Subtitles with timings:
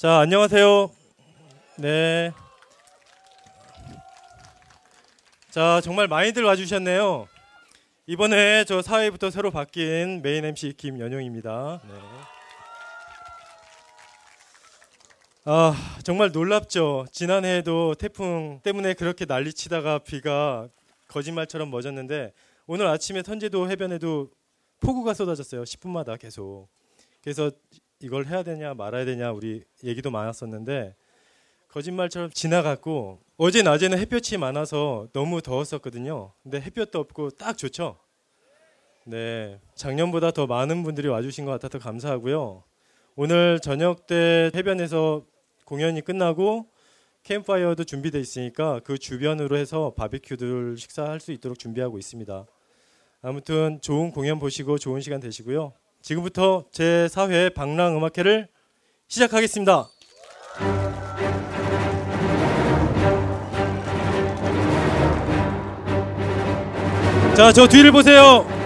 [0.00, 0.90] 자, 안녕하세요.
[1.76, 2.32] 네.
[5.50, 7.28] 자, 정말 많이들 와주셨네요.
[8.06, 11.82] 이번에 저 사회부터 새로 바뀐 메인 MC 김연용입니다.
[11.86, 11.94] 네.
[15.44, 17.04] 아, 정말 놀랍죠.
[17.12, 20.66] 지난해에도 태풍 때문에 그렇게 난리치다가 비가
[21.08, 22.32] 거짓말처럼 멎었는데
[22.66, 24.30] 오늘 아침에 선제도 해변에도
[24.80, 25.64] 폭우가 쏟아졌어요.
[25.64, 26.68] 10분마다 계속.
[27.20, 27.50] 그래서
[28.02, 30.94] 이걸 해야 되냐 말아야 되냐 우리 얘기도 많았었는데
[31.68, 36.32] 거짓말처럼 지나갔고 어제 낮에는 햇볕이 많아서 너무 더웠었거든요.
[36.42, 37.96] 근데 햇볕도 없고 딱 좋죠.
[39.04, 42.64] 네, 작년보다 더 많은 분들이 와주신 것 같아서 감사하고요.
[43.16, 45.24] 오늘 저녁 때 해변에서
[45.64, 46.66] 공연이 끝나고
[47.22, 52.46] 캠파이어도 준비돼 있으니까 그 주변으로 해서 바비큐들 식사할 수 있도록 준비하고 있습니다.
[53.22, 55.72] 아무튼 좋은 공연 보시고 좋은 시간 되시고요.
[56.02, 58.48] 지금부터 제 4회 방랑 음악회를
[59.08, 59.88] 시작하겠습니다.
[67.34, 68.59] 자, 저 뒤를 보세요.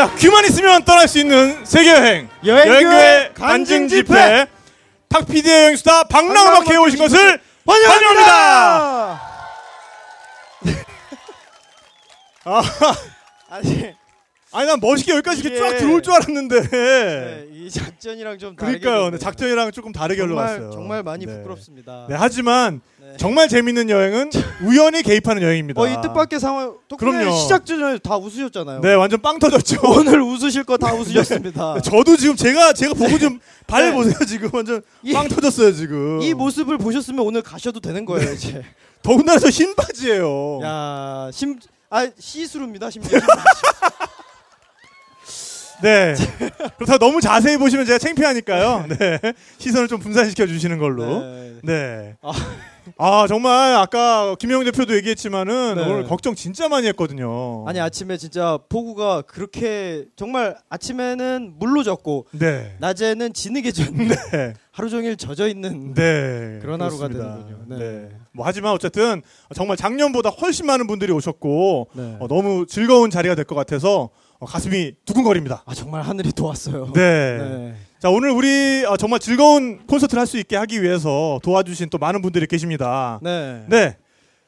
[0.00, 2.26] 자, 귀만 있으면 떠날 수 있는 세계 여행.
[2.42, 4.46] 여행교회 간증 집회.
[5.10, 9.20] 탁피디의 여행수다 방랑음악회에 오신 것을 환영합니다.
[12.46, 12.62] 아,
[13.50, 13.94] 아니
[14.52, 16.70] 아니 난 멋있게 여기까지 이렇게 쫙 이게- 들어올 줄 알았는데.
[16.70, 19.10] 네, 이 작전이랑 좀 다르게 그러니까요.
[19.12, 20.70] 네, 작전이랑 조금 다르게 정말 흘러갔어요.
[20.72, 21.36] 정말 많이 네.
[21.36, 22.06] 부끄럽습니다.
[22.08, 23.14] 네, 하지만 네.
[23.16, 24.30] 정말 재밌는 여행은
[24.64, 25.80] 우연히 개입하는 여행입니다.
[25.80, 27.30] 어, 이 뜻밖의 상황 그럼요.
[27.30, 28.80] 시작 전에 다 웃으셨잖아요.
[28.80, 29.80] 네, 완전 빵 터졌죠.
[29.86, 31.74] 오늘 웃으실 거 다 웃으셨습니다.
[31.74, 33.92] 네, 저도 지금 제가 제가 보고 좀발 네.
[33.92, 36.20] 보세요 지금 완전 이- 빵 터졌어요 지금.
[36.22, 38.64] 이 모습을 보셨으면 오늘 가셔도 되는 거예요, 이제.
[39.02, 40.60] 더군다나 저 흰 바지예요.
[40.64, 43.18] 야, 심 아, 시스루입니다, 심지어.
[45.82, 46.14] 네.
[46.76, 48.86] 그렇다고 너무 자세히 보시면 제가 창피하니까요.
[48.98, 49.18] 네.
[49.58, 51.20] 시선을 좀 분산시켜 주시는 걸로.
[51.20, 51.54] 네.
[51.62, 52.16] 네.
[52.22, 52.32] 아.
[52.96, 55.82] 아, 정말 아까 김영 대표도 얘기했지만은 네.
[55.82, 57.64] 오늘 걱정 진짜 많이 했거든요.
[57.68, 62.74] 아니 아침에 진짜 폭우가 그렇게 정말 아침에는 물로 젖고 네.
[62.78, 64.54] 낮에는 진흙에 젖는 네.
[64.72, 66.58] 하루 종일 젖어 있는 네.
[66.62, 67.44] 그런 하루가 그렇습니다.
[67.46, 67.64] 되는군요.
[67.68, 67.78] 네.
[67.78, 68.08] 네.
[68.32, 69.22] 뭐 하지만 어쨌든
[69.54, 72.16] 정말 작년보다 훨씬 많은 분들이 오셨고 네.
[72.20, 75.62] 어, 너무 즐거운 자리가 될 것 같아서 어, 가슴이 두근거립니다.
[75.66, 76.92] 아 정말 하늘이 도왔어요.
[76.94, 77.38] 네.
[77.38, 77.74] 네.
[77.98, 82.22] 자 오늘 우리 어, 정말 즐거운 콘서트를 할 수 있게 하기 위해서 도와주신 또 많은
[82.22, 83.18] 분들이 계십니다.
[83.22, 83.64] 네.
[83.68, 83.96] 네.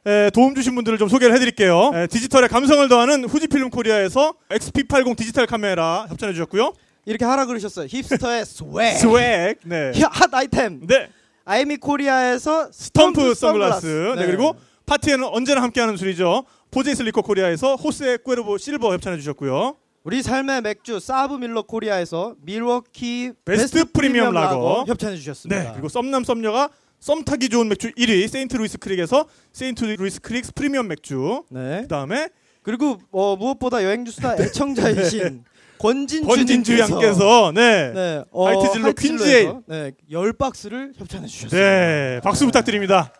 [0.06, 1.92] 에, 도움 주신 분들을 좀 소개를 해드릴게요.
[1.94, 6.72] 에, 디지털의 감성을 더하는 후지필름 코리아에서 XP80 디지털 카메라 협찬해 주셨고요.
[7.04, 7.86] 이렇게 하라 그러셨어요.
[7.88, 8.96] hipster의 swag.
[8.96, 9.56] swag.
[9.64, 9.92] 네.
[9.94, 10.86] 히- 핫 아이템.
[10.86, 11.08] 네.
[11.44, 14.14] 아이미 코리아에서 스톰프 선글라스.
[14.16, 14.26] 네.
[14.26, 14.54] 그리고
[14.86, 16.44] 파티에는 언제나 함께하는 술이죠.
[16.70, 19.76] 포제이스 리코 코리아에서 호세 꾸에르보 실버 협찬해 주셨고요.
[20.04, 24.84] 우리 삶의 맥주 사브 밀러 코리아에서 밀워키 베스트 프리미엄 라거.
[24.88, 25.62] 협찬해 주셨습니다.
[25.62, 25.70] 네.
[25.72, 30.88] 그리고 썸남 썸녀가 썸 타기 좋은 맥주 1위 세인트 루이스 크릭에서 세인트 루이스 크릭 프리미엄
[30.88, 31.44] 맥주.
[31.50, 31.82] 네.
[31.82, 32.28] 그다음에
[32.62, 35.44] 그리고 어, 무엇보다 여행수다 애청자이신
[35.78, 37.92] 권진주 권진주 님께서 양께서 네.
[37.92, 39.52] 네, 어, 하이트진로에서, 퀸즈에일.
[39.66, 41.56] 네, 열 박스를 협찬해 주셨습니다.
[41.56, 43.12] 네, 박수 부탁드립니다.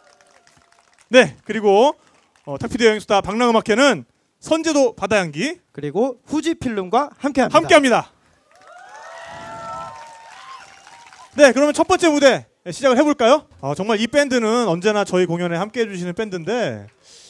[1.08, 1.94] 네, 그리고
[2.44, 4.04] 어, 탁피디 여행 수다 방랑음악회는
[4.42, 7.56] 선제도 바다 향기 그리고 후지 필름과 함께합니다.
[7.56, 8.10] 함께합니다.
[11.36, 13.46] 네, 그러면 첫 번째 무대 시작을 해볼까요?
[13.60, 16.88] 아, 정말 이 밴드는 언제나 저희 공연에 함께해 주시는 밴드인데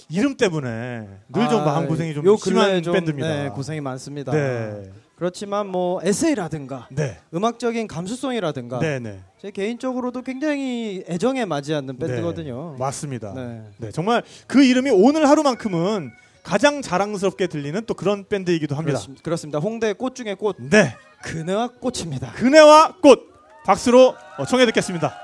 [0.09, 3.29] 이름 때문에 늘좀 아, 마음 고생이 좀요 심한 좀, 밴드입니다.
[3.29, 4.33] 네, 고생이 많습니다.
[4.33, 9.21] 네, 그렇지만 뭐 에세이라든가 네, 음악적인 감수성이라든가 네, 네.
[9.39, 12.73] 제 개인적으로도 굉장히 애정에 맞지 않는 밴드거든요.
[12.73, 13.35] 네, 맞습니다.
[13.35, 13.63] 네.
[13.77, 13.91] 네.
[13.91, 16.11] 정말 그 이름이 오늘 하루만큼은
[16.43, 18.99] 가장 자랑스럽게 들리는 또 그런 밴드이기도 합니다.
[18.99, 19.59] 그렇습, 그렇습니다.
[19.59, 20.97] 홍대 꽃 중에 꽃 네.
[21.23, 22.33] 그네와 꽃입니다.
[22.33, 23.31] 그네와 꽃
[23.65, 25.15] 박수로 어, 청해 듣겠습니다.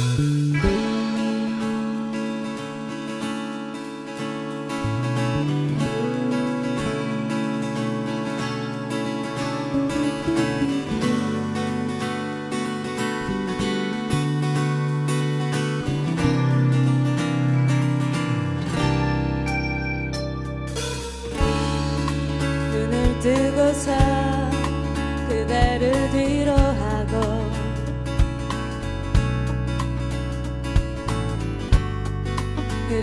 [0.00, 0.49] 뜨고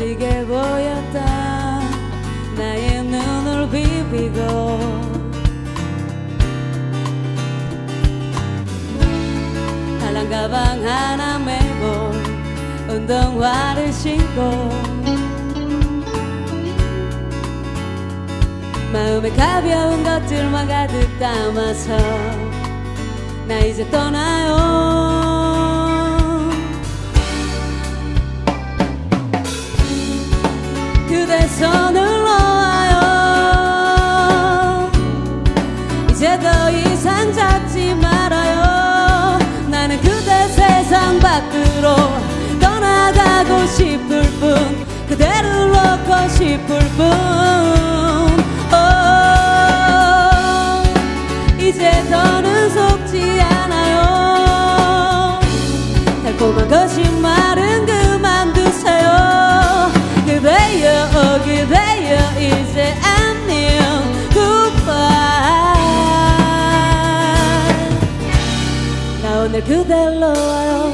[0.08, 1.82] 흐리게 보였다.
[2.56, 4.40] 나의 눈을 비비고.
[10.00, 12.14] 한란 가방 하나 메고
[12.88, 14.70] 운동화를 신고.
[18.94, 21.98] 마음에 가벼운 것들만 가득 담아서
[23.46, 25.77] 나 이제 떠나요
[31.18, 33.02] 그대 손을 놓아요.
[36.12, 39.40] 이제 더 이상 잡지 말아요.
[39.68, 41.96] 나는 그대 세상 밖으로
[42.62, 47.08] 떠나가고 싶을 뿐 그대를 놓고 싶을 뿐.
[48.72, 48.76] 오,
[51.60, 55.40] 이제 더는 속지 않아요.
[56.24, 57.27] 달콤한 거짓말
[61.48, 64.04] 그대여 어, 그대여 이제 안녕
[64.34, 64.98] goodbye.
[69.24, 70.94] 나 오늘 그댈 놓아요.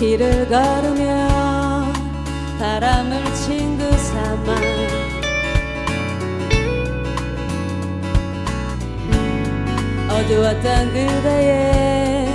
[0.00, 1.92] 길을 걸으며
[2.58, 3.23] 바람을
[10.24, 12.34] 어두웠던 그대의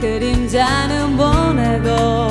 [0.00, 2.28] 그림자는 보내고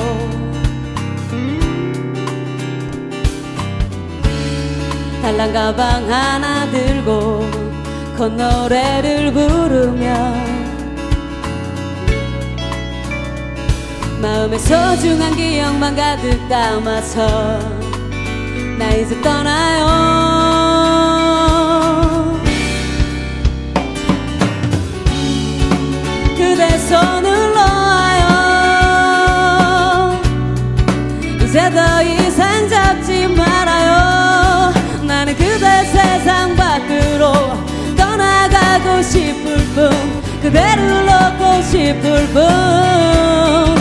[5.22, 7.48] 달랑 가방 하나 들고
[8.18, 10.34] 콧노래를 부르며
[14.20, 17.58] 마음에 소중한 기억만 가득 담아서
[18.78, 20.32] 나 이제 떠나요
[26.62, 28.22] 그대 손을 놓아요.
[31.42, 34.72] 이제 더 이상 잡지 말아요.
[35.02, 37.32] 나는 그대 세상 밖으로
[37.96, 39.90] 떠나가고 싶을 뿐
[40.40, 43.71] 그대를 놓고 싶을 뿐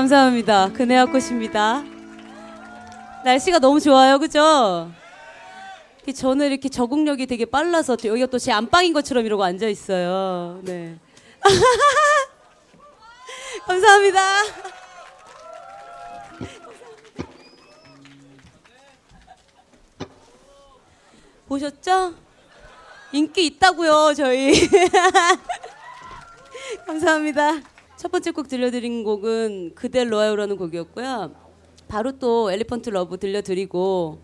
[0.00, 0.72] 감사합니다.
[0.72, 1.84] 그네와 꽃입니다.
[3.22, 4.90] 날씨가 너무 좋아요, 그죠?
[6.16, 10.58] 저는 이렇게 적응력이 되게 빨라서 여기가 또 제 안방인 것처럼 이러고 앉아 있어요.
[10.62, 10.96] 네.
[13.68, 14.20] 감사합니다.
[21.46, 22.14] 보셨죠?
[23.12, 24.54] 인기 있다고요, 저희.
[26.88, 27.69] 감사합니다.
[28.00, 31.34] 첫 번째 곡 들려드린 곡은 그댈 놓아요라는 곡이었고요.
[31.86, 34.22] 바로 또 Elephant Love 들려드리고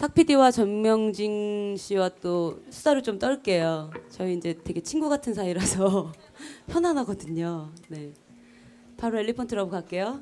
[0.00, 3.92] 탁피디와 전명진 씨와 또 수다를 좀 떨게요.
[4.08, 6.12] 저희 이제 되게 친구 같은 사이라서
[6.66, 7.70] 편안하거든요.
[7.90, 8.12] 네.
[8.96, 10.20] 바로 Elephant Love 갈게요.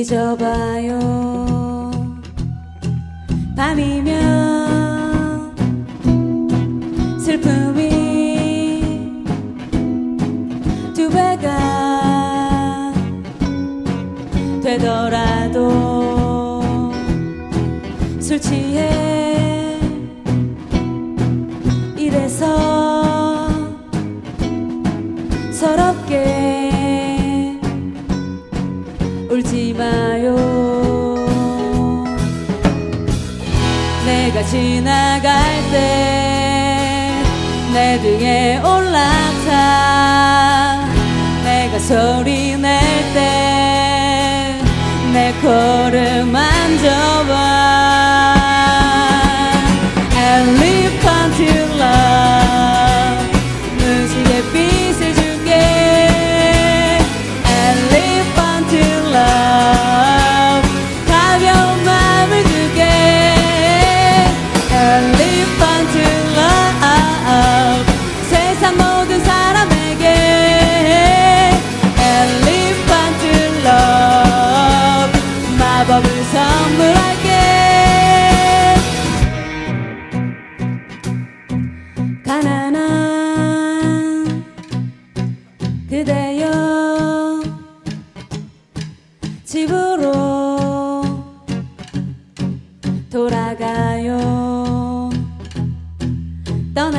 [0.00, 1.29] 잊어봐요.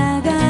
[0.01, 0.40] 따라가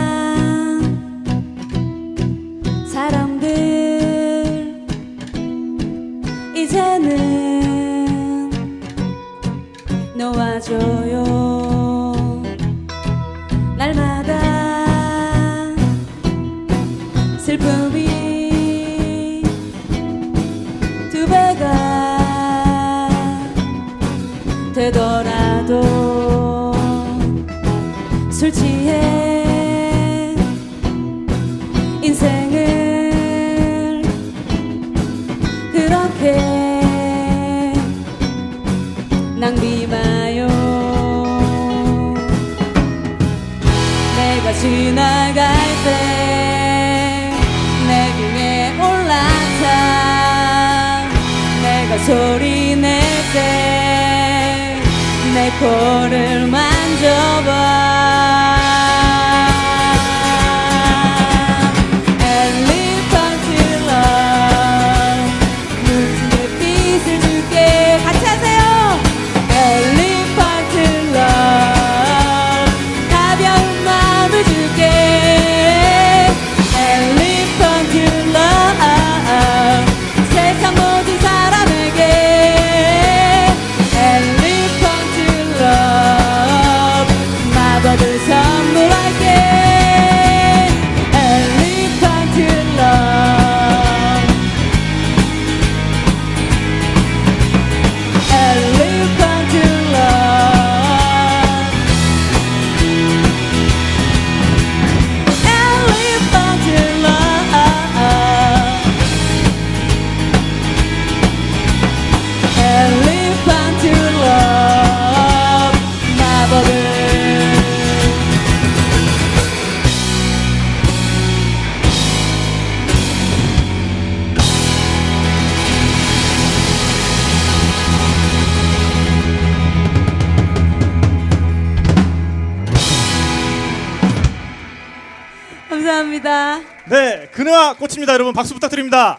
[138.21, 139.17] 여러분 박수 부탁드립니다.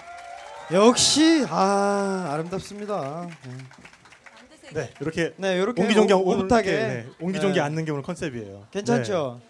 [0.71, 3.27] 역시 아 아름답습니다.
[4.75, 7.65] 네, 이렇게 네, 이렇게 옹기종기 오- 오붓하게 네, 옹기종기 네.
[7.65, 8.69] 앉는 게 오늘 컨셉이에요.
[8.71, 9.41] 괜찮죠?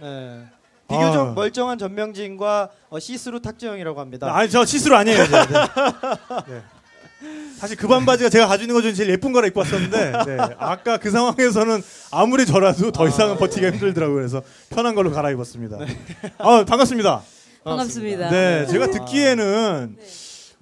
[0.00, 0.44] 네.
[0.88, 1.32] 비교적 아.
[1.32, 4.28] 멀쩡한 전명진과 어, 시스루 탁재영이라고 합니다.
[4.28, 4.32] 네.
[4.32, 5.24] 아니 저 시스루 아니에요.
[5.24, 5.40] 네.
[6.46, 6.62] 네.
[7.58, 10.36] 사실 그 반바지가 제가 가지고 있는 것 중에 제일 예쁜 거라 입고 왔었는데 네.
[10.58, 11.82] 아까 그 상황에서는
[12.12, 14.14] 아무리 저라도 더 이상은 버티기가 힘들더라고요.
[14.14, 15.78] 그래서 편한 걸로 갈아입었습니다.
[16.38, 17.22] 아 반갑습니다.
[17.64, 18.30] 반갑습니다.
[18.30, 18.66] 네, 네.
[18.66, 18.90] 제가 아.
[18.90, 20.04] 듣기에는 네.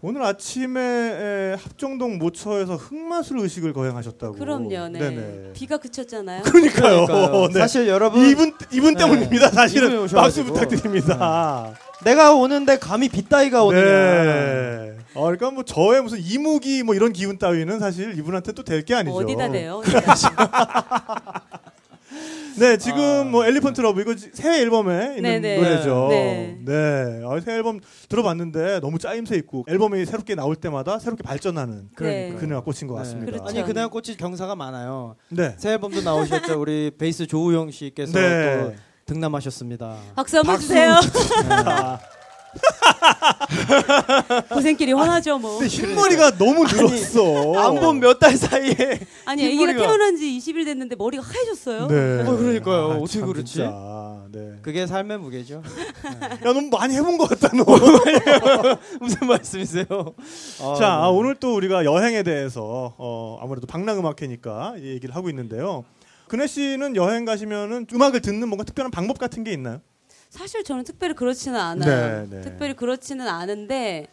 [0.02, 4.34] 오늘 아침에 에, 합정동 모처에서 흑마술 의식을 거행하셨다고.
[4.36, 4.88] 그럼요.
[4.88, 4.98] 네.
[4.98, 5.52] 네네.
[5.54, 6.42] 비가 그쳤잖아요.
[6.42, 7.06] 그러니까요.
[7.06, 7.48] 그러니까요.
[7.48, 7.58] 네.
[7.58, 9.00] 사실 여러분 이분 이분 네.
[9.04, 9.48] 때문입니다.
[9.50, 10.44] 사실은 박수.
[10.44, 11.72] 부탁드립니다.
[12.04, 13.82] 내가 오는데 감히 빗따위가 오느냐.
[13.84, 14.96] 네.
[15.14, 18.94] 어, 그러니까 뭐 저의 무슨 이무기 뭐 이런 기운 따위는 사실 이분한테 또 될 게
[18.94, 19.12] 아니죠.
[19.12, 19.82] 뭐 어디다 대요?
[22.58, 23.24] 네, 지금 아.
[23.24, 25.56] 뭐 Elephant Love 이거 지- 새 앨범에 있는 네네.
[25.58, 26.06] 노래죠.
[26.10, 26.58] 네.
[26.64, 27.20] 네.
[27.24, 32.34] 아, 새 앨범 들어봤는데 너무 짜임새 있고 앨범이 새롭게 나올 때마다 새롭게 발전하는 네.
[32.38, 32.98] 그녀가 꽂힌 것 네.
[33.00, 33.32] 같습니다.
[33.32, 33.48] 그렇죠.
[33.48, 35.16] 아니 그날 꽃이 경사가 많아요.
[35.28, 35.54] 네.
[35.58, 36.60] 새 앨범도 나오셨죠.
[36.60, 38.58] 우리 베이스 조우영 씨께서 네.
[38.62, 38.74] 또
[39.06, 39.96] 득남하셨습니다.
[40.16, 40.58] 박수 한번.
[40.58, 40.94] 주세요.
[43.00, 45.58] 아, 고생길이 훤하죠 뭐.
[45.58, 47.52] 근데 흰머리가 너무 늘었어.
[47.58, 48.74] 안 본 몇 달 사이에
[49.24, 51.86] 아니 애기가 흰머리가- 태어난 지 20일 됐는데 머리가 하얘졌어요.
[51.88, 52.22] 네.
[52.22, 52.86] 어, 그러니까요.
[53.02, 53.52] 어떻게 참 그렇지?
[53.54, 54.22] 진짜.
[54.32, 54.52] 네.
[54.62, 55.62] 그게 삶의 무게죠.
[56.44, 57.64] 야, 너무 많이 해본 것 같다, 너.
[59.00, 59.86] 무슨 말씀이세요?
[60.60, 61.16] 아, 자, 아, 네.
[61.16, 65.84] 오늘 또 우리가 여행에 대해서 어, 아무래도 방랑음악회니까 이 얘기를 하고 있는데요.
[66.28, 69.80] 근혜 씨는 여행 가시면은 음악을 듣는 뭔가 특별한 방법 같은 게 있나요?
[70.36, 72.26] 사실 저는 특별히 그렇지는 않아요.
[72.28, 72.40] 네, 네.
[72.42, 74.06] 특별히 그렇지는 않은데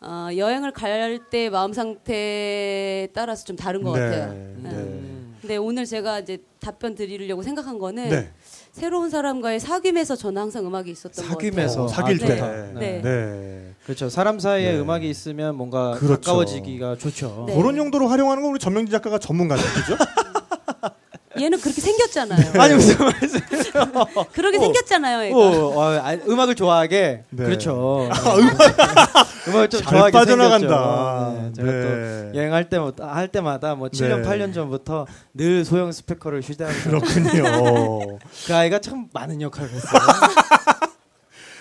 [0.00, 4.32] 어, 여행을 갈 때 마음 상태에 따라서 좀 다른 것 네, 같아요.
[4.32, 4.54] 네.
[4.62, 4.68] 네.
[4.70, 5.36] 음.
[5.40, 8.30] 근데 오늘 제가 이제 답변 드리려고 생각한 거는 네.
[8.72, 11.50] 새로운 사람과의 사귐에서 저는 항상 음악이 있었던 것 같아요.
[11.50, 12.36] 사귐에서 어, 사귈 아, 때.
[12.36, 12.52] 좋다.
[12.52, 12.72] 네.
[12.74, 13.02] 네.
[13.02, 13.74] 네.
[13.84, 14.08] 그렇죠.
[14.08, 14.78] 사람 사이에 네.
[14.78, 16.20] 음악이 있으면 뭔가 그렇죠.
[16.20, 17.44] 가까워지기가 좋죠.
[17.48, 17.56] 네.
[17.56, 19.96] 그런 용도로 활용하는 건 우리 전명진 작가가 전문가죠, 그죠?
[21.42, 22.52] 얘는 그렇게 생겼잖아요.
[22.60, 23.40] 아니 무슨 말씀?
[24.32, 24.60] 그렇게 어.
[24.60, 25.36] 생겼잖아요, 얘가.
[25.36, 27.44] 어, 어, 아, 음악을 좋아하게 네.
[27.44, 28.08] 그렇죠.
[28.10, 28.56] 아, 음악
[29.48, 31.30] 음악을 좀 잘 좋아하게 빠져나간다.
[31.30, 31.42] 생겼죠.
[31.42, 31.82] 네, 제가 네.
[32.32, 34.28] 또 여행할 때마다 할 때마다 뭐 7년 네.
[34.28, 38.18] 8년 전부터 늘 소형 스피커를 휴대하면서 그렇군요.
[38.46, 40.00] 그 아이가 참 많은 역할을 했어요.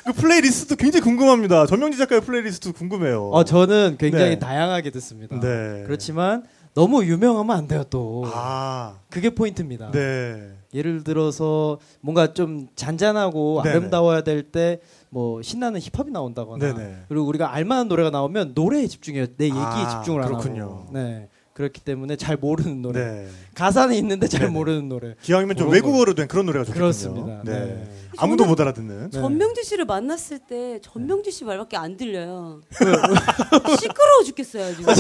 [0.06, 1.68] 그 playlist도 굉장히 궁금합니다.
[1.68, 3.30] 전명진 작가의 플레이리스트 궁금해요.
[3.30, 4.40] 어, 저는 굉장히 네.
[4.40, 5.40] 다양하게 듣습니다.
[5.40, 5.84] 네.
[5.86, 8.24] 그렇지만 너무 유명하면 안 돼요 또.
[8.28, 9.92] 아, 그게 포인트입니다.
[9.92, 10.54] 네.
[10.74, 13.76] 예를 들어서 뭔가 좀 잔잔하고 네네.
[13.78, 14.80] 아름다워야 될 때
[15.14, 16.96] 뭐 신나는 힙합이 나온다거나 네네.
[17.10, 19.26] 그리고 우리가 알만한 노래가 나오면 노래에 집중해요.
[19.36, 20.62] 내 얘기에 아, 집중을 안 그렇군요.
[20.64, 20.88] 하고.
[20.94, 21.28] 네.
[21.54, 23.00] 그렇기 때문에 잘 모르는 노래.
[23.06, 23.28] 네.
[23.54, 24.54] 가사는 있는데 잘 네네.
[24.54, 25.16] 모르는 노래.
[25.22, 26.82] 기왕이면 좀 외국어로 된 그런 노래가 좋겠군요.
[26.82, 27.42] 그렇습니다.
[27.44, 27.52] 네.
[27.66, 27.92] 네.
[28.22, 29.10] 아무도 못 알아듣는.
[29.10, 29.20] 네.
[29.20, 32.62] 전명지 씨를 만났을 때 전명지 씨 말밖에 안 들려요.
[33.80, 34.94] 시끄러워 죽겠어요 지금.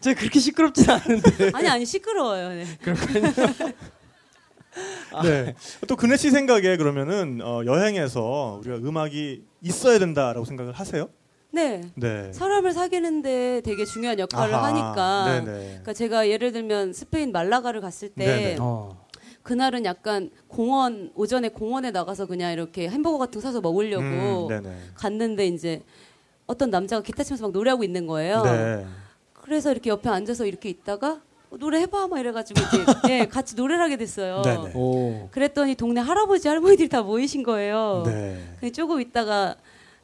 [0.00, 1.50] 제가 그렇게 시끄럽진 않은데.
[1.52, 2.48] 아니 아니 시끄러워요.
[2.50, 2.64] 네.
[5.22, 5.54] 네.
[5.88, 11.08] 또 근혜 씨 생각에 그러면은 어, 여행에서 우리가 음악이 있어야 된다라고 생각을 하세요?
[11.50, 11.80] 네.
[11.94, 12.32] 네.
[12.32, 14.66] 사람을 사귀는데 되게 중요한 역할을 아하.
[14.66, 15.24] 하니까.
[15.44, 15.66] 네네.
[15.68, 18.56] 그러니까 제가 예를 들면 스페인 말라가를 갔을 때 네네.
[18.60, 19.05] 어.
[19.46, 24.90] 그날은 약간 공원 오전에 공원에 나가서 그냥 이렇게 햄버거 같은 거 사서 먹으려고 음.
[24.96, 25.82] 갔는데 이제
[26.48, 28.42] 어떤 남자가 기타 치면서 막 노래하고 있는 거예요.
[28.42, 28.84] 네.
[29.34, 32.84] 그래서 이렇게 옆에 앉아서 이렇게 있다가 어, 노래 해봐 막 이래가지고 이제
[33.20, 34.42] 예, 같이 노래를 하게 됐어요.
[35.30, 38.02] 그랬더니 동네 할아버지 할머니들이 다 모이신 거예요.
[38.04, 38.72] 네.
[38.72, 39.54] 조금 있다가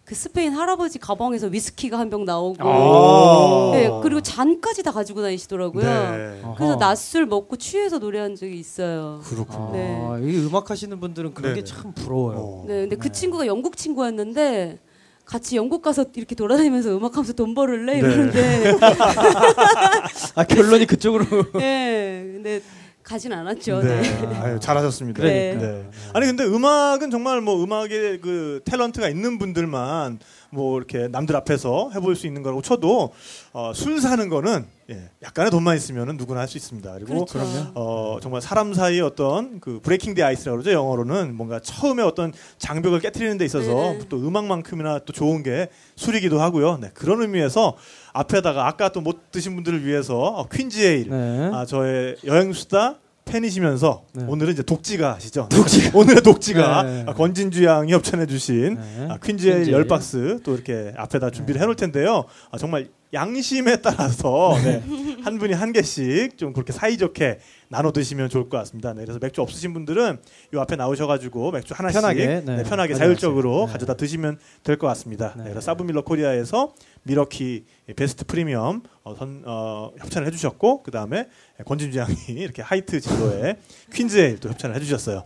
[0.05, 3.71] 그 스페인 할아버지 가방에서 위스키가 한 병 나오고 아.
[3.73, 5.85] 네, 그리고 잔까지 다 가지고 다니시더라고요.
[5.85, 6.43] 네.
[6.57, 6.77] 그래서.
[6.77, 9.21] 낮술 먹고 취해서 노래한 적이 있어요.
[9.25, 9.69] 그렇군요.
[10.13, 10.31] 아, 네.
[10.33, 11.65] 이 음악 하시는 분들은 그런 게 네네.
[11.65, 12.37] 참 부러워요.
[12.39, 12.65] 어.
[12.67, 14.79] 네, 근데 그 친구가 영국 친구였는데
[15.25, 17.99] 같이 영국 가서 이렇게 돌아다니면서 음악하면서 돈 벌을래 네.
[18.01, 18.73] 이러는데
[20.35, 21.25] 아 결론이 그쪽으로.
[21.55, 22.61] 네, 근데
[23.03, 23.81] 가진 않았죠.
[23.83, 24.01] 네.
[24.01, 24.37] 네.
[24.41, 25.23] 아유, 잘하셨습니다.
[25.23, 25.55] 네.
[25.55, 25.91] 네.
[26.15, 30.19] 아니 근데 음악은 정말 뭐 음악에 그 탤런트가 있는 분들만
[30.55, 33.13] 뭐 이렇게 남들 앞에서 해볼 수 있는 거라고 쳐도
[33.55, 36.93] 어, 술 사는 거는 예, 약간의 돈만 있으면 누구나 할 수 있습니다.
[36.95, 37.73] 그리고 그렇죠.
[37.75, 40.73] 어, 정말 사람 사이의 어떤 그 브레이킹 디 아이스라고 그러죠.
[40.77, 44.01] 영어로는 뭔가 처음에 어떤 장벽을 깨뜨리는 데 있어서 네.
[44.11, 46.77] 또 음악만큼이나 또 좋은 게 술이기도 하고요.
[46.79, 47.77] 네, 그런 의미에서
[48.13, 51.51] 앞에다가 아까 또 못 드신 분들을 위해서 어, 퀸즈 에일 네.
[51.53, 54.25] 아, 저의 여행 수다 팬이시면서 네.
[54.29, 55.49] 오늘은 이제 독지가 하시죠.
[55.53, 55.91] 독지가.
[55.99, 57.05] 오늘의 독지가 네.
[57.07, 59.07] 아, 권진주 양이 협찬해 주신 네.
[59.09, 59.71] 아, 퀸즈의.
[59.73, 62.25] 열 박스 또 이렇게 앞에다 준비를 해놓을 텐데요.
[62.51, 64.83] 아, 정말 양심에 따라서 네,
[65.23, 68.95] 한 분이 한 개씩 좀 그렇게 사이좋게 나눠 드시면 좋을 것 같습니다.
[68.95, 70.19] 네, 그래서 맥주 없으신 분들은
[70.55, 72.95] 요 앞에 나오셔가지고 맥주 하나씩 편하게, 네, 네, 편하게.
[72.95, 73.73] 자율적으로 네.
[73.73, 75.35] 가져다 드시면 될 것 같습니다.
[75.37, 75.51] 네, 네.
[75.51, 76.73] 그래서 사브밀러 코리아에서
[77.05, 77.65] 밀워키
[77.97, 81.29] 베스트 프리미엄 어, 선, 어, 협찬을 해주셨고 그 다음에
[81.65, 83.57] 권진주 양이 이렇게 하이트 진로의
[83.93, 85.25] 퀸즈에일 또 협찬을 해주셨어요.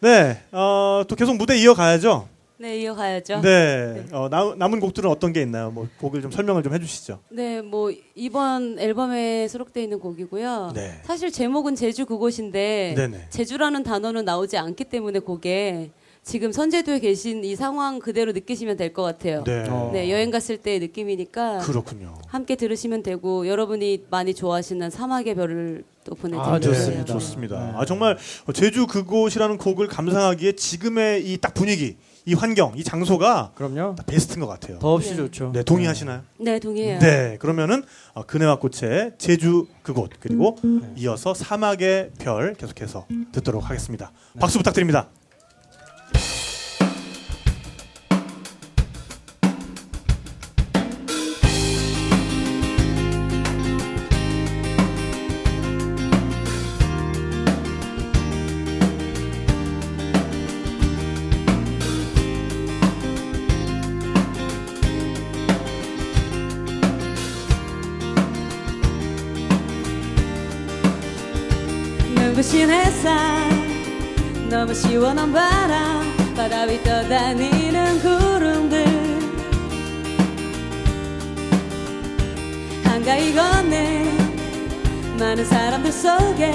[0.00, 2.28] 네, 어, 또 계속 무대 이어가야죠.
[2.60, 3.40] 네, 이어가야죠.
[3.40, 5.70] 네, 어, 나, 남은 곡들은 어떤 게 있나요?
[5.70, 7.20] 뭐 곡을 좀 설명을 좀 해주시죠.
[7.30, 10.72] 네, 뭐 이번 앨범에 수록되어 있는 곡이고요.
[10.74, 11.00] 네.
[11.04, 13.28] 사실 제목은 제주 그곳인데 네네.
[13.30, 15.90] 제주라는 단어는 나오지 않기 때문에 곡에
[16.22, 19.42] 지금 선제도에 계신 이 상황 그대로 느끼시면 될 것 같아요.
[19.44, 19.90] 네, 어.
[19.92, 22.14] 네, 여행 갔을 때의 느낌이니까 그렇군요.
[22.26, 26.54] 함께 들으시면 되고 여러분이 많이 좋아하시는 사막의 별을 또 보내드릴게요.
[26.54, 27.04] 아, 좋습니다.
[27.04, 27.64] 네, 좋습니다.
[27.66, 27.72] 네.
[27.76, 28.18] 아 정말
[28.54, 33.94] 제주 그곳이라는 곡을 감상하기에 지금의 이 딱 분위기, 이 환경, 이 장소가 그럼요.
[33.96, 34.78] 딱 베스트인 것 같아요.
[34.78, 35.16] 더없이 네.
[35.16, 35.52] 좋죠.
[35.54, 36.22] 네, 동의하시나요?
[36.38, 36.98] 네, 동의해요.
[37.00, 37.82] 네, 그러면은
[38.14, 40.56] 어, 그네와 꽃의 제주 그곳 그리고
[40.96, 44.12] 이어서 사막의 별 계속해서 듣도록 하겠습니다.
[44.38, 45.08] 박수 부탁드립니다.
[74.70, 78.84] 너무 시원한 바람 바다 위 떠다니는 구름들.
[82.84, 84.12] 한가히 걷네
[85.18, 86.52] 많은 사람들 속에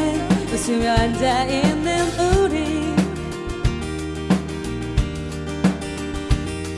[0.50, 2.96] 웃으며 앉아있는 우리.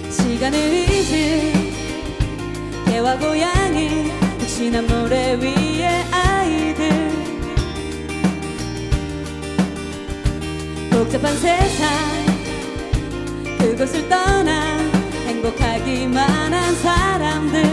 [0.09, 1.71] 시간을 잊은
[2.87, 6.96] 개와 고양이 푹신한 모래 위의 아이들
[10.97, 11.87] 복잡한 세상.
[13.59, 14.79] 그곳을 떠나
[15.27, 17.63] 행복하기만 한 사람들.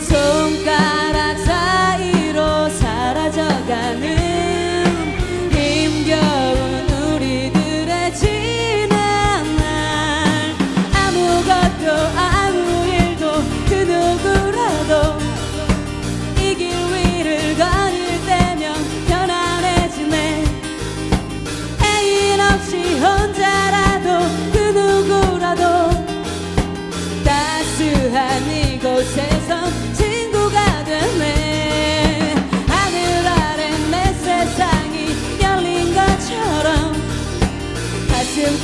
[0.00, 1.93] 손가락 사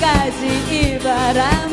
[0.00, 1.69] 가슴까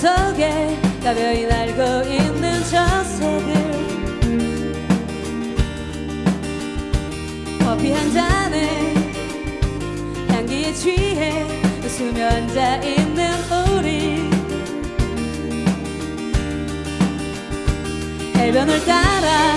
[0.00, 3.52] 속에 가벼이 날고 있는 저 새들
[7.62, 8.94] 커피 한 잔에
[10.28, 11.44] 향기에 취해
[11.84, 13.30] 웃으며 앉아 있는
[13.76, 14.30] 우리
[18.36, 19.54] 해변을 따라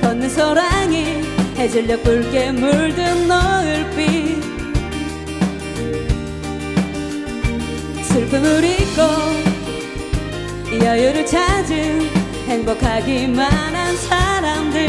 [0.00, 1.22] 걷는 소랑이
[1.56, 4.27] 해질녘 붉게 물든 노을빛
[8.28, 9.02] 슬픔을 잊고
[10.84, 12.00] 여유를 찾은
[12.46, 14.86] 행복하기만 한 사람들.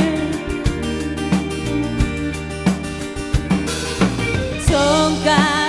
[4.68, 5.69] 손가락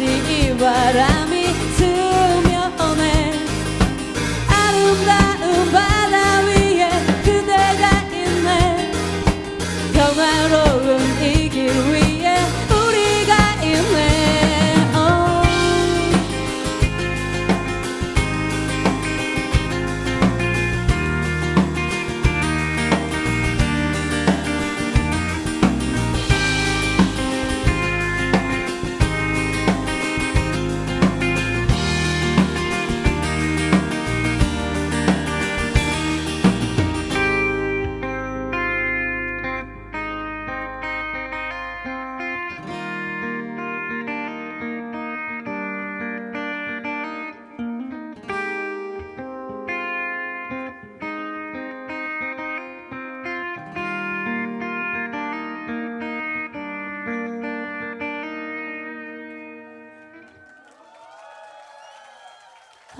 [0.00, 1.39] синего рамя.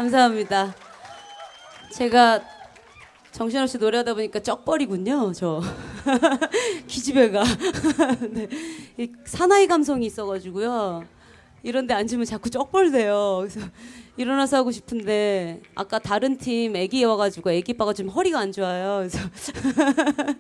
[0.01, 0.75] 감사합니다.
[1.93, 2.41] 제가
[3.33, 5.61] 정신없이 노래하다 보니까 쩍벌이군요, 저.
[6.89, 7.45] 기집애가.
[8.31, 8.49] 네.
[8.97, 11.05] 이 사나이 감성이 있어가지고요.
[11.63, 13.41] 이런데 앉으면 자꾸 쩍벌대요.
[13.41, 13.61] 그래서
[14.17, 19.01] 일어나서 하고 싶은데 아까 다른 팀 애기 와가지고 애기 빠가 지금 허리가 안 좋아요.
[19.01, 19.19] 그래서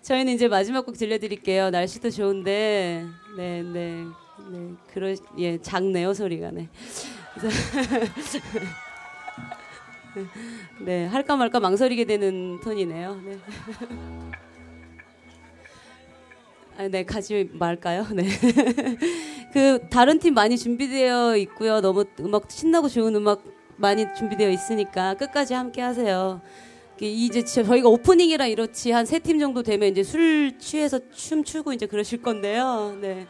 [0.00, 1.68] 저희는 이제 마지막 곡 들려드릴게요.
[1.68, 3.04] 날씨도 좋은데,
[3.36, 4.06] 네, 네,
[4.50, 6.70] 네, 그러 예 작네요 소리가 네.
[10.80, 13.20] 네 할까 말까 망설이게 되는 톤이네요.
[13.24, 13.38] 네.
[16.76, 18.06] 아, 네 가지 말까요?
[18.12, 18.28] 네.
[19.52, 21.80] 그 다른 팀 많이 준비되어 있고요.
[21.80, 23.42] 너무 음악 신나고 좋은 음악
[23.76, 26.40] 많이 준비되어 있으니까 끝까지 함께 하세요.
[27.00, 31.86] 이제 저희가 오프닝이라 이렇지 한 세 팀 정도 되면 이제 술 취해서 춤 추고 이제
[31.86, 32.96] 그러실 건데요.
[33.00, 33.26] 네.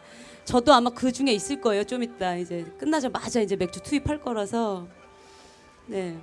[0.48, 1.84] 저도 아마 그 중에 있을 거예요.
[1.84, 4.88] 좀 이따 이제 끝나자마자 이제 맥주 투입할 거라서
[5.84, 6.16] 네.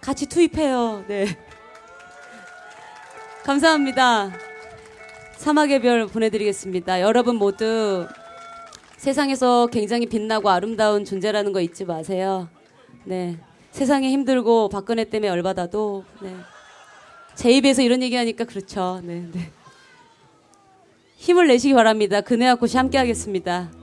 [0.00, 1.04] 같이 투입해요.
[1.06, 1.26] 네.
[3.44, 4.32] 감사합니다.
[5.36, 7.02] 사막의 별 보내드리겠습니다.
[7.02, 8.08] 여러분 모두
[8.96, 12.48] 세상에서 굉장히 빛나고 아름다운 존재라는 거 잊지 마세요.
[13.04, 13.38] 네.
[13.72, 16.34] 세상에 힘들고 박근혜 때문에 열받아도 네.
[17.34, 19.02] 제 입에서 이런 얘기하니까 그렇죠.
[19.04, 19.52] 네, 네.
[21.18, 22.20] 힘을 내시기 바랍니다.
[22.20, 23.77] 그네와 꽃이 함께하겠습니다.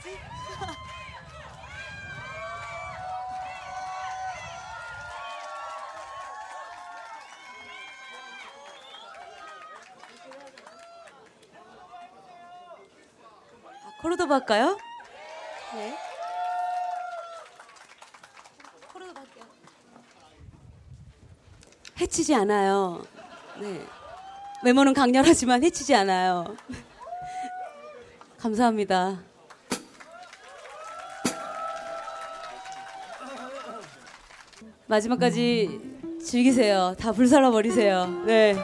[0.00, 0.18] 뭐지?
[14.00, 14.78] 코르도바 할까요?
[15.74, 15.96] 네.
[18.92, 19.44] 코르도바 할게요.
[22.00, 23.04] 해치지 않아요.
[23.58, 23.86] 네.
[24.64, 26.56] 외모는 강렬하지만 해치지 않아요.
[28.38, 29.29] 감사합니다.
[34.90, 35.80] 마지막까지
[36.20, 36.94] 즐기세요.
[36.98, 38.06] 다 불살라 버리세요.
[38.26, 38.56] 네.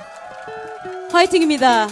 [1.13, 1.87] 화이팅입니다.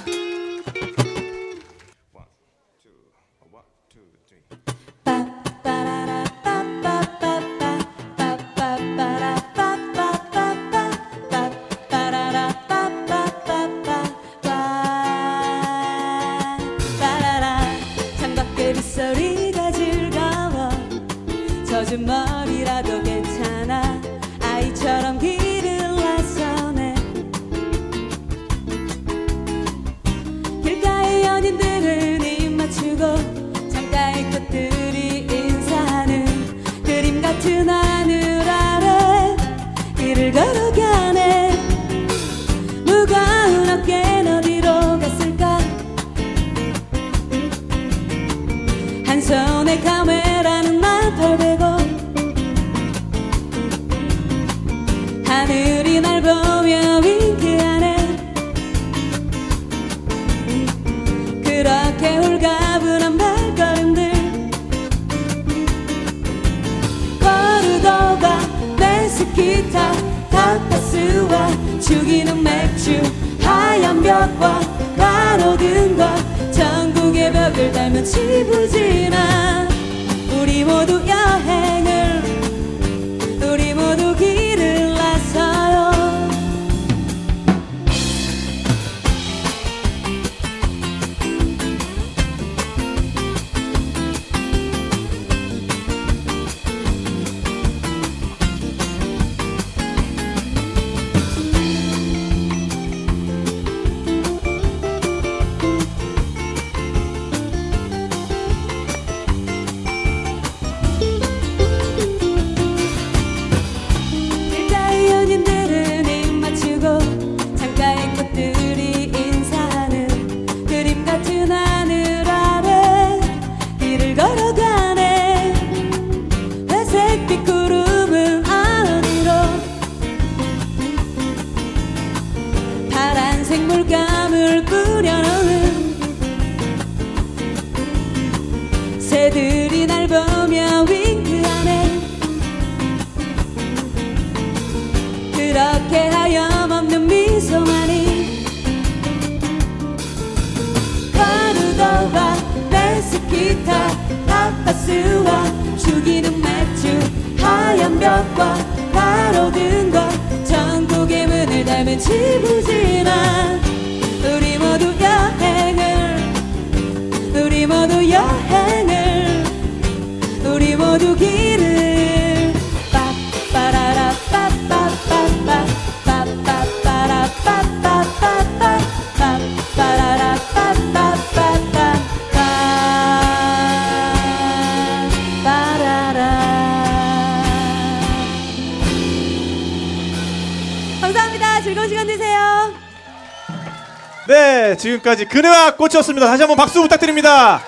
[195.05, 196.27] 지금까지 그네와 꽃이었습니다.
[196.27, 197.63] 다시 한번 박수 부탁드립니다.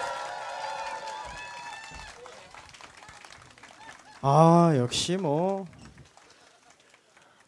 [4.22, 5.66] 아 역시 뭐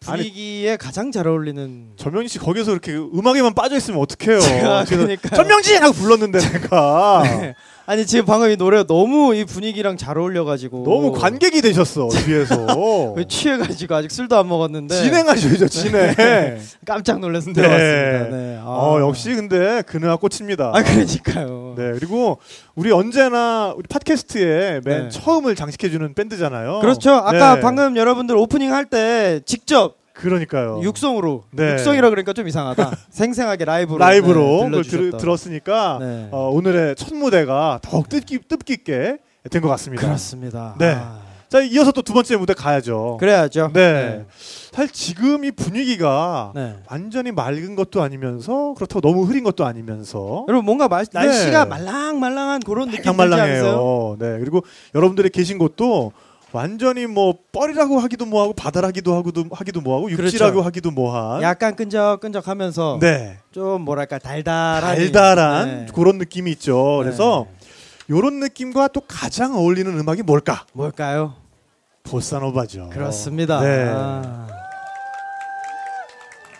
[0.00, 4.40] 분위기에 가장 잘 어울리는 전명진 씨 거기서 이렇게 음악에만 빠져 있으면 어떡해요?
[4.40, 5.36] 제가 그래서 그러니까요.
[5.36, 7.54] 전명진 하고 불렀는데 내가 네.
[7.86, 12.66] 아니 지금 방금 이 노래가 너무 이 분위기랑 잘 어울려가지고 너무 관객이 되셨어 뒤에서
[13.16, 16.14] 왜 취해가지고 아직 술도 안 먹었는데 진행하셔야죠 진행.
[16.86, 17.52] 깜짝 놀라서 네.
[17.54, 18.36] 들어왔습니다.
[18.36, 18.47] 네.
[18.68, 18.70] 아.
[18.70, 20.72] 어 역시 근데 그네와 꽃입니다.
[20.74, 21.74] 아 그러니까요.
[21.76, 22.38] 네 그리고
[22.74, 25.08] 우리 언제나 우리 팟캐스트에 맨 네.
[25.08, 26.80] 처음을 장식해주는 밴드잖아요.
[26.80, 27.12] 그렇죠.
[27.14, 27.60] 아까 네.
[27.60, 30.80] 방금 여러분들 오프닝 할 때 직접 그러니까요.
[30.82, 31.72] 육성으로 네.
[31.74, 32.90] 육성이라 그러니까 좀 이상하다.
[33.10, 34.82] 생생하게 라이브로 라이브로 네.
[34.82, 36.28] 들, 들었으니까 네.
[36.32, 39.18] 어, 오늘의 첫 무대가 더욱 뜻깊, 뜻깊게
[39.50, 40.04] 된 것 같습니다.
[40.04, 40.74] 그렇습니다.
[40.78, 40.94] 네.
[40.98, 43.16] 아, 자 이어서 또 두 번째 무대 가야죠.
[43.20, 43.70] 그래야죠.
[43.72, 44.26] 네.
[44.72, 46.76] 사실 지금 이 분위기가 네.
[46.90, 51.70] 완전히 맑은 것도 아니면서 그렇다고 너무 흐린 것도 아니면서 여러분 뭔가 말, 날씨가 네.
[51.70, 53.36] 말랑말랑한 그런 느낌 들지 않으세요?
[53.36, 54.16] 말랑말랑해요.
[54.18, 54.38] 네.
[54.40, 54.62] 그리고
[54.94, 56.12] 여러분들이 계신 곳도
[56.52, 60.66] 완전히 뭐 뻘이라고 하기도 뭐하고 바다라기도 하기도 하기도 뭐하고 육지라고 그렇죠.
[60.66, 63.38] 하기도 뭐한 약간 끈적끈적하면서 네.
[63.52, 65.86] 좀 뭐랄까 달달한 달달한 네.
[65.94, 66.98] 그런 느낌이 있죠.
[67.02, 68.14] 그래서 네.
[68.16, 70.64] 요런 느낌과 또 가장 어울리는 음악이 뭘까?
[70.72, 71.34] 뭘까요?
[72.04, 72.88] 보사노바죠.
[72.90, 73.60] 그렇습니다.
[73.60, 73.92] 네.
[73.94, 74.57] 아.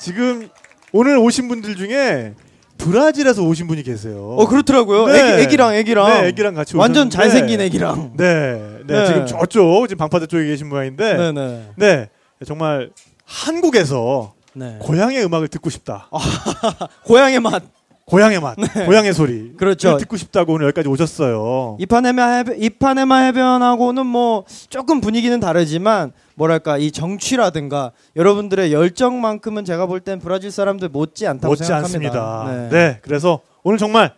[0.08, 0.48] 지금
[0.92, 2.32] 오늘 오신 분들 중에
[2.78, 4.36] 브라질에서 오신 분이 계세요.
[4.38, 5.06] 어 그렇더라고요.
[5.06, 5.18] 네.
[5.34, 8.12] 애기, 애기랑 애기랑 네, 애기랑 같이 완전 오셨는데 잘생긴 애기랑.
[8.16, 9.06] 네, 네, 네.
[9.06, 12.08] 지금 저쪽 지금 방파제 쪽에 계신 모양인데, 네, 네네.
[12.46, 12.88] 정말
[13.26, 14.78] 한국에서 네.
[14.80, 16.08] 고향의 음악을 듣고 싶다.
[17.04, 17.62] 고향의 맛.
[18.06, 18.56] 고향의 맛,
[18.86, 19.32] 고향의 소리.
[19.50, 19.52] 네.
[19.58, 19.98] 그렇죠.
[19.98, 21.76] 듣고 싶다고 오늘 여기까지 오셨어요.
[21.78, 29.98] 이파네마 해변, 이파네마 해변하고는 뭐 조금 분위기는 다르지만 뭐랄까 이 정취라든가 여러분들의 열정만큼은 제가 볼
[30.00, 32.42] 땐 브라질 사람들 못지 않다고 못지 생각합니다.
[32.44, 32.68] 않습니다.
[32.70, 32.98] 네.
[33.02, 34.14] 그래서 오늘 정말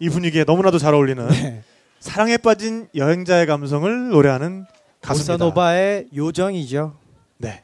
[0.00, 1.62] 이 분위기에 너무나도 잘 어울리는 네.
[2.00, 4.64] 사랑에 빠진 여행자의 감성을 노래하는
[5.02, 5.34] 가수입니다.
[5.34, 6.94] 보사노바의 요정이죠.
[7.36, 7.62] 네,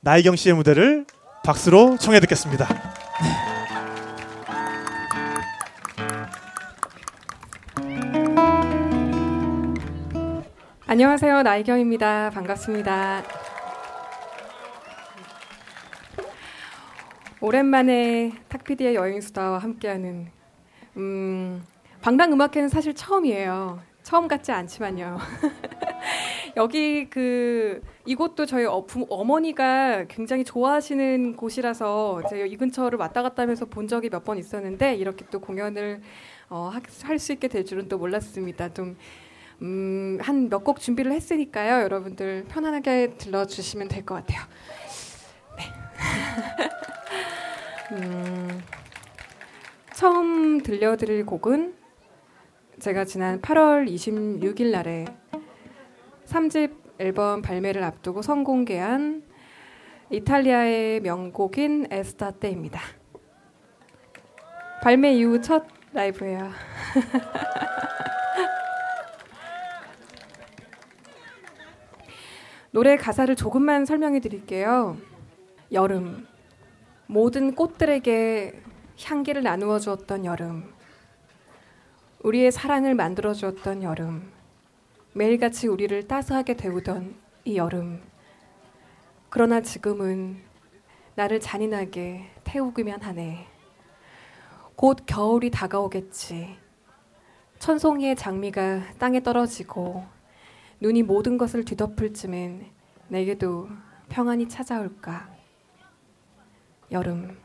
[0.00, 1.06] 나이경 씨의 무대를
[1.44, 2.66] 박수로 청해 듣겠습니다.
[10.86, 11.42] 안녕하세요.
[11.42, 12.30] 나이경입니다.
[12.30, 13.22] 반갑습니다.
[17.40, 20.28] 오랜만에 탁피디의 여행수다와 함께하는
[20.96, 21.62] 음,
[22.02, 23.80] 방랑음악회는 사실 처음이에요.
[24.02, 25.18] 처음 같지 않지만요.
[26.56, 33.42] 여기 그 이곳도 저희 어, 부, 어머니가 굉장히 좋아하시는 곳이라서 제가 이 근처를 왔다 갔다
[33.42, 36.02] 하면서 본 적이 몇 번 있었는데 이렇게 또 공연을
[36.50, 36.70] 어,
[37.02, 38.72] 할수 있게 될 줄은 또 몰랐습니다.
[38.72, 38.96] 좀
[39.64, 41.82] 음, 한 몇 곡 준비를 했으니까요.
[41.84, 44.42] 여러분들 편안하게 들러주시면 될 것 같아요.
[45.56, 45.64] 네.
[47.96, 48.60] 음,
[49.94, 51.74] 처음 들려드릴 곡은
[52.78, 55.06] 제가 지난 8월 26일 날에
[56.26, 59.22] 3집 앨범 발매를 앞두고 선공개한
[60.10, 62.80] 이탈리아의 명곡인 에스타테입니다.
[64.82, 66.50] 발매 이후 첫 라이브예요.
[72.74, 74.96] 노래 가사를 조금만 설명해 드릴게요.
[75.70, 76.26] 여름.
[77.06, 78.62] 모든 꽃들에게
[79.00, 80.74] 향기를 나누어 주었던 여름.
[82.24, 84.28] 우리의 사랑을 만들어 주었던 여름.
[85.12, 87.14] 매일같이 우리를 따스하게 데우던
[87.44, 88.02] 이 여름.
[89.30, 90.42] 그러나 지금은
[91.14, 93.46] 나를 잔인하게 태우기만 하네.
[94.74, 96.56] 곧 겨울이 다가오겠지.
[97.60, 100.12] 천송이의 장미가 땅에 떨어지고
[100.84, 102.66] 눈이 모든 것을 뒤덮을 쯤엔
[103.08, 103.70] 내게도
[104.10, 105.34] 평안이 찾아올까.
[106.90, 107.38] 여름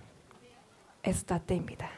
[1.06, 1.90] 에스타 때입니다.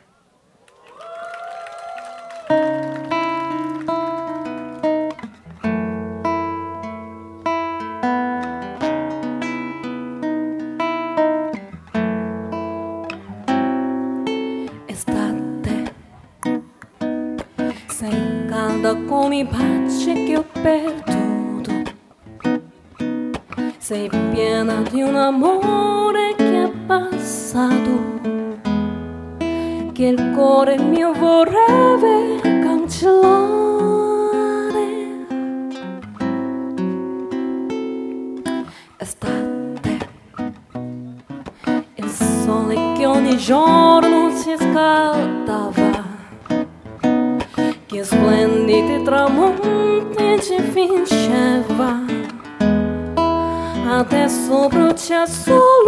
[23.92, 28.22] Sei piena di un amore che è passato,
[29.92, 33.66] che il cuore mio vorrebbe cancellare.
[38.96, 39.98] Estate,
[41.96, 46.02] il sole che ogni giorno si scaldava,
[47.88, 51.11] che splendidi tramonti ci vinceva.
[54.12, 55.81] até sombro te assola.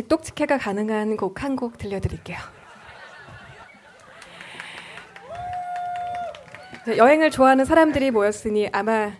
[0.00, 2.38] 직독직해가 가능한 곡 한곡 들려드릴게요.
[6.82, 9.12] 이제 여행을 좋아하는 사람들이 모였으니 아마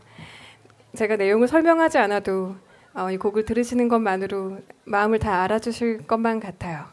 [0.97, 2.57] 제가 내용을 설명하지 않아도
[2.95, 6.87] 어, 이 곡을 들으시는 것만으로 마음을 다 알아주실 것만 같아요.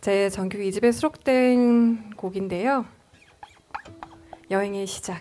[0.00, 2.86] 제 정규 2집에 수록된 곡인데요.
[4.50, 5.20] 여행의 시작.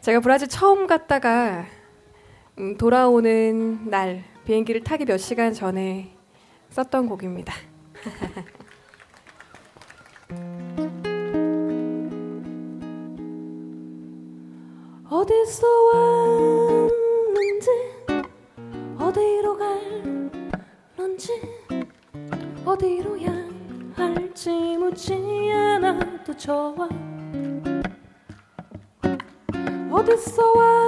[0.00, 1.66] 제가 브라질 처음 갔다가
[2.58, 6.15] 음, 돌아오는 날 비행기를 타기 몇 시간 전에
[6.70, 7.54] 썼던 곡입니다.
[15.08, 17.70] 어디서 왔는지
[18.98, 21.40] 어디로 갈런지
[22.64, 25.14] 어디로 향할지 묻지
[25.52, 26.88] 않아도 좋아
[29.90, 30.85] 어디서 좋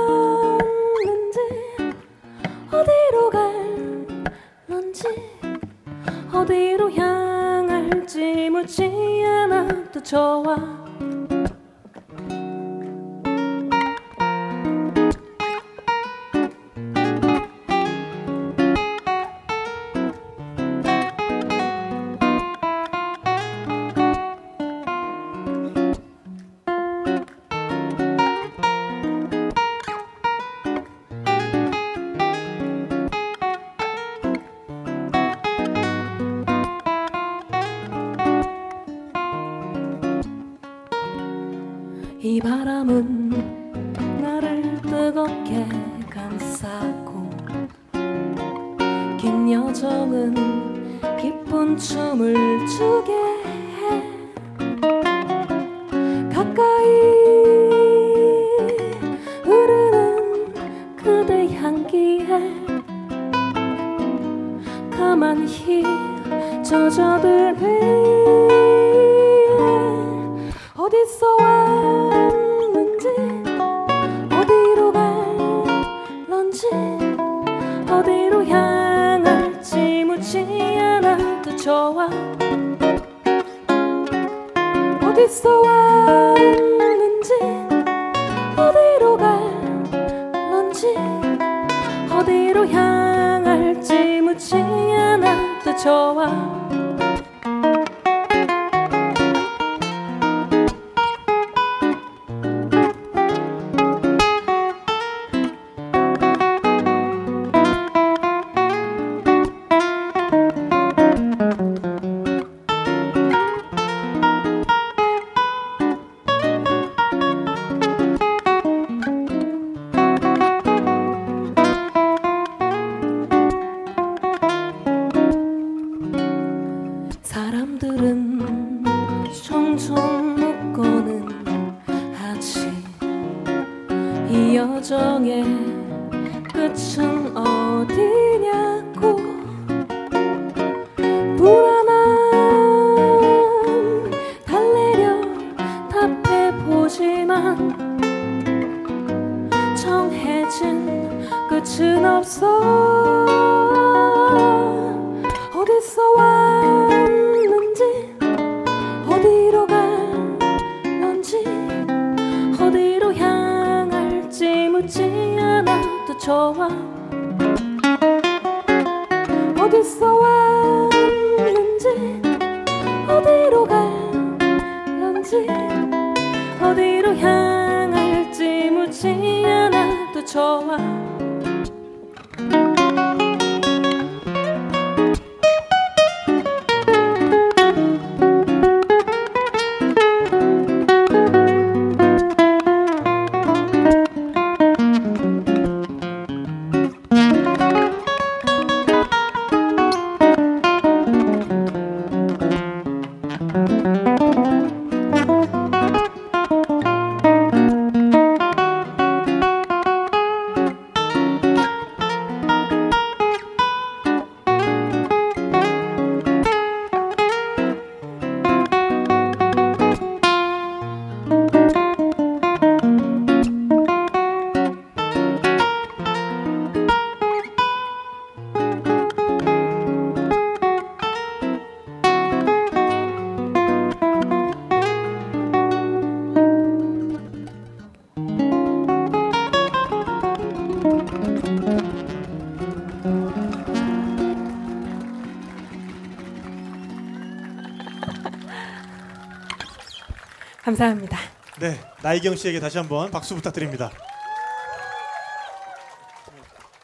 [252.18, 253.90] 나이경 씨에게 다시 한번 박수 부탁드립니다.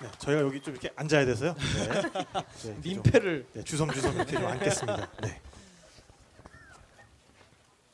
[0.01, 1.55] 네, 저희가 여기 좀 이렇게 앉아야 돼서요.
[1.55, 2.03] 네.
[2.65, 5.09] 네, 민폐를 네, 주섬주섬 이렇게 좀 앉겠습니다.
[5.23, 5.41] 네.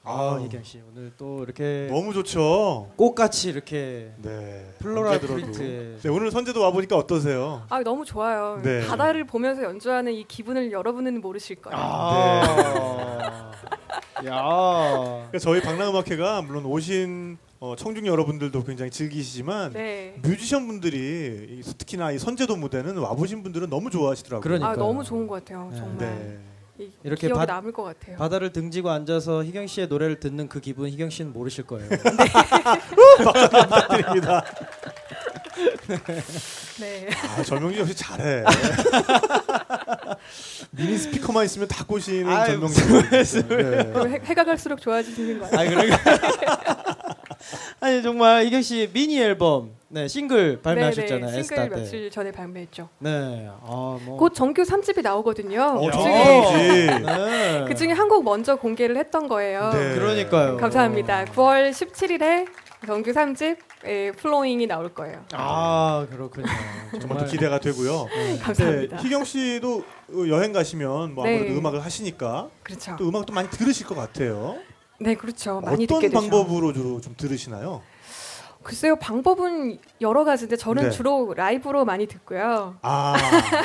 [0.02, 0.40] 아.
[0.44, 2.92] 이경 씨 오늘 또 이렇게 너무 좋죠.
[2.96, 4.74] 꽃같이 이렇게 네.
[4.78, 5.26] 들어도.
[5.26, 7.64] 프린트에 네, 오늘 선제도 와 보니까 어떠세요?
[7.70, 8.60] 아 너무 좋아요.
[8.62, 8.86] 네.
[8.86, 11.78] 바다를 보면서 연주하는 이 기분을 여러분은 모르실 거예요.
[11.80, 13.52] 아,
[14.26, 20.14] 야, 그러니까 저희 방랑음악회가 물론 오신 어, 청중 여러분들도 굉장히 즐기시지만 네.
[20.22, 24.40] 뮤지션 분들이 이- 특히나 이 선제도 무대는 와보신 분들은 너무 좋아하시더라고요.
[24.42, 24.72] 그러니까요.
[24.72, 25.68] 아 너무 좋은 것 같아요.
[25.70, 25.76] 네.
[25.78, 26.38] 정말 네.
[26.84, 28.16] 이 이렇게 기억에 바- 남을 것 같아요.
[28.16, 31.86] 바다를 등지고 앉아서 희경 씨의 노래를 듣는 그 기분 희경 씨는 모르실 거예요.
[33.18, 34.42] 부탁드립니다.
[36.80, 37.08] 네.
[37.36, 38.44] 아, 전명진 역시 잘해.
[40.70, 43.10] 미니 스피커만 있으면 다 꼬시는 아이, 전명진.
[43.10, 44.12] 네.
[44.14, 45.68] 해, 해가 갈수록 좋아지시는 거 같아요.
[45.68, 45.96] 아 그래.
[47.80, 51.30] 아니 정말 이경 씨 미니 앨범, 네 싱글 발매하셨잖아요.
[51.32, 51.76] 네, 에스타 싱글 때.
[51.82, 52.88] 며칠 전에 발매했죠.
[52.98, 53.48] 네.
[53.62, 54.16] 아 뭐.
[54.18, 55.62] 곧 정규 3집이 나오거든요.
[55.62, 57.00] 어, 그 중에, 삼집.
[57.06, 57.64] 네.
[57.66, 59.70] 그 중에 한 곡 먼저 공개를 했던 거예요.
[59.72, 59.94] 네.
[59.94, 60.56] 그러니까요.
[60.56, 61.26] 감사합니다.
[61.26, 62.46] 9월 17일에
[62.86, 63.56] 정규 3집
[63.86, 65.24] 예, Flowing이 나올 거예요.
[65.32, 66.46] 아 그렇군요.
[67.00, 68.06] 정말 또 기대가 되고요.
[68.42, 68.96] 감사합니다.
[68.96, 69.84] 네, 희경 씨도
[70.28, 71.36] 여행 가시면 뭐 네.
[71.36, 72.96] 아무래도 음악을 하시니까 그렇죠.
[72.98, 74.58] 또 음악도 많이 들으실 것 같아요.
[74.98, 75.60] 네, 그렇죠.
[75.60, 76.10] 많이 어떤.
[76.10, 77.82] 방법으로 주로 좀 들으시나요?
[78.70, 80.90] 글쎄요, 방법은 여러 가지인데 저는 네.
[80.90, 82.76] 주로 라이브로 많이 듣고요.
[82.82, 83.16] 아,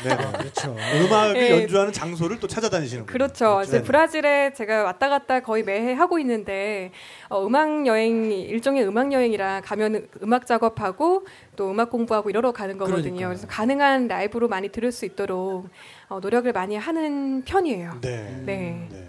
[0.04, 0.16] 네.
[0.40, 0.76] 그렇죠.
[0.76, 1.62] 음악을 네.
[1.62, 3.62] 연주하는 장소를 또 찾아다니시는 그렇죠.
[3.64, 3.84] 이제 네.
[3.84, 6.92] 브라질에 제가 왔다 갔다 거의 매해 하고 있는데
[7.30, 13.04] 어, 음악 여행 일종의 음악 여행이라 가면 음악 작업하고 또 음악 공부하고 이러러 가는 거거든요.
[13.04, 13.28] 그러니까요.
[13.28, 15.70] 그래서 가능한 라이브로 많이 들을 수 있도록
[16.10, 18.00] 어, 노력을 많이 하는 편이에요.
[18.02, 18.42] 네.
[18.44, 18.88] 네.
[18.90, 19.08] 네.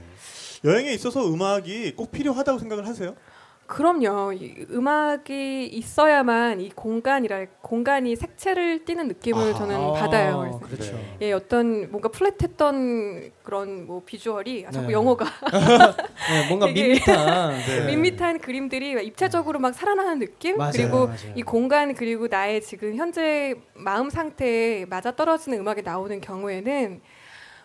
[0.62, 3.14] 여행에 있어서 음악이 꼭 필요하다고 생각을 하세요?
[3.66, 4.32] 그럼요.
[4.32, 9.54] 이 음악이 있어야만 이 공간이라 공간이 색채를 띠는 느낌을 아하.
[9.54, 10.60] 저는 받아요.
[10.62, 10.96] 그래서 그렇죠.
[11.18, 11.28] 네.
[11.28, 14.92] 예, 어떤 뭔가 플랫했던 그런 뭐 비주얼이 아, 자꾸 네.
[14.92, 15.24] 영어가
[16.30, 17.58] 네, 뭔가 밋밋한.
[17.58, 17.86] 네.
[17.86, 21.32] 밋밋한 그림들이 입체적으로 막 살아나는 느낌 맞아요, 그리고 맞아요.
[21.34, 27.00] 이 공간 그리고 나의 지금 현재 마음 상태에 맞아 떨어지는 음악이 나오는 경우에는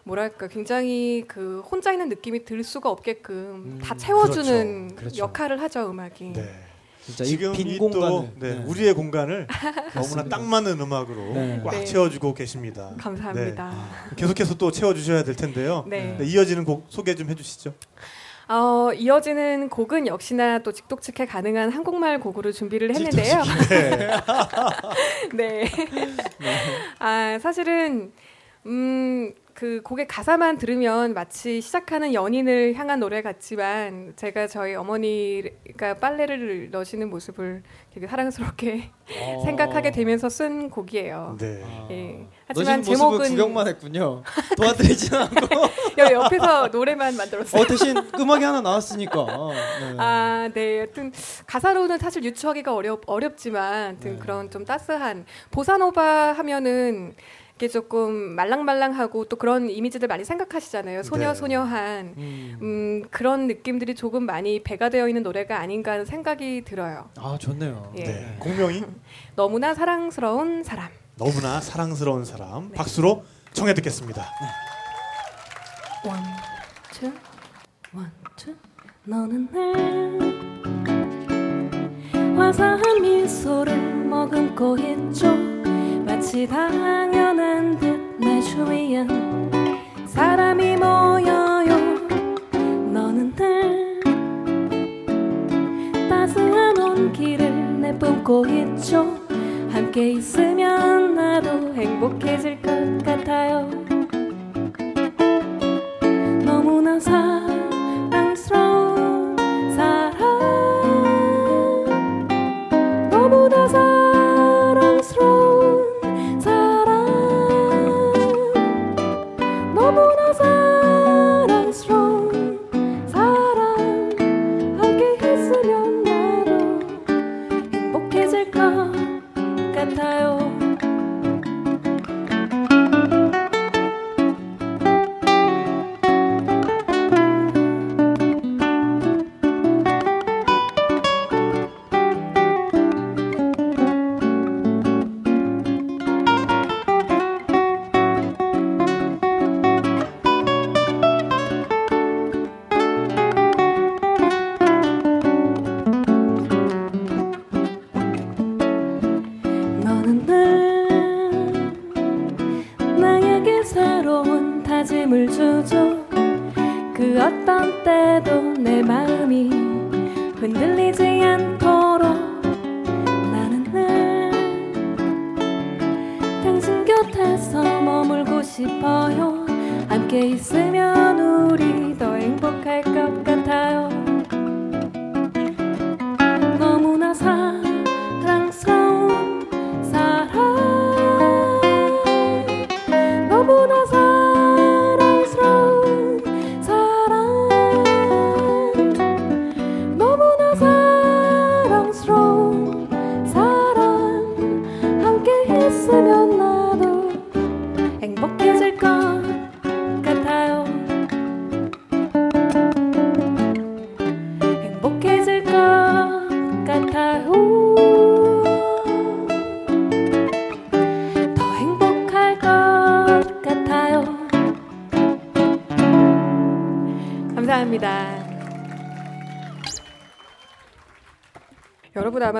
[0.03, 5.17] 뭐랄까 굉장히 그 혼자 있는 느낌이 들 수가 없게끔 음, 다 채워주는 그렇죠, 그렇죠.
[5.23, 6.33] 역할을 하죠 음악이.
[6.33, 6.49] 네.
[7.03, 8.29] 진짜 지금 또 공간을.
[8.37, 9.47] 네, 우리의 공간을
[9.95, 11.61] 너무나 딱 맞는 음악으로 네.
[11.63, 11.83] 꽉 네.
[11.83, 12.91] 채워주고 계십니다.
[12.99, 13.69] 감사합니다.
[14.09, 14.15] 네.
[14.15, 15.83] 계속해서 또 채워주셔야 될 텐데요.
[15.87, 16.15] 네.
[16.19, 17.73] 네, 이어지는 곡 소개 좀 해주시죠.
[18.49, 23.41] 어, 이어지는 곡은 역시나 또 직독측해 가능한 한국말 곡으로 준비를 했는데요.
[23.69, 24.09] 네.
[25.33, 25.71] 네.
[26.99, 28.11] 아, 사실은
[28.67, 36.69] 음, 그 곡의 가사만 들으면 마치 시작하는 연인을 향한 노래 같지만 제가 저희 어머니가 빨래를
[36.71, 38.89] 넣으시는 모습을 되게 사랑스럽게
[39.19, 39.41] 어.
[39.43, 41.35] 생각하게 되면서 쓴 곡이에요.
[41.39, 41.63] 네.
[41.91, 42.27] 예.
[42.47, 44.23] 하지만 제목은 구경만 했군요.
[44.55, 45.47] 도와드리진 않고.
[45.99, 47.61] 여- 옆에서 노래만 만들었어요.
[47.61, 49.25] 어 대신 음악이 하나 나왔으니까.
[49.25, 49.95] 네.
[49.97, 50.79] 아, 네.
[50.81, 51.11] 여튼
[51.45, 54.19] 가사로는 사실 유추하기가 어렵 어렵지만, 하여튼 네.
[54.19, 57.13] 그런 좀 따스한 보사노바 하면은
[57.61, 61.03] 이게 조금 말랑말랑하고 또 그런 이미지들 많이 생각하시잖아요.
[61.03, 61.35] 소녀 네.
[61.35, 62.57] 소녀한 음.
[62.59, 67.11] 음, 그런 느낌들이 조금 많이 배가 되어 있는 노래가 아닌가 하는 생각이 들어요.
[67.19, 67.93] 아 좋네요.
[67.99, 68.03] 예.
[68.03, 68.37] 네.
[68.41, 68.83] 공명이
[69.35, 70.89] 너무나 사랑스러운 사람.
[71.17, 72.73] 너무나 사랑스러운 사람 네.
[72.73, 74.25] 박수로 청해 듣겠습니다.
[76.03, 76.23] One,
[76.93, 77.13] two,
[77.93, 78.55] one, two.
[79.03, 80.01] 너는 날
[82.39, 85.70] 화사한 미소를 머금고 있죠.
[86.21, 89.07] 마치 당연한 듯 내 주위엔
[90.05, 91.97] 사람이 모여요.
[92.93, 93.99] 너는 날
[96.07, 99.17] 따스한 온기를 내뿜고 있죠.
[99.71, 103.67] 함께 있으면 나도 행복해질 것 같아요.
[106.45, 109.00] 너무나 사랑스러운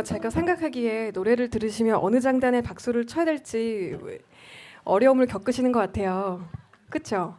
[0.02, 3.96] 아마 제가 생각하기에 노래를 들으시면 어느 장단에 박수를 쳐야 될지
[4.84, 6.48] 어려움을 겪으시는 것 같아요.
[6.90, 7.38] 그렇죠?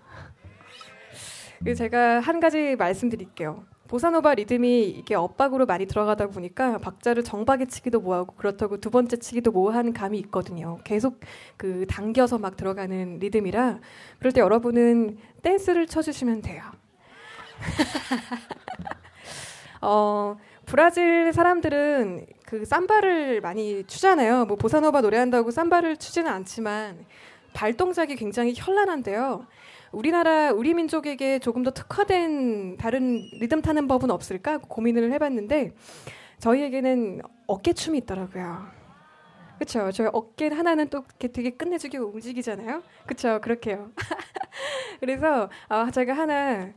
[1.77, 3.65] 제가 한 가지 말씀드릴게요.
[3.89, 9.51] 보사노바 리듬이 이게 엇박으로 많이 들어가다 보니까 박자를 정박에 치기도 뭐하고 그렇다고 두 번째 치기도
[9.51, 10.79] 뭐하는 감이 있거든요.
[10.85, 11.19] 계속
[11.57, 13.81] 그 당겨서 막 들어가는 리듬이라
[14.21, 16.63] 그럴 때 여러분은 댄스를 쳐주시면 돼요.
[19.83, 24.45] 어, 브라질 사람들은 그 삼바를 많이 추잖아요.
[24.45, 27.07] 뭐 보사노바 노래한다고 삼바를 추지는 않지만
[27.55, 29.47] 발 동작이 굉장히 현란한데요.
[29.91, 35.73] 우리나라 우리 민족에게 조금 더 특화된 다른 리듬 타는 법은 없을까 고민을 해봤는데
[36.41, 38.67] 저희에게는 어깨춤이 있더라고요.
[39.55, 39.91] 그렇죠.
[39.91, 42.83] 저희 어깨 하나는 또 되게 끝내주게 움직이잖아요.
[43.07, 43.41] 그렇죠.
[43.41, 43.93] 그렇게요.
[45.01, 46.69] 그래서 아, 제가 하나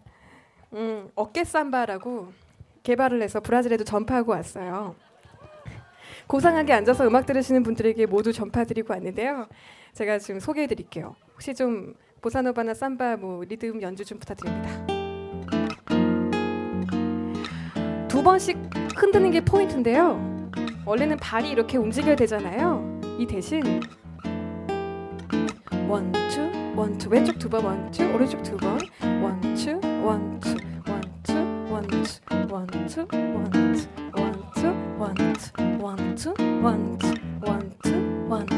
[0.71, 2.31] 음, 어깨 삼바라고
[2.83, 4.95] 개발을 해서 브라질에도 전파하고 왔어요.
[6.27, 9.47] 고상하게 앉아서 음악 들으시는 분들에게 모두 전파드리고 왔는데요.
[9.93, 11.15] 제가 지금 소개해드릴게요.
[11.33, 14.69] 혹시 좀 보사노바나 삼바 뭐 리듬 연주 좀 부탁드립니다.
[18.07, 18.57] 두 번씩
[18.95, 20.49] 흔드는 게 포인트인데요.
[20.85, 22.99] 원래는 발이 이렇게 움직여야 되잖아요.
[23.19, 23.61] 이 대신
[25.87, 28.79] one two one two 왼쪽 두 번 one two 오른쪽 두 번
[29.21, 30.55] 원투 원투
[30.85, 31.35] 원투
[31.71, 32.13] 원투
[32.51, 33.87] 원투 원투 원투
[34.97, 35.51] 원투
[35.81, 38.55] 원투 원투 원투 원투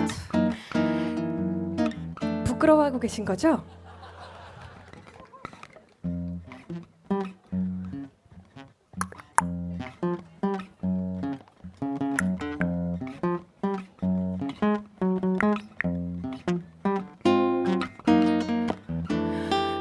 [2.46, 3.64] 부끄러워하고 계신 거죠?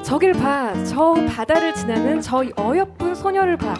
[0.02, 0.72] 저길 봐.
[0.84, 3.74] 저 바다를 지나는 저 어여쁜 소녀를 봐.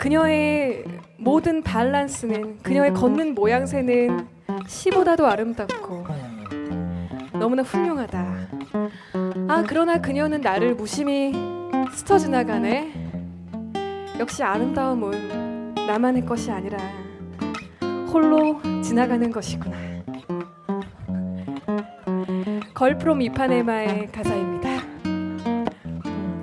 [0.00, 0.82] 그녀의
[1.18, 4.26] 모든 밸런스는 그녀의 걷는 모양새는
[4.66, 6.06] 시보다도 아름답고
[7.34, 8.48] 너무나 훌륭하다.
[9.48, 11.34] 아, 그러나 그녀는 나를 무심히
[11.92, 13.10] 스쳐 지나가네.
[14.18, 16.78] 역시 아름다움은 나만의 것이 아니라
[18.10, 19.76] 홀로 지나가는 것이구나.
[22.72, 24.70] 걸프롬 이파네마의 가사입니다.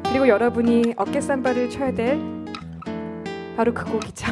[0.04, 2.37] 그리고 여러분이 어깨 삼바를 쳐야 될
[3.57, 4.27] 바로 그 곡이죠.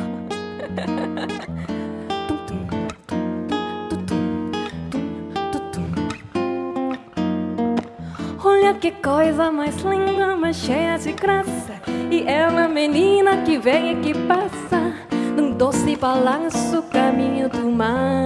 [8.43, 11.75] Olha que coisa mais linda, mais cheia de graça.
[12.11, 14.95] E ela, menina que vem e que passa,
[15.37, 18.21] num doce balanço, caminho do mar.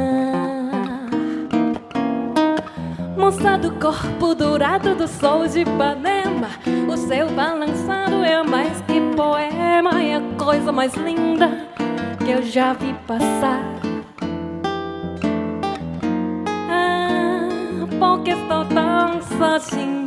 [3.16, 6.48] Moça do corpo dourado do sol de Ipanema,
[6.88, 9.47] o seu balançado é mais que poema, é
[10.19, 11.49] a coisa mais linda
[12.23, 13.63] que eu já vi passar.
[16.69, 17.47] Ah,
[17.99, 19.98] porque estou tão sozinha.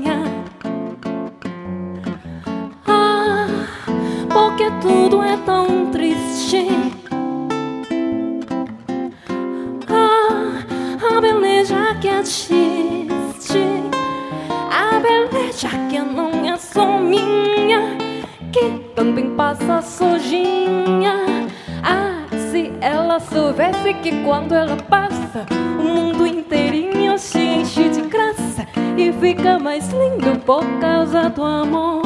[24.02, 25.46] Que quando ela passa,
[25.78, 28.66] o mundo inteirinho se enche de graça
[28.98, 32.01] e fica mais lindo por causa do amor.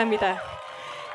[0.00, 0.40] 감사합니다.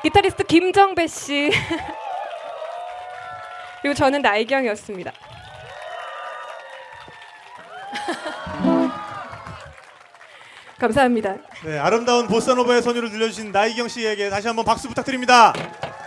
[0.02, 1.50] 기타리스트 김정배 씨.
[3.82, 5.12] 그리고 저는 나이경이었습니다.
[10.78, 11.36] 감사합니다.
[11.64, 15.52] 네, 아름다운 보사노바의 선율을 들려주신 나이경 씨에게 다시 한번 박수 부탁드립니다.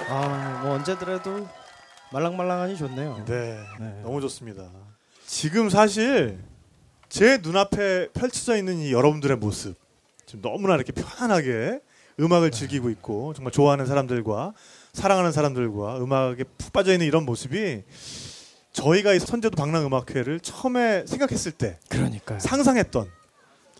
[0.07, 1.45] 아, 뭐 언제 들어도
[2.11, 3.25] 말랑말랑하니 좋네요.
[3.25, 4.01] 네, 네.
[4.03, 4.69] 너무 좋습니다.
[5.25, 6.39] 지금 사실
[7.09, 9.75] 제 눈앞에 펼쳐져 있는 이 여러분들의 모습
[10.25, 11.79] 지금 너무나 이렇게 편안하게
[12.19, 14.53] 음악을 즐기고 있고 정말 좋아하는 사람들과
[14.93, 17.83] 사랑하는 사람들과 음악에 푹 빠져 있는 이런 모습이
[18.73, 22.39] 저희가 이 선제도 방랑음악회를 처음에 생각했을 때 그러니까요.
[22.39, 23.07] 상상했던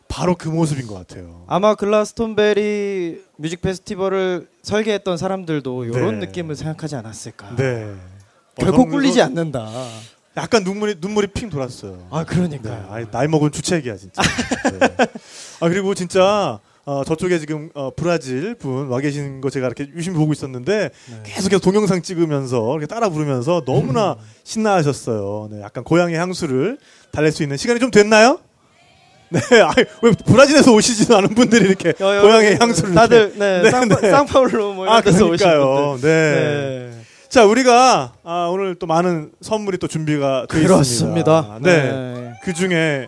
[0.08, 1.44] 바로 그 모습인 것 같아요.
[1.48, 6.26] 아마 글라스톤베리 뮤직 페스티벌을 설계했던 사람들도 이런 네.
[6.26, 7.56] 느낌을 생각하지 않았을까.
[7.56, 7.94] 네.
[8.56, 9.70] 결코 어, 꿀리지 않는다.
[10.36, 12.08] 약간 눈물이 눈물이 핑 돌았어요.
[12.10, 12.88] 아 네, 그러니까요.
[12.90, 14.22] 아이, 나이 먹은 주책이야 진짜.
[14.72, 14.80] 네.
[15.60, 20.18] 아 그리고 진짜 어, 저쪽에 지금 어, 브라질 분 와 계신 거 제가 이렇게 유심히
[20.18, 21.24] 보고 있었는데 네.
[21.24, 25.50] 계속해서 동영상 찍으면서 이렇게 따라 부르면서 너무나 신나하셨어요.
[25.52, 26.78] 네, 약간 고향의 향수를
[27.12, 28.40] 달랠 수 있는 시간이 좀 됐나요?
[29.30, 33.70] 네, 아이, 왜 브라질에서 오시지도 않은 분들이 이렇게 여- 여- 고향의 향수를 다들 네, 네,
[33.70, 34.10] 쌍파, 네.
[34.10, 35.28] 쌍파울로 뭐 이런 아 데서.
[35.28, 36.02] 분들.
[36.02, 36.90] 네.
[36.90, 36.92] 네.
[37.30, 41.60] 자 우리가 아, 오늘 또 많은 선물이 또 준비가 되어 그렇습니다.
[41.60, 41.60] 있습니다.
[41.62, 41.92] 네.
[41.92, 42.34] 네.
[42.44, 43.08] 그 중에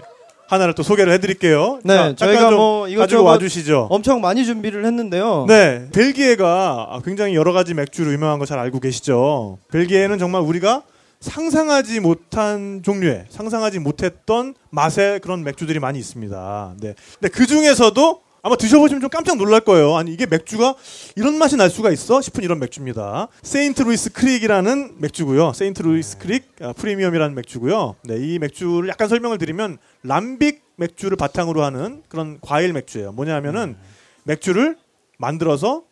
[0.52, 1.80] 하나를 또 소개를 해드릴게요.
[1.84, 3.88] 네, 자, 저희가 뭐 이것저것 와주시죠.
[3.89, 5.45] 엄청 많이 준비를 했는데요.
[5.47, 9.60] 네, 벨기에가 굉장히 여러 가지 맥주로 유명한 거 잘 알고 계시죠.
[9.72, 10.84] 벨기에는 정말 우리가
[11.22, 16.74] 상상하지 못한 종류의, 상상하지 못했던 맛의 그런 맥주들이 많이 있습니다.
[16.82, 19.96] 네, 근데 그 중에서도 아마 드셔보시면 좀 깜짝 놀랄 거예요.
[19.96, 20.74] 아니 이게 맥주가
[21.16, 22.22] 이런 맛이 날 수가 있어?
[22.22, 23.28] 싶은 이런 맥주입니다.
[23.44, 25.54] 세인트 루이스 크릭이라는 맥주고요.
[25.54, 27.96] 세인트 루이스 크릭 아, 프리미엄이라는 맥주고요.
[28.04, 33.12] 네, 이 맥주를 약간 설명을 드리면 람빅 맥주를 바탕으로 하는 그런 과일 맥주예요.
[33.12, 33.78] 뭐냐면은
[34.24, 34.76] 맥주를
[35.20, 35.84] 만들어서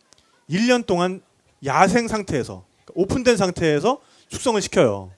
[0.50, 1.20] 1년 동안
[1.64, 5.12] 야생 상태에서 오픈된 상태에서 숙성을 시켜요.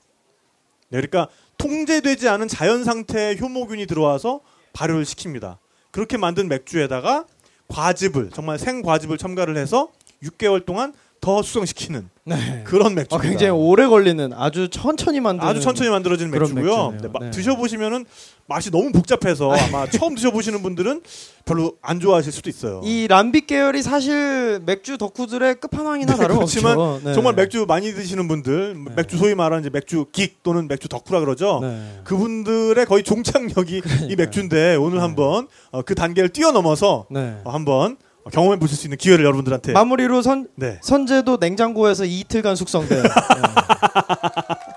[0.91, 4.41] 네, 그러니까 통제되지 않은 자연 상태의 효모균이 들어와서
[4.75, 5.57] 발효를 시킵니다.
[5.93, 7.27] 그렇게 만든 맥주에다가
[7.69, 10.93] 과즙을 정말 생 과즙을 첨가를 해서 6개월 동안
[11.23, 12.63] 더 숙성시키는 네.
[12.65, 13.19] 그런 아, 맥주입니다.
[13.21, 16.99] 굉장히 오래 걸리는 아주 천천히 만드는 아주 천천히 그런 맥주고요.
[17.01, 17.31] 네, 마- 네.
[17.31, 18.05] 드셔보시면은
[18.49, 21.03] 맛이 너무 복잡해서 아마 처음 드셔보시는 분들은
[21.45, 22.81] 별로 안 좋아하실 수도 있어요.
[22.83, 26.61] 이 람빅 계열이 사실 맥주 덕후들의 끝판왕이나 네, 다름없죠.
[26.61, 27.15] 그렇지만 네.
[27.15, 31.61] 정말 맥주 많이 드시는 분들, 맥주 소위 말하는 이제 맥주 긱 또는 맥주 덕후라 그러죠.
[31.63, 32.01] 네.
[32.03, 37.37] 그분들의 거의 종착역이 이 맥주인데 오늘 한번 어, 그 단계를 뛰어넘어서 네.
[37.45, 37.97] 어, 한번
[38.31, 40.79] 경험해 보실 수 있는 기회를 여러분들한테 마무리로 선 네.
[40.83, 43.09] 선제도 냉장고에서 이틀간 숙성된 네.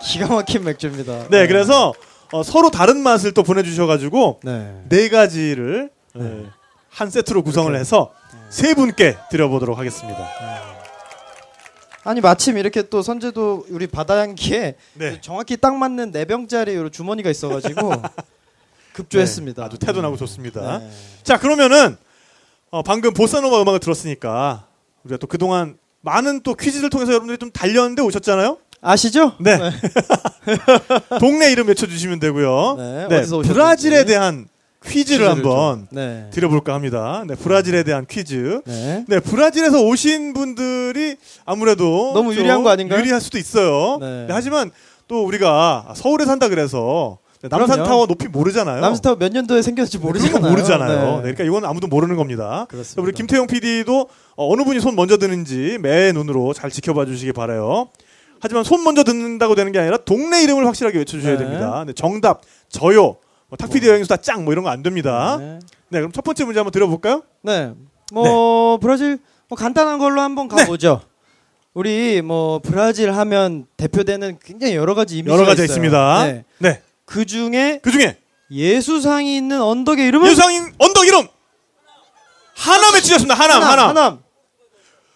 [0.02, 1.28] 기가 막힌 맥주입니다.
[1.30, 1.94] 네, 그래서
[2.32, 4.82] 어, 서로 다른 맛을 또 보내주셔가지고 네.
[4.90, 5.90] 네 가지를
[6.20, 6.46] 예,
[6.90, 8.12] 한 세트로 구성을 해서
[8.50, 10.28] 세 분께 드려보도록 하겠습니다.
[12.04, 15.22] 아니 마침 이렇게 또 선제도 우리 바다향기에 네.
[15.22, 17.92] 정확히 딱 맞는 네 병짜리 요 주머니가 있어가지고
[18.94, 19.62] 급조했습니다.
[19.62, 20.80] 네, 아주 태도 나고 좋습니다.
[20.80, 20.90] 네.
[21.24, 21.98] 자, 그러면은
[22.76, 24.66] 어, 방금 보사노바 음악을 들었으니까
[25.06, 28.58] 우리가 또 그동안 많은 또 퀴즈를 통해서 여러분들이 좀 달렸는데 오셨잖아요.
[28.82, 29.32] 아시죠?
[29.40, 29.58] 네.
[31.22, 32.76] 동네 이름 외쳐주시면 되고요.
[32.78, 33.42] 네, 네.
[33.48, 34.50] 브라질에 대한
[34.86, 36.30] 퀴즈를, 한번 좀- 네.
[36.34, 37.24] 드려볼까 합니다.
[37.26, 38.60] 네, 브라질에 대한 퀴즈.
[38.66, 39.06] 네.
[39.08, 41.16] 네, 브라질에서 오신 분들이
[41.46, 43.00] 아무래도 너무 좀 유리한 거 아닌가요?
[43.00, 44.00] 유리할 수도 있어요.
[44.02, 44.26] 네.
[44.28, 44.70] 네, 하지만
[45.08, 47.84] 또 우리가 서울에 산다 그래서 네, 남산 그럼요.
[47.88, 48.82] 타워 높이 모르잖아요.
[48.82, 50.50] 남스타워 몇 년도에 생겼는지 모르잖아요.
[50.52, 50.98] 모르잖아요.
[50.98, 51.16] 네.
[51.16, 52.66] 네, 그러니까 이건 아무도 모르는 겁니다.
[52.70, 53.02] 그렇습니다.
[53.02, 57.90] 우리 김태형 PD도 어느 분이 손 먼저 드는지 매 눈으로 잘 지켜봐 주시기 바라요.
[58.40, 61.40] 하지만 손 먼저 듣는다고 되는 게 아니라 동네 이름을 확실하게 외쳐주셔야 네.
[61.40, 61.84] 됩니다.
[61.88, 63.18] 네, 정답, 저요,
[63.48, 65.38] 뭐 탁피디 여행수다 짱, 뭐 이런 거 안 됩니다.
[65.40, 65.60] 네.
[65.90, 66.00] 네.
[66.00, 67.24] 그럼 첫 번째 문제 한번 드려볼까요?
[67.42, 67.72] 네.
[68.14, 69.20] 뭐 브라질
[69.50, 70.56] 뭐 간단한 걸로 한번 네.
[70.58, 71.02] 가보죠.
[71.74, 75.66] 우리 뭐 브라질 하면 대표되는 굉장히 여러 가지 이미지가 여러 가지 있어요.
[75.66, 76.44] 있습니다.
[76.60, 76.82] 네.
[77.06, 77.14] 네.
[77.14, 78.18] 그 중에 그 중에
[78.52, 81.28] 예수상이 있는 언덕의 이름은 유상인 언덕 이름
[82.56, 83.36] 하나 외치셨습니다.
[83.36, 83.90] 하남, 하남.
[83.90, 84.20] 하남.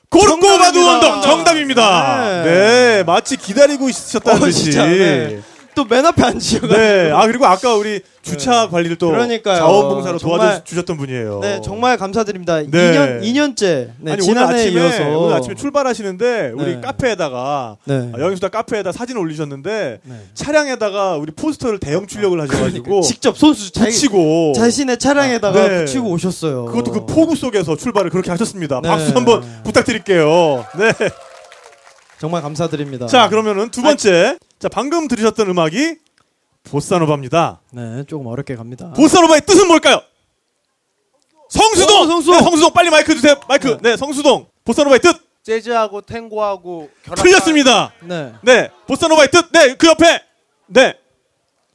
[0.09, 0.89] 고르코바두.
[0.89, 2.43] 언덕 정답입니다.
[2.43, 2.43] 네.
[2.43, 3.03] 네.
[3.03, 4.63] 마치 기다리고 있으셨다는 어, 듯이.
[4.65, 5.41] 진짜, 네.
[5.79, 6.67] 또 맨 앞에 앉으셔.
[6.67, 7.11] 네.
[7.11, 9.55] 아 그리고 아까 우리 주차 관리를 또 그러니까요.
[9.57, 11.39] 자원봉사로 도와주셨던 분이에요.
[11.41, 12.57] 네, 정말 감사드립니다.
[12.57, 12.67] 네.
[12.67, 13.89] 2년 2년째.
[13.99, 16.81] 네, 아니 오늘 지난해에 아침에 이어서 오늘 아침에 출발하시는데 우리 네.
[16.81, 18.11] 카페에다가 네.
[18.13, 20.15] 아, 영수다 카페에다 사진 올리셨는데 네.
[20.33, 25.79] 차량에다가 우리 포스터를 대형 출력을 하셔가지고 직접 손수 붙이고 자신의 차량에다가 네.
[25.85, 26.65] 붙이고 오셨어요.
[26.65, 28.81] 그것도 그 폭우 속에서 출발을 그렇게 하셨습니다.
[28.83, 28.89] 네.
[28.89, 30.65] 박수 한번 부탁드릴게요.
[30.77, 30.91] 네.
[32.19, 33.07] 정말 감사드립니다.
[33.07, 35.95] 자 그러면은 두 번째 자 방금 들으셨던 음악이
[36.65, 37.61] 보사노바입니다.
[37.71, 38.91] 네, 조금 어렵게 갑니다.
[38.95, 40.01] 보사노바의 뜻은 뭘까요?
[41.49, 42.01] 성수동.
[42.01, 42.37] 어, 성수동.
[42.37, 43.35] 네, 성수동 빨리 마이크 주세요.
[43.47, 43.77] 마이크.
[43.81, 44.47] 네, 성수동.
[44.65, 47.23] 보사노바의 뜻 재즈하고 탱고하고 결합.
[47.23, 47.93] 틀렸습니다.
[48.01, 48.33] 네.
[48.41, 49.45] 네, 보사노바의 뜻.
[49.53, 50.21] 네, 그 옆에.
[50.67, 50.93] 네,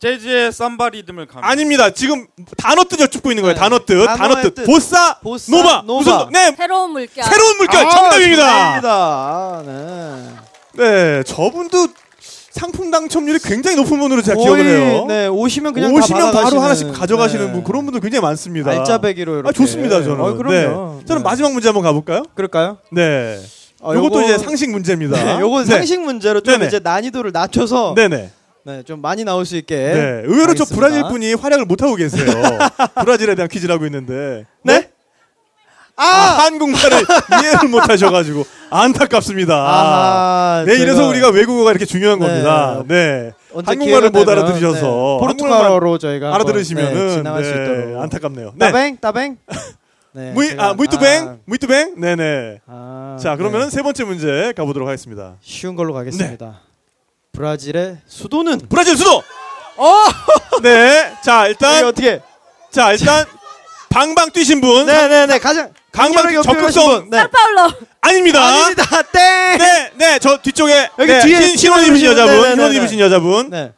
[0.00, 1.42] 재즈의 삼바 리듬을 감.
[1.42, 1.88] 아닙니다.
[1.90, 2.26] 지금
[2.58, 3.54] 단어 뜻 여쭙고 있는 거예요.
[3.54, 3.60] 네.
[3.60, 4.04] 단어 뜻.
[4.04, 4.54] 단어 뜻.
[4.54, 4.66] 뜻.
[4.66, 5.82] 보사, 보사 노바.
[5.86, 6.16] 노바.
[6.24, 7.24] 무슨 네, 새로운 물결.
[7.24, 8.46] 새로운 물결 아, 정답입니다.
[8.46, 8.92] 정답입니다.
[8.92, 10.34] 아, 네.
[10.76, 11.88] 네, 저분도
[12.54, 15.04] 상품 당첨률이 굉장히 높은 분으로 제가 기억을 해요.
[15.08, 17.52] 네, 오시면 그냥 오시면 다 바로 하나씩 가져가시는 네.
[17.52, 18.70] 분 그런 분들 굉장히 많습니다.
[18.70, 19.48] 알짜배기로 이렇게.
[19.48, 20.20] 아, 좋습니다, 저는.
[20.20, 20.52] 어, 그럼요.
[21.00, 21.04] 네.
[21.06, 21.28] 저는 네.
[21.28, 22.22] 마지막 문제 한번 가볼까요?
[22.34, 22.78] 그럴까요?
[22.92, 23.40] 네.
[23.82, 25.22] 어, 이것도 요거- 이제 상식 문제입니다.
[25.36, 25.70] 네, 요건 네.
[25.74, 26.68] 상식 문제로 좀 네네.
[26.68, 28.30] 이제 난이도를 낮춰서 네네.
[28.66, 29.74] 네, 좀 많이 나올 수 있게.
[29.76, 30.00] 네.
[30.24, 30.76] 의외로 저 하겠습니다.
[30.76, 32.24] 브라질 분이 활약을 못 하고 계세요.
[33.02, 34.46] 브라질에 대한 퀴즈를 하고 있는데.
[34.62, 34.90] 네?
[35.96, 37.02] 아, 한국말을
[37.42, 39.54] 이해를 못하셔가지고 안타깝습니다.
[39.54, 42.26] 아하, 네, 이래서 제가 우리가 외국어가 이렇게 중요한 네.
[42.26, 42.82] 겁니다.
[42.86, 43.32] 네.
[43.64, 48.02] 한국말을 못 되면, 알아들으셔서 네, 포르투갈어로 저희가 알아들으시면은 네, 네, 있도록.
[48.02, 48.52] 안타깝네요.
[48.56, 48.66] 네.
[48.72, 49.36] 따뱅 따뱅.
[50.12, 52.60] 네, 무이 제가- 아 무이투뱅 무이투뱅 네네.
[52.66, 53.70] 아, 자 그러면은 네.
[53.70, 55.34] 세 번째 문제 가보도록 하겠습니다.
[55.40, 56.60] 쉬운 걸로 가겠습니다.
[57.32, 59.22] 브라질의 수도는 브라질 수도.
[60.62, 61.12] 네.
[61.24, 62.20] 자 일단 어떻게?
[62.70, 63.24] 자 일단
[63.90, 67.08] 방방 뛰신 분 네네네 가장 강박 적극성.
[67.08, 67.24] 네.
[67.30, 67.72] 파울로.
[68.00, 68.42] 아닙니다.
[68.44, 68.84] 아닙니다.
[69.12, 69.58] 땡.
[69.58, 72.76] 네, 네, 저 뒤쪽에 여기 네, 뒤에 흰, 흰옷 입으신 네, 여자분, 네, 네, 네.
[72.76, 73.50] 입으신 여자분.
[73.50, 73.72] 네.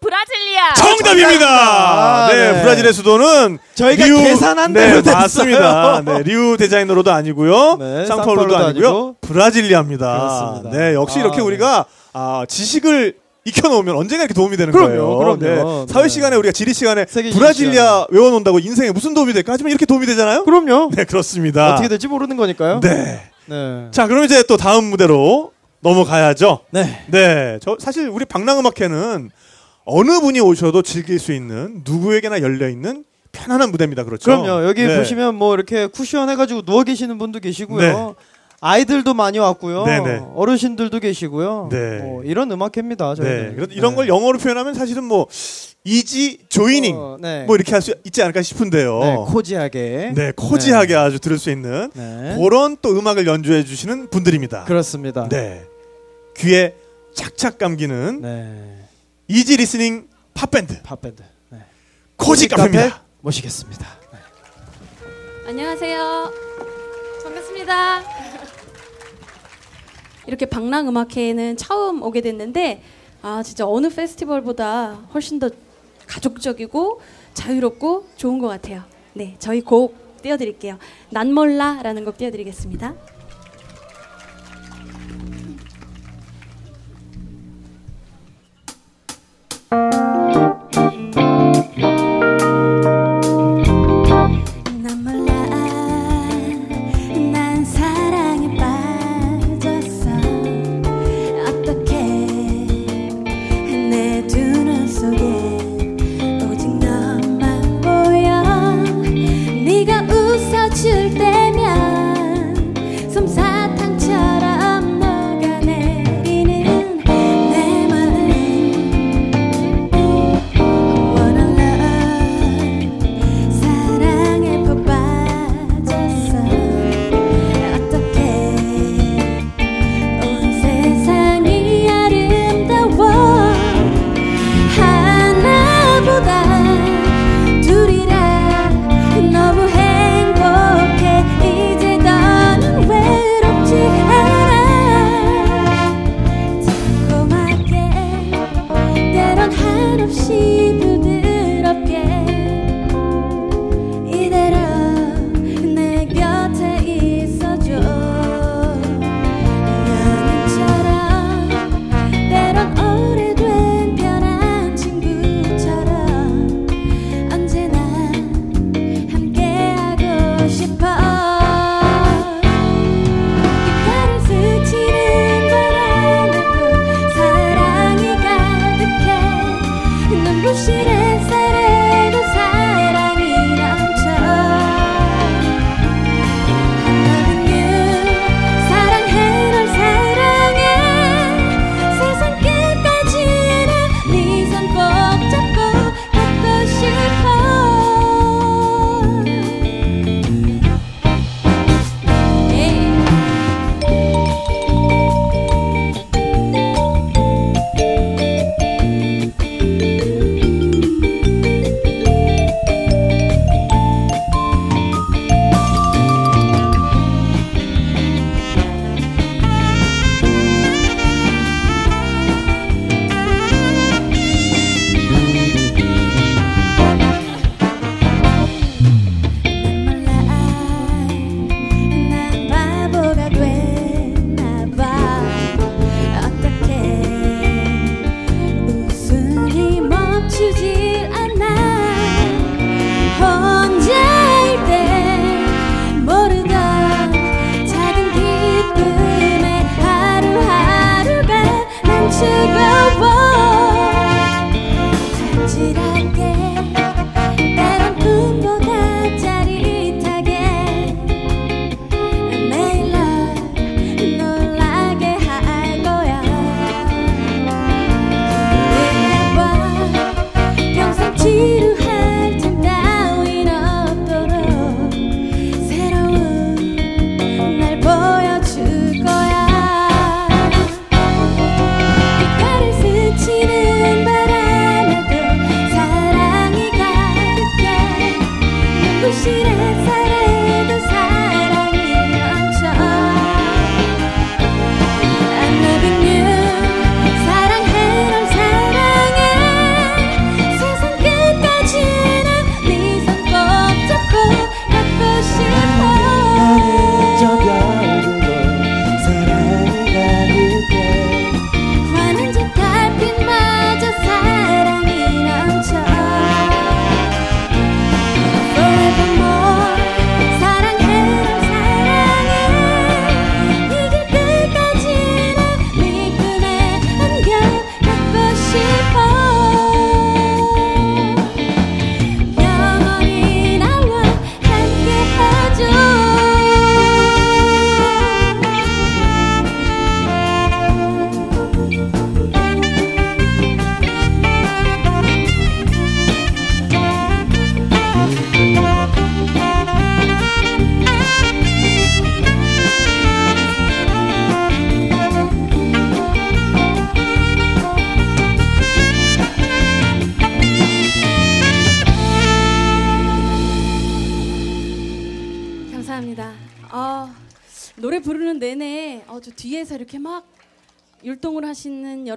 [0.00, 0.74] 브라질리아.
[0.74, 1.46] 정답입니다.
[1.48, 2.62] 아, 네, 네.
[2.62, 5.18] 브라질의 수도는 저희가 리우, 계산한 네, 대로 됐어요.
[5.18, 6.02] 맞습니다.
[6.04, 9.16] 네, 리우데자네이루도 아니고요, 네, 상파울로도 상파울로도 아니고요, 아니고.
[9.22, 10.06] 브라질리아입니다.
[10.18, 10.78] 그렇습니다.
[10.78, 11.42] 네, 역시 아, 이렇게 네.
[11.42, 13.14] 우리가 아, 지식을
[13.44, 15.18] 익혀놓으면 언젠가 이렇게 도움이 되는 그럼요, 거예요.
[15.18, 15.86] 그럼요.
[15.86, 15.92] 네.
[15.92, 16.08] 사회 네.
[16.08, 19.52] 시간에 우리가 지리 시간에 브라질리아 외워놓는다고 인생에 무슨 도움이 될까?
[19.52, 20.44] 하지만 이렇게 도움이 되잖아요.
[20.44, 20.90] 그럼요.
[20.94, 21.74] 네, 그렇습니다.
[21.74, 22.80] 어떻게 될지 모르는 거니까요.
[22.80, 23.20] 네.
[23.46, 23.88] 네.
[23.90, 26.60] 자, 그럼 이제 또 다음 무대로 넘어가야죠.
[26.70, 27.04] 네.
[27.08, 29.30] 네, 저 사실 우리 방랑음악회는
[29.84, 34.04] 어느 분이 오셔도 즐길 수 있는 누구에게나 열려 있는 편안한 무대입니다.
[34.04, 34.24] 그렇죠?
[34.24, 34.66] 그럼요.
[34.66, 34.96] 여기 네.
[34.96, 37.80] 보시면 뭐 이렇게 쿠션 해가지고 누워 계시는 분도 계시고요.
[37.80, 38.14] 네.
[38.66, 39.84] 아이들도 많이 왔고요.
[39.84, 40.22] 네네.
[40.34, 41.68] 어르신들도 계시고요.
[41.70, 41.98] 네.
[41.98, 43.14] 뭐 이런 음악회입니다.
[43.14, 43.56] 네, 저희는.
[43.56, 45.26] 그래서 이런 걸 영어로 표현하면 사실은 뭐
[45.84, 47.44] easy listening 어, 네.
[47.44, 48.98] 뭐 이렇게 할 수 있지 않을까 싶은데요.
[49.00, 50.12] 네, cozy하게.
[50.14, 52.36] 네, cozy하게 아주 들을 수 있는 네.
[52.40, 54.64] 그런 또 음악을 연주해 주시는 분들입니다.
[54.64, 55.28] 그렇습니다.
[55.28, 55.62] 네,
[56.38, 56.74] 귀에
[57.12, 58.78] 착착 감기는 네.
[59.28, 61.22] easy listening 팝밴드 팝밴드.
[61.50, 61.58] 네.
[62.16, 63.02] 코지 카페입니다.
[63.20, 63.86] 모시겠습니다.
[65.46, 66.32] 안녕하세요.
[67.24, 68.43] 반갑습니다.
[70.26, 72.82] 이렇게 방랑음악회에는 처음 오게 됐는데
[73.22, 75.50] 아 진짜 어느 페스티벌보다 훨씬 더
[76.06, 77.00] 가족적이고
[77.34, 78.82] 자유롭고 좋은 것 같아요.
[79.14, 80.78] 네, 저희 곡 띄워드릴게요.
[81.10, 82.94] 난 몰라라는 곡 띄워드리겠습니다.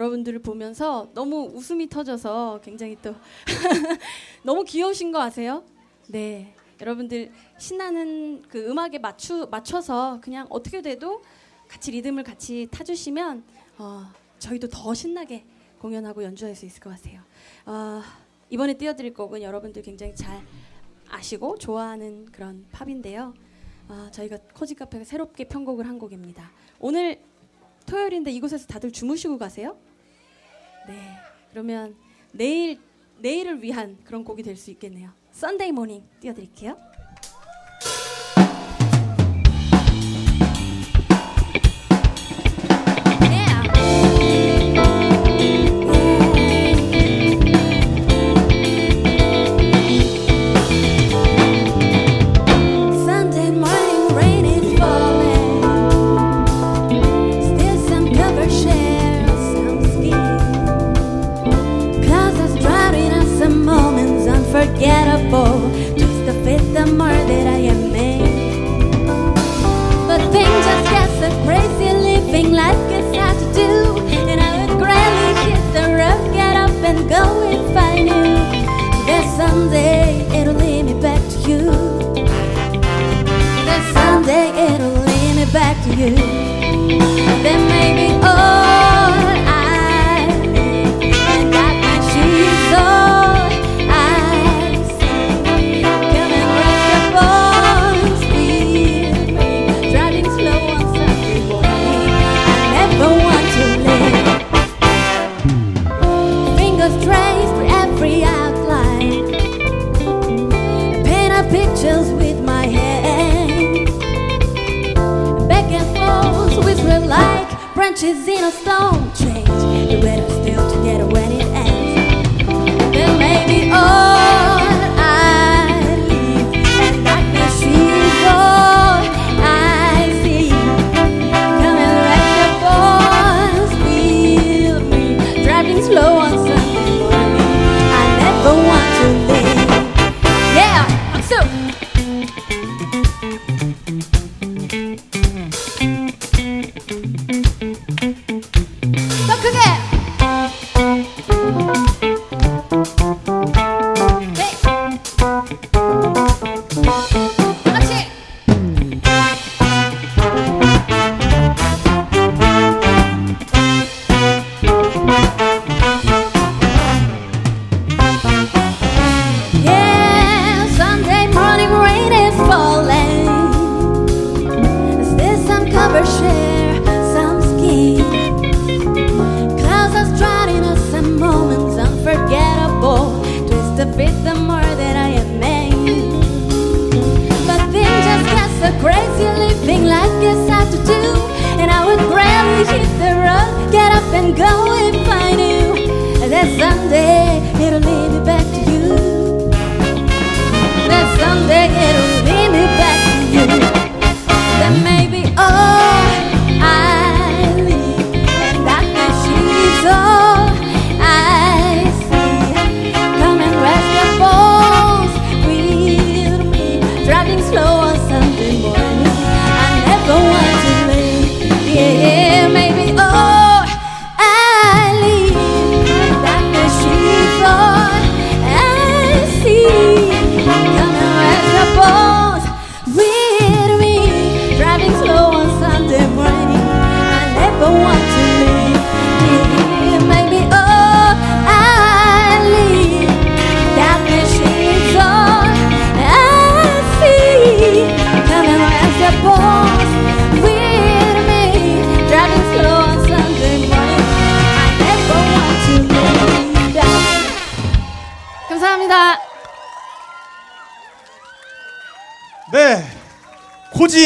[0.08, 3.14] 여러분들을 보면서 너무 웃음이 터져서 굉장히 또
[4.44, 5.64] 너무 귀여우신 거 아세요?
[6.08, 6.54] 네.
[6.80, 11.22] 여러분들 신나는 그 음악에 맞추, 맞춰서 그냥 어떻게 돼도
[11.68, 13.44] 같이 리듬을 같이 타주시면
[13.80, 14.06] 어,
[14.40, 15.44] 저희도 더 신나게
[15.80, 17.22] 공연하고 연주할 수 있을 것 같아요.
[17.66, 18.02] 어,
[18.50, 20.42] 이번에 띄워드릴 곡은 여러분들 굉장히 잘
[21.10, 23.34] 아시고 좋아하는 그런 팝인데요.
[23.90, 26.52] 아, 저희가 코지 카페가 새롭게 편곡을 한 곡입니다.
[26.80, 27.20] 오늘
[27.86, 29.78] 토요일인데 이곳에서 다들 주무시고 가세요?
[30.88, 31.18] 네.
[31.52, 31.96] 그러면
[32.32, 32.80] 내일
[33.20, 35.12] 내일을 위한 그런 곡이 될 수 있겠네요.
[35.34, 36.78] Sunday Morning 띄워드릴게요.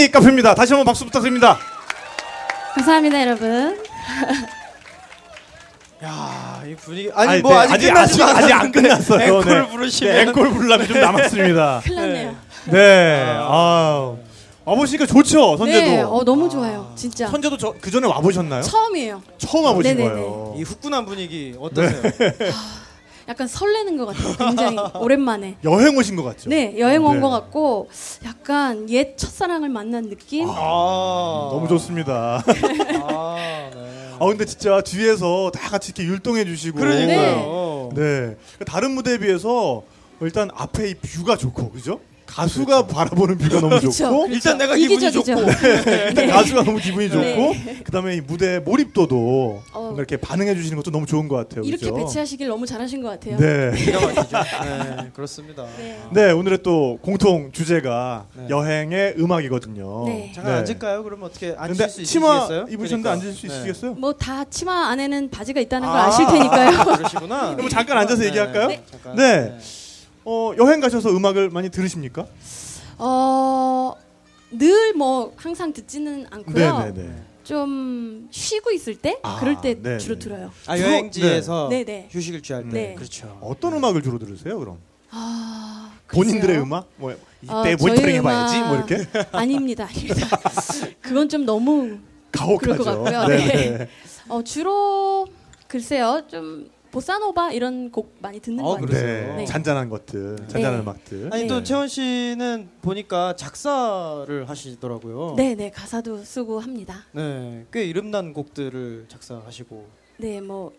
[0.02, 0.56] 코지 카페입니다.
[0.56, 1.60] 다시 한번 박수 부탁드립니다.
[2.74, 3.78] 감사합니다, 여러분.
[6.04, 9.22] 야, 이 분위기 아니, 아니, 뭐 네, 아직 아직 아직, 아직 안 끝났어요.
[9.22, 9.68] 앵콜을 네.
[9.70, 11.82] 부르시면 네, 앵콜 부르려면 좀 남았습니다.
[11.86, 12.36] 큰일 났네요.
[12.72, 13.26] 네.
[13.38, 14.16] 아.
[14.64, 15.92] 와 보시니까 좋죠, 선재도.
[15.92, 16.92] 네, 어, 너무 좋아요.
[16.96, 17.28] 진짜.
[17.28, 18.64] 선재도 저, 그 전에 와 보셨나요?
[18.64, 19.22] 처음이에요.
[19.38, 20.10] 처음 와 보신 네네네.
[20.16, 20.56] 거예요.
[20.58, 22.02] 이 후끈한 분위기 어떠세요?
[23.28, 24.36] 약간 설레는 것 같아요.
[24.38, 25.58] 굉장히 오랜만에.
[25.64, 26.50] 여행 오신 것 같죠?
[26.50, 27.22] 네, 여행 온 네.
[27.22, 27.90] 것 같고
[28.26, 30.50] 약간 옛 첫사랑을 만난 느낌.
[30.50, 32.44] 아, 너무 좋습니다.
[33.04, 34.12] 아, 네.
[34.20, 37.90] 아 근데 진짜 뒤에서 다 같이 이렇게 율동해 주시고 그러니까요.
[37.96, 38.36] 네.
[38.66, 39.84] 다른 무대에 비해서
[40.22, 42.00] 일단 앞에 이 뷰가 좋고 그죠?
[42.32, 44.34] 가수가 바라보는 뷰가 너무 그쵸, 좋고 그쵸.
[44.34, 45.36] 일단 내가 기분이 이기적이죠.
[45.36, 45.52] 좋고.
[46.08, 47.82] 일단 가수가 너무 기분이 좋고 네.
[47.84, 49.94] 그다음에 이 무대 몰입도도 어.
[49.98, 51.64] 이렇게 반응해 주시는 것도 너무 좋은 것 같아요.
[51.66, 51.96] 이렇게 그죠?
[51.96, 53.38] 배치하시길 너무 잘하신 것 같아요.
[53.38, 53.72] 네.
[53.76, 54.38] 기가 막히죠.
[54.64, 55.66] 네, 그렇습니다.
[55.78, 56.00] 네.
[56.12, 58.48] 네, 오늘의 또 공통 주제가 네.
[58.50, 60.06] 여행의 음악이거든요.
[60.08, 60.32] 네.
[60.34, 61.04] 잠깐 앉을까요?
[61.04, 62.66] 그럼 어떻게 앉을 수 치마 있으시겠어요?
[62.70, 63.12] 입으셨는데 그러니까.
[63.12, 63.54] 앉을 수 네.
[63.54, 63.94] 있으시겠어요?
[63.96, 66.78] 뭐 다 치마 안에는 바지가 있다는 걸 아, 아, 실 테니까요.
[66.78, 67.56] 아, 그러시구나.
[67.56, 68.68] 그럼 잠깐 앉아서 얘기할까요?
[69.18, 69.58] 네.
[70.26, 72.26] 어, 여행 가셔서 음악을 많이 들으십니까?
[72.98, 73.96] 어,
[74.52, 76.80] 늘 뭐 항상 듣지는 않고요.
[76.80, 77.24] 네, 네, 네.
[77.44, 80.20] 좀 쉬고 있을 때 아, 그럴 때 네, 주로 네.
[80.20, 80.52] 들어요.
[80.68, 82.08] 아 여행지에서 네, 네.
[82.12, 82.70] 휴식을 취할 때.
[82.70, 82.96] 네.
[82.96, 83.38] 그렇죠.
[83.42, 84.78] 어떤 음악을 주로 들으세요, 그럼?
[85.10, 86.60] 아, 본인들의.
[86.60, 86.88] 음악?
[86.98, 88.96] 뭐 이때 어, 모니터링 해봐야지, 뭐 이렇게
[89.32, 90.40] 아닙니다, 아닙니다.
[91.02, 91.98] 그건 좀 너무
[92.32, 92.60] 가혹하죠.
[92.60, 93.28] 그럴 것 같고요.
[93.28, 93.88] 네.
[94.30, 95.26] 어, 주로
[95.68, 99.28] 글쎄요, 좀 보사노바 이런 곡 많이 듣는 어, 것 같아요.
[99.28, 99.36] 네.
[99.38, 99.46] 네.
[99.46, 100.80] 잔잔한 것들, 잔잔한 네.
[100.82, 101.30] 음악들.
[101.34, 101.64] 아니 또 네.
[101.64, 105.36] 채원 씨는 보니까 작사를 하시더라고요.
[105.38, 107.06] 네, 네 가사도 쓰고 합니다.
[107.14, 109.88] 네, 꽤 이름난 곡들을 작사하시고
[110.18, 110.74] 네, 뭐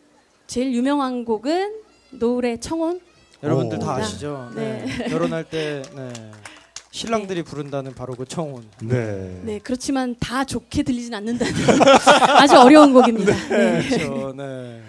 [0.47, 1.81] 제일 유명한 곡은
[2.11, 3.01] 노을의 청혼.
[3.43, 3.81] 여러분들 오.
[3.81, 4.51] 다 아시죠?
[4.55, 4.85] 네.
[4.85, 5.09] 네.
[5.09, 6.13] 결혼할 때 네.
[6.93, 8.65] 신랑들이 부른다는 바로 그 청혼.
[8.83, 9.41] 네.
[9.45, 11.55] 네, 그렇지만 다 좋게 들리진 않는다는
[12.39, 13.35] 아주 어려운 곡입니다.
[13.49, 13.89] 네.
[13.89, 14.35] 그렇죠.
[14.37, 14.83] 네.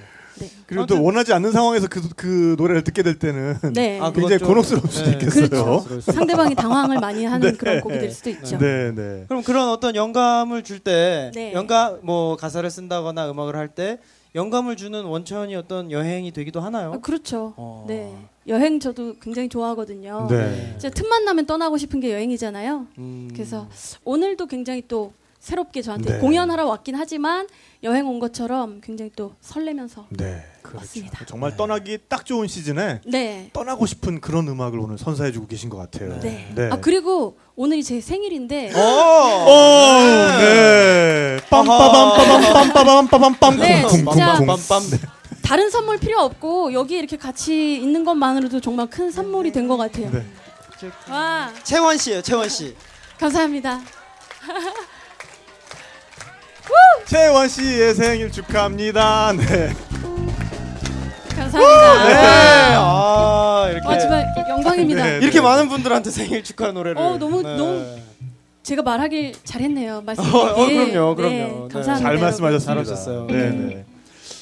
[0.68, 3.99] 그리고 또 원하지 않는 상황에서 그, 그 노래를 듣게 될 때는 네.
[3.99, 5.11] 아, 굉장히 곤혹스러울 수도 네.
[5.14, 5.47] 있겠어요.
[5.49, 6.01] 그렇죠.
[6.01, 7.57] 수- 상대방이 당황을 많이 하는 네.
[7.57, 8.57] 그런 곡이 될 수도 있죠.
[8.57, 9.26] 네, 네.
[9.27, 11.53] 그럼 그런 어떤 영감을 줄때 네.
[11.53, 13.99] 영감 뭐 가사를 쓴다거나 음악을 할 때
[14.35, 16.93] 영감을 주는 원천이 어떤 여행이 되기도 하나요?
[16.93, 17.53] 아, 그렇죠.
[17.55, 17.85] 어.
[17.88, 18.11] 네.
[18.47, 20.27] 여행 저도 굉장히 좋아하거든요.
[20.30, 20.69] 네.
[20.80, 22.88] 진짜 틈만 나면 떠나고 싶은 게 여행이잖아요.
[22.97, 23.30] 음.
[23.34, 23.69] 그래서
[24.03, 26.19] 오늘도 굉장히 또 새롭게 저한테 네.
[26.19, 27.47] 공연하러 왔긴 하지만
[27.84, 30.41] 여행 온 것처럼 굉장히 또 설레면서 네.
[30.73, 31.26] 왔습니다.
[31.26, 33.49] 정말 떠나기 딱 좋은 시즌에 네.
[33.51, 36.18] 떠나고 싶은 그런 음악을 오늘 선사해주고 계신 것 같아요.
[36.22, 36.49] 네.
[36.55, 36.69] 네.
[36.72, 38.80] 아 그리고 오늘이 제 생일인데 어.
[38.80, 41.38] 오, 네.
[41.49, 44.38] 빰빠밤 빠밤 빰빠밤 빠밤 네, 진짜.
[45.43, 50.10] 다른 선물 필요 없고 여기 이렇게 같이 있는 것만으로도 정말 큰 선물이 된 것 같아요.
[50.10, 50.23] 네.
[51.10, 52.76] 와 채원 씨예요, 채원 씨.
[53.19, 53.81] 감사합니다.
[57.06, 59.34] 채원 씨의 생일 축하합니다.
[59.34, 59.73] 네.
[61.35, 62.07] 감사합니다.
[62.07, 62.14] 네.
[62.77, 65.03] 아, 이렇게 와 정말 영광입니다.
[65.03, 65.18] 네.
[65.22, 66.98] 이렇게 많은 분들한테 생일 축하 노래를.
[67.02, 67.56] 어, 너무- 네.
[67.57, 67.85] 너무
[68.64, 69.98] 제가 말하길 잘했네요.
[69.98, 70.40] 어, 말씀드리길.
[70.40, 71.34] 어, 그럼요, 그럼요.
[71.35, 71.68] 네, 네.
[71.72, 71.95] 감사합니다.
[71.98, 72.60] 잘 말씀하셨습니다.
[72.85, 73.27] 잘하셨어요.
[73.27, 73.85] 네, 네.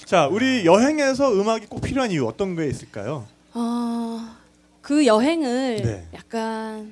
[0.06, 3.26] 자, 우리 여행에서 음악이 꼭 필요한 이유 어떤 게 있을까요?
[3.54, 4.20] 어,
[4.82, 6.08] 그 여행을 네.
[6.14, 6.92] 약간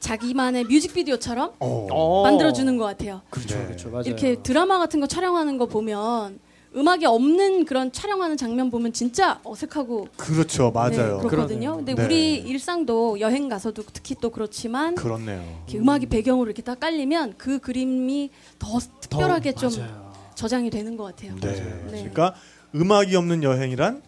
[0.00, 2.22] 자기만의 뮤직비디오처럼 어.
[2.22, 3.22] 만들어주는 것 같아요.
[3.30, 3.66] 그렇죠, 네.
[3.66, 4.04] 그렇죠, 맞아요.
[4.06, 6.38] 이렇게 드라마 같은 거 촬영하는 거 보면
[6.76, 10.90] 음악이 없는 그런 촬영하는 장면 보면 진짜 어색하고 그렇죠, 맞아요.
[10.90, 11.28] 네, 그렇거든요.
[11.28, 11.76] 그러네요.
[11.76, 12.04] 근데 네.
[12.04, 15.42] 우리 일상도 여행 가서도 특히 또 그렇지만 그렇네요.
[15.66, 20.12] 이렇게 음악이 배경으로 이렇게 딱 깔리면 그 그림이 더 특별하게 더, 좀 맞아요.
[20.34, 21.34] 저장이 되는 것 같아요.
[21.40, 21.54] 네.
[21.54, 21.88] 네.
[21.90, 22.34] 그러니까
[22.74, 24.02] 음악이 없는 여행이란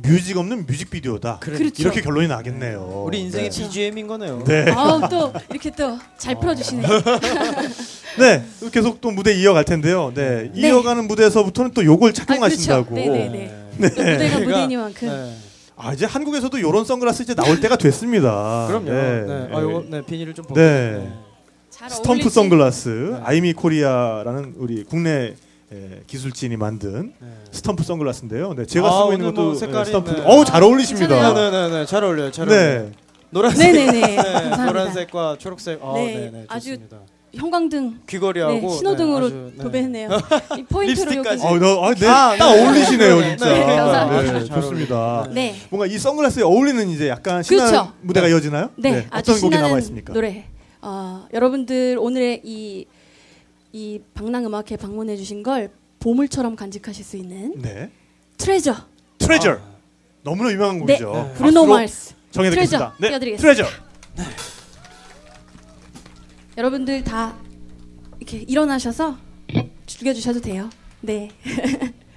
[0.00, 1.38] 뮤직 없는 뮤직비디오다.
[1.40, 1.82] 그렇죠.
[1.82, 3.02] 이렇게 결론이 나겠네요.
[3.06, 3.62] 우리 인생의 네.
[3.62, 4.44] BGM인 거네요.
[4.44, 4.70] 네.
[4.70, 6.88] 아우 또 이렇게 또 잘 풀어주시네요.
[8.18, 8.44] 네.
[8.72, 10.12] 계속 또 무대 이어갈 텐데요.
[10.14, 10.50] 네.
[10.54, 10.68] 네.
[10.68, 12.94] 이어가는 무대에서부터는 또 요걸 아, 착용하신다고.
[12.94, 13.10] 그렇죠.
[13.10, 13.54] 네네네.
[13.78, 15.08] 또 무대가 무대니만큼.
[15.08, 15.36] 네.
[15.76, 18.66] 아, 이제 한국에서도 이런 선글라스 이제 나올 때가 됐습니다.
[18.68, 18.90] 그럼요.
[18.90, 19.24] 네.
[19.26, 19.48] 네.
[19.52, 21.08] 아, 요거 네, 비닐을 좀 네.
[21.70, 22.30] 잘 스톰프 어울리지?
[22.30, 23.20] 선글라스 네.
[23.24, 25.34] 아이미 코리아라는 우리 국내
[25.72, 27.28] 예, 기술진이 만든 네.
[27.50, 28.54] 스톰프 선글라스인데요.
[28.54, 30.10] 네, 제가 아, 쓰고 있는 것도 뭐 색깔이, 예, 스톰프.
[30.12, 30.22] 네.
[30.24, 31.34] 어우 잘 어울리십니다.
[31.34, 32.30] 네, 네, 네, 잘 어울려요.
[32.30, 32.82] 잘 어울려요.
[32.84, 32.92] 네.
[33.30, 34.00] 노란색, 네네네.
[34.00, 34.64] 네, 감사합니다.
[34.66, 35.80] 노란색과 초록색.
[35.82, 36.98] 아, 네, 네, 네, 아주 좋습니다.
[37.34, 39.62] 형광등 귀걸이하고 네, 신호등으로 네, 아주, 네.
[39.62, 40.08] 도배했네요.
[40.56, 41.14] 이 포인트로.
[41.16, 41.28] 여기.
[41.28, 42.64] 어, 너, 아, 네, 아, 딱 네.
[42.64, 43.52] 어울리시네요, 네, 진짜.
[43.52, 44.22] 네, 감사합니다.
[44.22, 45.28] 네, 잘 좋습니다.
[45.32, 45.54] 네.
[45.68, 47.92] 뭔가 이 선글라스에 어울리는 이제 약간 신나는 그렇죠.
[48.00, 48.70] 무대가 이어지나요?
[48.76, 50.14] 네, 아주 어떤 곡이 신나는 남아 있습니까?
[50.14, 50.46] 노래.
[50.80, 52.86] 어, 여러분들 오늘의 이,
[53.78, 57.88] 이 방랑음악회 방문해 주신 걸 보물처럼 간직하실 수 있는 네.
[58.36, 58.74] Treasure.
[59.18, 59.60] Treasure.
[60.24, 61.12] 너무나 유명한 네, 곡이죠.
[61.12, 61.34] 네.
[61.34, 62.12] 브루노 마스.
[62.32, 62.94] 전해 드리겠습니다.
[62.96, 63.68] Treasure 띄워드리겠습니다.
[64.16, 64.28] Treasure.
[66.56, 67.36] 여러분들 다
[68.18, 69.16] 이렇게 일어나셔서
[69.86, 70.68] 즐겨 주셔도 돼요.
[71.00, 71.30] 네.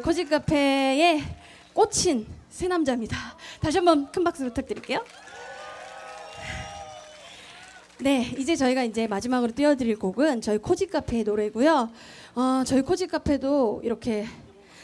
[0.00, 1.22] 코지 카페의
[1.72, 3.16] 꽂힌 새 남자입니다.
[3.60, 5.04] 다시 한번 큰 박수 부탁드릴게요.
[7.98, 11.90] 네, 이제 저희가 이제 마지막으로 띄워드릴 곡은 저희 코지 카페의 노래고요.
[12.34, 14.26] 어, 저희 코지 카페도 이렇게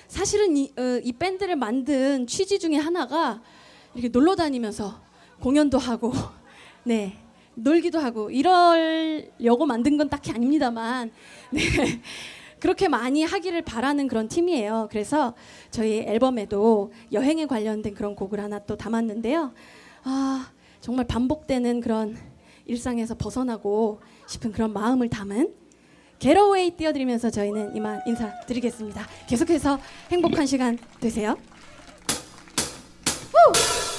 [0.07, 3.41] 사실은 이, 어, 이 밴드를 만든 취지 중에 하나가
[3.95, 5.01] 이렇게 놀러 다니면서
[5.41, 6.13] 공연도 하고,
[6.85, 7.17] 네,
[7.55, 11.11] 놀기도 하고 이러려고 만든 건 딱히 아닙니다만,
[11.51, 11.63] 네.
[12.59, 14.89] 그렇게 많이 하기를 바라는 그런 팀이에요.
[14.91, 15.35] 그래서
[15.71, 19.53] 저희 앨범에도 여행에 관련된 그런 곡을 하나 또 담았는데요.
[20.05, 20.51] 아,
[20.81, 22.17] 정말 반복되는 그런
[22.65, 25.53] 일상에서 벗어나고 싶은 그런 마음을 담은
[26.19, 29.07] 게러웨이 띄워드리면서 저희는 이만 인사드리겠습니다.
[29.29, 29.79] 계속해서
[30.11, 31.37] 행복한 시간 되세요.
[33.33, 33.96] 하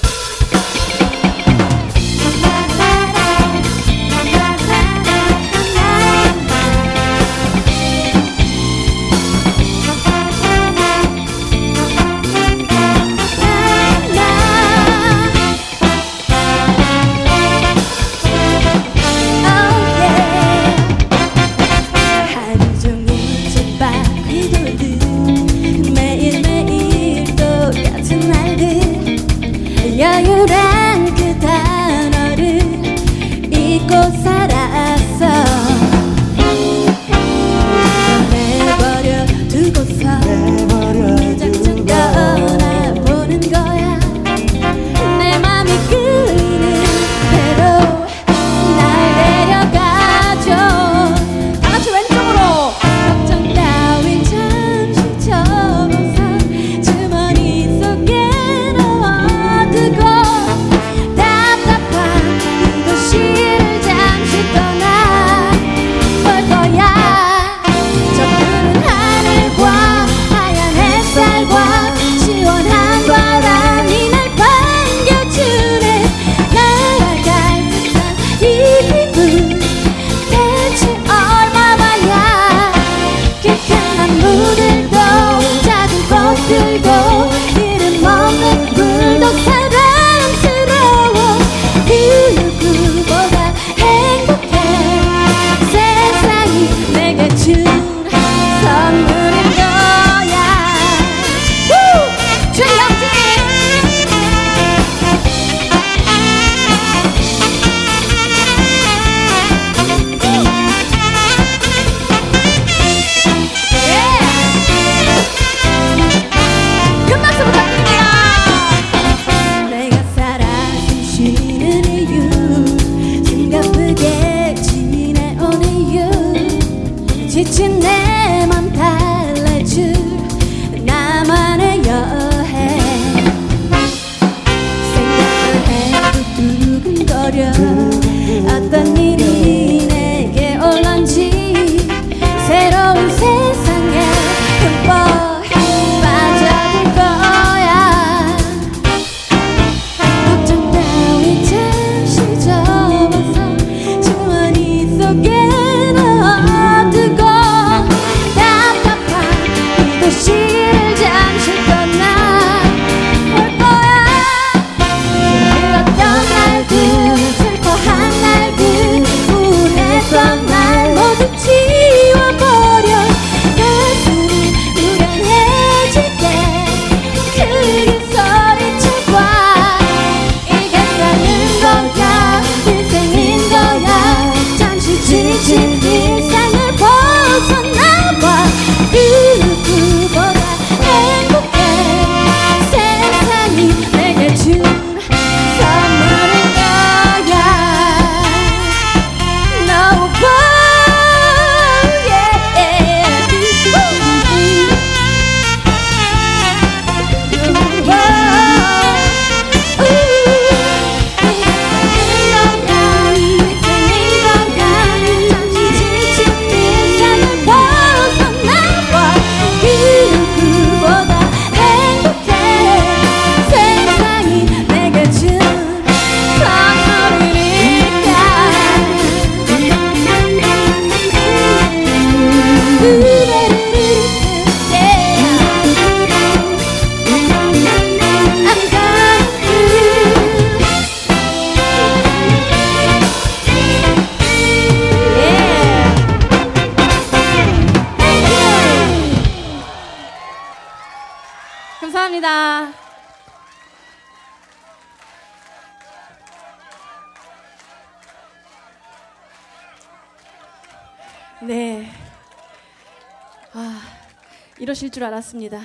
[265.08, 265.62] 알았습니다.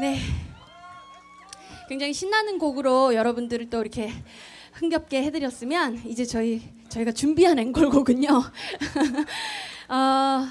[0.00, 0.18] 네.
[1.88, 4.12] 굉장히 신나는 곡으로 여러분들을 또 이렇게
[4.74, 8.28] 흥겹게 해드렸으면 이제 저희 저희가 준비한 앵콜곡은요.
[9.88, 10.46] 어,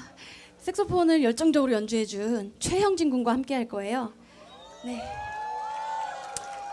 [0.58, 4.12] 색소폰을 열정적으로 연주해준 최형진 군과 함께 할 거예요.
[4.84, 5.02] 네.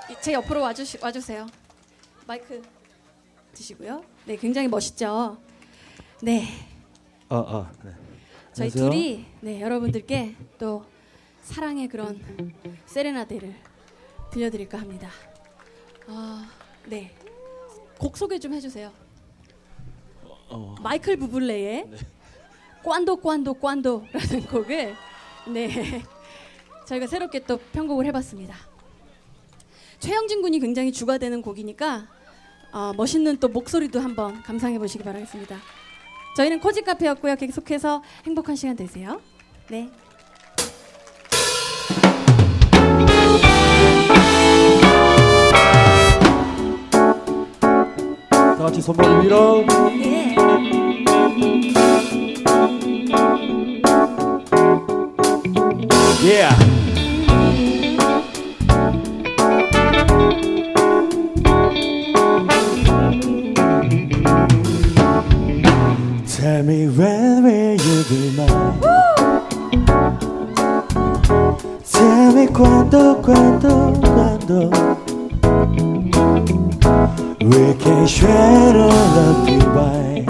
[0.09, 1.47] 이- 제 옆으로 와주시, 와주세요.
[2.27, 2.61] 마이크
[3.53, 4.03] 드시고요.
[4.25, 5.37] 네, 굉장히 멋있죠.
[6.21, 6.45] 네.
[7.29, 7.91] 아, 아, 네.
[8.53, 8.89] 저희 안녕하세요.
[8.91, 10.85] 둘이 네, 여러분들께 또
[11.41, 12.21] 사랑의 그런
[12.85, 13.55] 세레나데를
[14.31, 15.09] 들려드릴까 합니다.
[16.07, 16.47] 아,
[16.85, 17.11] 네.
[17.97, 18.91] 곡 소개 좀 해주세요.
[20.49, 21.89] 어, 마이클 부블레의
[22.83, 24.95] 꽌도 꽌도 꽌도라는 곡을
[25.51, 26.03] 네
[26.85, 28.55] 저희가 새롭게 또 편곡을 해봤습니다.
[29.99, 32.07] 최영진 군이 굉장히 주가 되는 곡이니까
[32.73, 35.57] 어, 멋있는 또 목소리도 한번 감상해 보시기 바라겠습니다.
[36.37, 37.35] 저희는 코지 카페였고요.
[37.35, 39.19] 계속해서 행복한 시간 되세요.
[39.69, 39.89] 네.
[48.29, 49.65] 다 같이 손머리 위로.
[50.03, 50.35] 예.
[56.23, 56.49] 예.
[66.27, 68.60] Tell me when will you be mine?
[72.01, 74.71] Tell me cuándo, cuándo, cuándo
[77.41, 80.25] We can share a love divine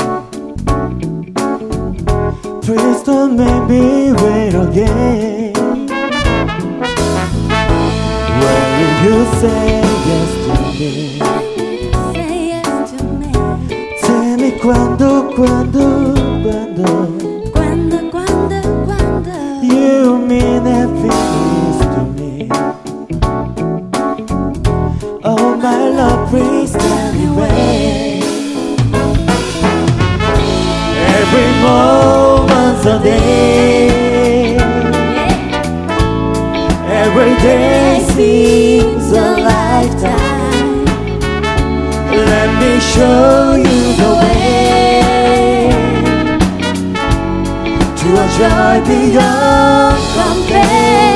[2.61, 5.53] Please don't make me wait again
[8.41, 11.19] When will you say yes to me?
[12.14, 13.31] Say yes to me.
[14.02, 15.84] Tell me cuándo, cuándo,
[16.43, 17.31] cuándo
[18.11, 19.61] cuando.
[19.61, 21.20] You mean everything
[25.72, 26.30] my love,
[26.72, 28.23] tell me when
[31.18, 34.57] Every moment's a day.
[37.03, 40.85] Every day seems a lifetime.
[42.31, 45.72] Let me show you the way.
[47.99, 51.10] To a joy beyond compare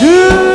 [0.00, 0.49] to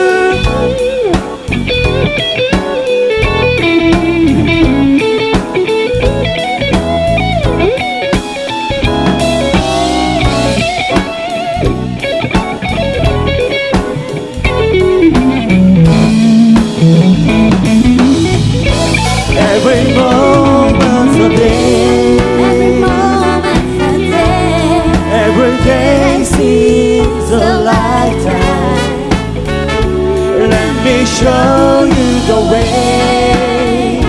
[31.16, 34.02] show you the way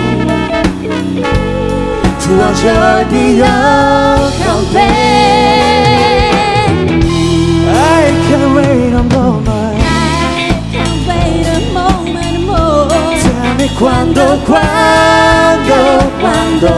[2.23, 5.07] to a joy beyond compare.
[7.69, 9.79] I can wait a moment.
[9.79, 12.89] I can't wait a moment more.
[13.23, 15.79] Tell me quando, quando,
[16.21, 16.73] quando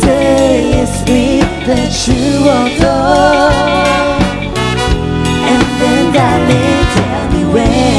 [0.00, 2.26] Say it's me that you
[2.60, 3.50] adore
[5.52, 7.97] And then darling tell me when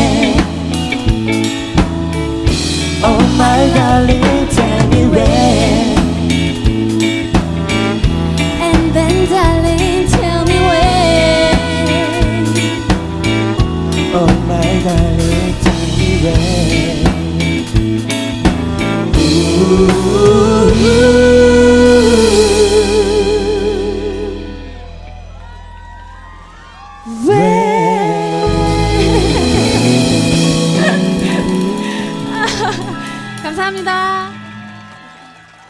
[33.43, 34.31] 감사합니다.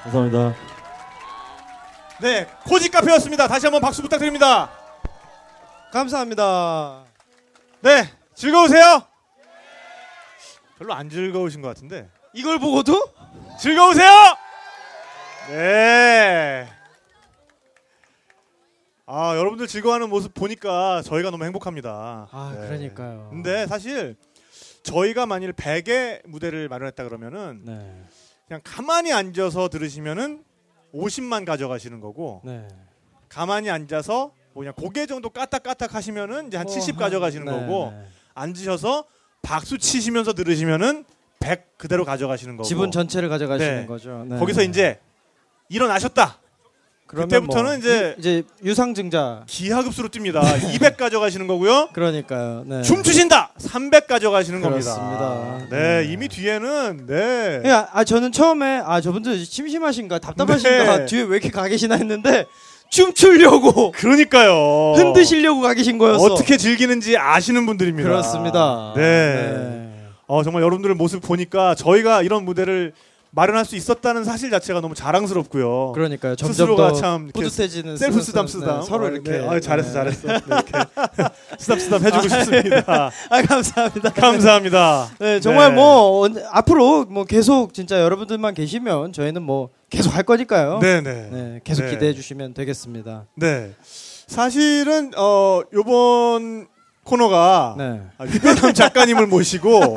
[0.04, 0.56] 감사합니다.
[2.22, 3.48] 네, 코지 카페였습니다.
[3.48, 4.70] 다시 한번 박수 부탁드립니다.
[5.92, 7.04] 감사합니다.
[7.82, 9.04] 네, 즐거우세요?
[10.78, 12.10] 별로 안 즐거우신 것 같은데.
[12.34, 13.14] 이걸 보고도
[13.60, 14.10] 즐거우세요?
[15.50, 16.68] 네.
[19.06, 22.30] 아, 여러분들 즐거워하는 모습 보니까 저희가 너무 행복합니다.
[22.32, 22.68] 아 네.
[22.68, 23.28] 그러니까요.
[23.32, 24.16] 근데 사실
[24.84, 28.04] 저희가 만일 100의 무대를 마련했다 그러면은 네.
[28.48, 30.44] 그냥 가만히 앉아서 들으시면은
[30.94, 32.68] 50만 가져가시는 거고 네.
[33.28, 38.06] 가만히 앉아서 뭐 그냥 고개 정도 까딱까딱 하시면은 이제 한뭐70 한- 가져가시는 네, 거고 네.
[38.36, 39.06] 앉으셔서
[39.42, 41.04] 박수 치시면서 들으시면은
[41.40, 43.86] 100 그대로 가져가시는 거고 지분 전체를 가져가시는 네.
[43.86, 44.26] 거죠.
[44.28, 44.38] 네.
[44.38, 45.00] 거기서 이제
[45.70, 46.38] 일어나셨다.
[47.08, 49.44] 그때부터는 뭐 이제 유, 이제 유상증자.
[49.48, 50.44] 기하급수로 뜁니다.
[50.76, 51.90] 200 가져가시는 거고요.
[51.94, 52.64] 그러니까요.
[52.68, 52.84] 네.
[52.84, 53.54] 춤추신다.
[53.58, 55.28] 300 가져가시는 그렇습니다.
[55.28, 55.68] 겁니다.
[55.76, 57.62] 네, 이미 뒤에는 네.
[57.66, 61.06] 예, 아 저는 처음에 아 저분들 심심하신가 답답하신가 네.
[61.08, 62.46] 뒤에 왜 이렇게 가 계시나 했는데
[62.90, 64.94] 춤추려고 그러니까요.
[64.98, 66.24] 흔드시려고 가 계신 거였어.
[66.26, 68.08] 어떻게 즐기는지 아시는 분들입니다.
[68.08, 68.94] 그렇습니다.
[68.96, 69.89] 네.
[70.30, 70.36] 네.
[70.36, 72.94] 어, 정말 여러분들의 모습 보니까 저희가 이런 무대를
[73.32, 75.92] 마련할 수 있었다는 사실 자체가 너무 자랑스럽고요.
[75.94, 76.36] 그러니까요.
[76.36, 79.48] 스스로가 더참 뿌듯해지는 셀프 쓰담, 쓰담 네, 서로 어, 이렇게 네.
[79.48, 79.94] 아, 잘했어 네.
[79.94, 80.72] 잘했어 네, 이렇게
[81.60, 83.12] 쓰담 쓰담 해주고 싶습니다.
[83.30, 84.10] 아 감사합니다.
[84.14, 85.10] 감사합니다.
[85.20, 85.76] 네, 정말 네.
[85.76, 90.80] 뭐 언- 앞으로 뭐 계속 진짜 여러분들만 계시면 저희는 뭐 계속 할 거니까요.
[90.80, 91.30] 네네.
[91.32, 91.92] 네, 계속 네.
[91.92, 93.26] 기대해 주시면 되겠습니다.
[93.36, 93.76] 네.
[94.26, 96.68] 사실은 어 요번
[97.10, 98.02] 코너가 네.
[98.20, 99.96] 아, 유변남 작가님을 모시고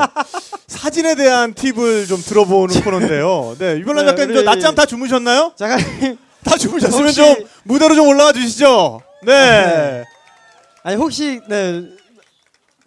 [0.66, 3.56] 사진에 대한 팁을 좀 들어보는 코너인데요.
[3.58, 5.52] 네, 유변남 네, 작가님 저 낮잠 다 주무셨나요?
[5.56, 9.00] 작가님 다 주무셨으면 혹시- 좀 무대로 좀 올라와 주시죠.
[9.24, 9.32] 네.
[9.32, 10.04] 네.
[10.82, 11.82] 아니 혹시 네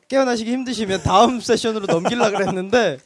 [0.09, 2.97] 깨어나시기 힘드시면 다음 세션으로 넘길라 그랬는데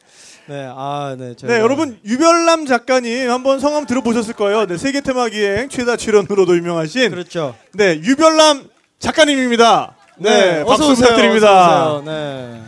[0.46, 4.66] 네, 아, 네, 저희가- 네, 여러분 유별남 작가님 한번 성함 들어보셨을 거예요.
[4.66, 7.54] 네, 세계 테마 기행 최다 출연으로도 유명하신 그렇죠.
[7.74, 8.68] 네, 유별남
[8.98, 9.94] 작가님입니다.
[10.22, 11.86] 네, 박수 어서 오세요, 부탁드립니다.
[11.86, 12.12] 어서 오세요.
[12.12, 12.60] 네.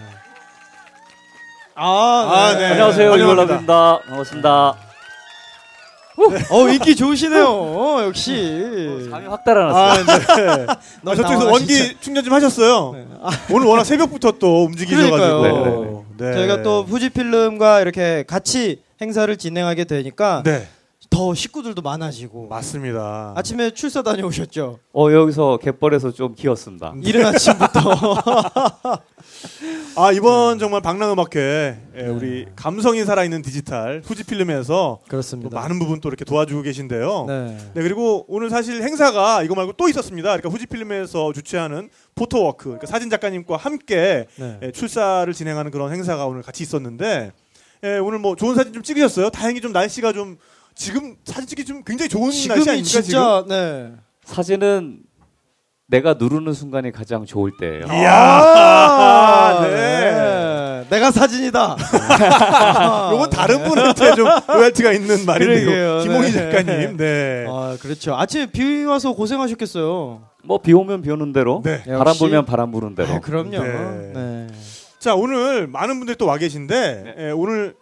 [1.74, 2.58] 아, 아, 네.
[2.58, 2.66] 네.
[2.72, 3.10] 안녕하세요.
[3.12, 3.42] 환영합니다.
[3.44, 3.98] 유월남입니다.
[4.08, 4.76] 반갑습니다.
[6.50, 7.46] 어, 인기 좋으시네요.
[7.46, 9.08] 어, 역시.
[9.10, 10.04] 잠이 확 달아났어요.
[10.06, 10.66] 아, 네.
[11.04, 11.50] 아, 저쪽에서?
[11.50, 12.92] 원기 충전 좀 하셨어요.
[12.94, 13.06] 네.
[13.22, 15.40] 아, 오늘 워낙 새벽부터 또 움직이셔가지고.
[15.40, 16.04] 그러니까요.
[16.16, 16.32] 네.
[16.32, 20.68] 저희가 또 후지필름과 이렇게 같이 행사를 진행하게 되니까 네,
[21.12, 23.34] 더 식구들도 많아지고 맞습니다.
[23.36, 24.78] 아침에 출사 다녀오셨죠?
[24.94, 26.94] 어, 여기서 갯벌에서 좀 기었습니다.
[27.04, 27.80] 이른 아침부터
[29.94, 35.60] 아 이번 정말 방랑음악회 예, 우리 감성이 살아있는 디지털 후지필름에서 또 그렇습니다.
[35.60, 37.26] 많은 부분 또 이렇게 도와주고 계신데요.
[37.28, 37.58] 네.
[37.74, 37.82] 네.
[37.82, 40.28] 그리고 오늘 사실 행사가 이거 말고 또 있었습니다.
[40.30, 44.58] 그러니까 후지필름에서 주최하는 photo walk, 그러니까 사진 작가님과 함께 네.
[44.62, 47.32] 예, 출사를 진행하는 그런 행사가 오늘 같이 있었는데
[47.84, 49.28] 예, 오늘 뭐 좋은 사진 좀 찍으셨어요?
[49.28, 50.38] 다행히 좀 날씨가 좀
[50.74, 53.02] 지금 사진 찍기 좀 굉장히 좋은 날씨 지금이 아닙니까 지금?
[53.02, 53.92] 진짜 네.
[54.24, 55.00] 사진은
[55.88, 57.84] 내가 누르는 순간이 가장 좋을 때예요.
[57.86, 59.68] 이야, 아, 네.
[59.70, 60.86] 네.
[60.88, 61.76] 내가 사진이다.
[63.12, 65.66] 요건 다른 분한테 좀 로얄티가 있는 말인데요.
[65.66, 66.02] 그러게요.
[66.02, 66.50] 김홍희 네.
[66.62, 66.96] 작가님.
[66.96, 67.46] 네.
[67.48, 68.14] 아, 그렇죠.
[68.16, 70.22] 아침에 비 와서 고생하셨겠어요.
[70.44, 71.82] 뭐 비 오면 비 오는 대로, 네.
[71.84, 72.18] 바람 역시.
[72.20, 73.14] 불면 바람 부는 대로.
[73.14, 73.50] 아, 그럼요.
[73.62, 74.12] 네.
[74.14, 74.46] 네.
[74.98, 77.74] 자 오늘 많은 분들이 또 와 계신데 예, 오늘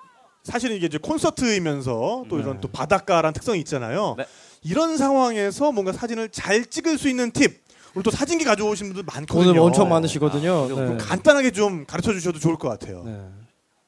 [0.42, 4.14] 사실은 이게 이제 콘서트이면서 또 이런 또 바닷가란 특성이 있잖아요.
[4.18, 4.26] 네.
[4.62, 7.62] 이런 상황에서 뭔가 사진을 잘 찍을 수 있는 팁.
[7.94, 9.50] 오늘 또 사진기 가져오신 분들 많거든요.
[9.50, 10.68] 오늘 엄청 많으시거든요.
[10.70, 10.96] 아, 네.
[10.96, 13.02] 간단하게 좀 가르쳐 주셔도 좋을 것 같아요.
[13.04, 13.18] 네.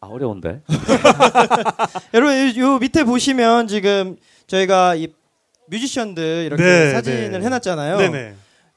[0.00, 0.62] 아, 어려운데.
[2.12, 4.16] 여러분 요, 요 밑에 보시면 지금
[4.48, 5.08] 저희가 이
[5.68, 7.40] 뮤지션들 이렇게 네, 사진을 네.
[7.40, 7.96] 해놨잖아요.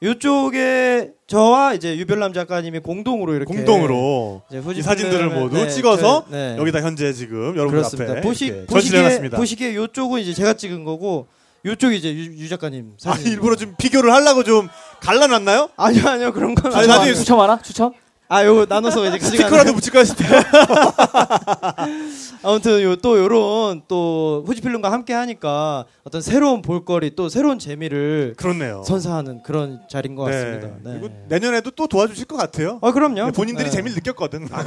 [0.02, 6.36] 요쪽에 저와 이제 유별남 작가님이 공동으로 이렇게 공동으로 이제 이 사진들을 모두 네, 찍어서 저-
[6.36, 6.56] 네.
[6.58, 8.12] 여기다 현재 지금 여러분 그렇습니다.
[8.12, 9.36] 앞에 보시, 보시기에 전시해놨습니다.
[9.38, 11.26] 보시기에 요쪽은 이제 제가 찍은 거고
[11.64, 13.32] 요쪽이 이제 유, 유 작가님 아 사진.
[13.32, 14.68] 일부러 좀 비교를 하려고 좀
[15.00, 15.70] 갈라놨나요?
[15.76, 16.86] 아니요 아니요 그런 건 아니.
[16.86, 17.58] 나중에 추첨 하나?
[17.62, 17.92] 추첨?
[18.28, 20.24] 아 요거 나눠서 이제 스티커라도 가져가는 붙일까 했을 때.
[22.42, 28.82] 아무튼 요 또 요런 또 후지필름과 함께 하니까 어떤 새로운 볼거리 또 새로운 재미를 그렇네요.
[28.84, 30.32] 선사하는 그런 자리인 것 네.
[30.32, 30.68] 같습니다.
[30.82, 30.98] 네.
[30.98, 32.78] 그리고 내년에도 또 도와주실 것 같아요.
[32.82, 33.26] 아 그럼요.
[33.26, 33.70] 네, 본인들이 네.
[33.70, 34.48] 재미를 느꼈거든.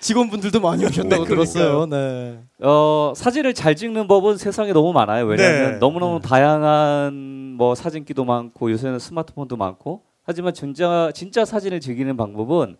[0.00, 1.86] 직원분들도 많이 오셨다고 네, 들었어요.
[1.86, 2.38] 네.
[2.60, 5.24] 어, 사진을 잘 찍는 법은 세상에 너무 많아요.
[5.26, 5.78] 왜냐하면 네.
[5.78, 12.76] 너무너무 다양한 뭐 사진기도 많고 요새는 스마트폰도 많고 하지만 진짜 진짜 사진을 즐기는 방법은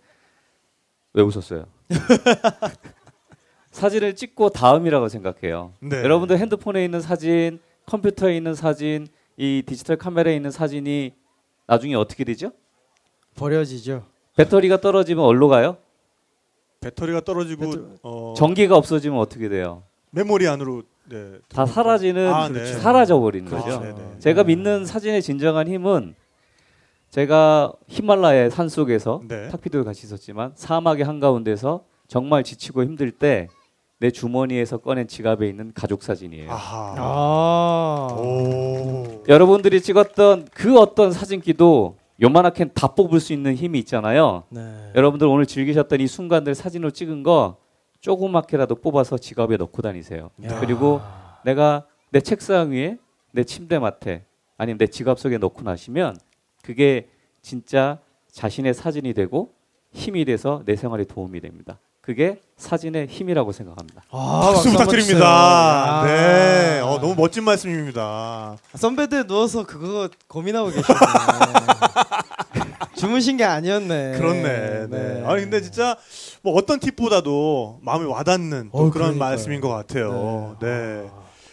[1.15, 1.67] 왜 웃었어요?
[3.71, 5.73] 사진을 찍고 다음이라고 생각해요.
[5.81, 6.03] 네.
[6.03, 9.07] 여러분들 핸드폰에 있는 사진, 컴퓨터에 있는 사진,
[9.37, 11.13] 이 디지털 카메라에 있는 사진이
[11.67, 12.53] 나중에 어떻게 되죠?
[13.37, 14.05] 버려지죠.
[14.37, 15.77] 배터리가 떨어지면 어디로 가요?
[16.81, 19.83] 배터리가 떨어지고 배터- 어, 전기가 없어지면 어떻게 돼요?
[20.11, 21.65] 메모리 안으로 네, 다.
[21.67, 22.65] 사라지는 아, 네.
[22.67, 23.67] 사라져 버리는 그렇죠.
[23.67, 23.81] 거죠.
[23.81, 24.19] 네, 네.
[24.19, 26.15] 제가 믿는 사진의 진정한 힘은
[27.17, 29.49] 제가 히말라야 산 속에서 네.
[29.49, 33.49] 탁피도 같이 있었지만 사막의 한가운데서 정말 지치고 힘들 때
[33.99, 36.51] 내 주머니에서 꺼낸 지갑에 있는 가족 사진이에요.
[36.51, 36.95] 아하.
[36.99, 38.15] 아.
[38.15, 39.25] 오.
[39.27, 44.45] 여러분들이 찍었던 그 어떤 사진기도 요만하게 다 뽑을 수 있는 힘이 있잖아요.
[44.51, 44.93] 네.
[44.95, 47.57] 여러분들 오늘 즐기셨던 이 순간들 사진으로 찍은 거
[48.01, 50.31] 조그맣게라도 뽑아서 지갑에 넣고 다니세요.
[50.45, 50.61] 야.
[50.61, 51.01] 그리고
[51.45, 52.99] 내가 내 책상 위에
[53.33, 54.25] 내 침대 맡에
[54.59, 56.17] 아니면 내 지갑 속에 넣고 나시면
[56.67, 57.09] 그게
[57.43, 57.99] 진짜
[58.33, 59.53] 자신의 사진이 되고
[59.93, 61.79] 힘이 돼서 내 생활에 도움이 됩니다.
[62.01, 64.03] 그게 사진의 힘이라고 생각합니다.
[64.11, 66.03] 아, 박수 부탁드립니다.
[66.05, 66.81] 네.
[66.81, 66.87] 아.
[66.87, 68.57] 어, 너무 멋진 말씀입니다.
[68.75, 71.01] 선배들 누워서 그거 고민하고 계셨네.
[72.97, 74.19] 주무신 게 아니었네.
[74.19, 74.87] 그렇네.
[74.89, 75.25] 네.
[75.25, 75.97] 아니 근데 진짜
[76.43, 79.19] 뭐 어떤 팁보다도 마음에 와닿는 또 어, 그런 그러니까요.
[79.19, 80.57] 말씀인 것 같아요.
[80.61, 81.09] 네.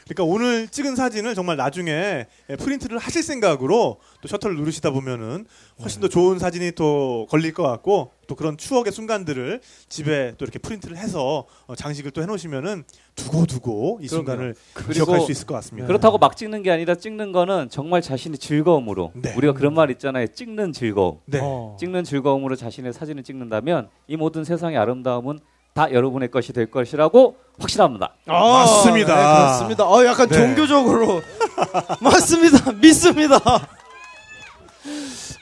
[0.07, 5.45] 그러니까 오늘 찍은 사진을 정말 나중에 예, 프린트를 하실 생각으로 또 셔터를 누르시다 보면은
[5.81, 10.59] 훨씬 더 좋은 사진이 또 걸릴 것 같고 또 그런 추억의 순간들을 집에 또 이렇게
[10.59, 12.84] 프린트를 해서 어, 장식을 또 해놓으시면은
[13.15, 14.55] 두고 두고 이 순간을
[14.91, 15.88] 기억할 수 있을 것 같습니다.
[15.88, 19.34] 그렇다고 막 찍는 게 아니라 찍는 거는 정말 자신의 즐거움으로 네.
[19.35, 20.27] 우리가 그런 말 있잖아요.
[20.27, 21.19] 찍는 즐거움.
[21.25, 21.39] 네.
[21.41, 21.75] 어.
[21.80, 25.39] 찍는 즐거움으로 자신의 사진을 찍는다면 이 모든 세상의 아름다움은
[25.74, 28.14] 다 여러분의 것이 될 것이라고 확신합니다.
[28.28, 29.16] 아, 맞습니다.
[29.16, 29.84] 네, 그렇습니다.
[29.86, 30.36] 어, 약간 네.
[30.36, 31.22] 종교적으로
[32.00, 32.72] 맞습니다.
[32.74, 33.40] 믿습니다.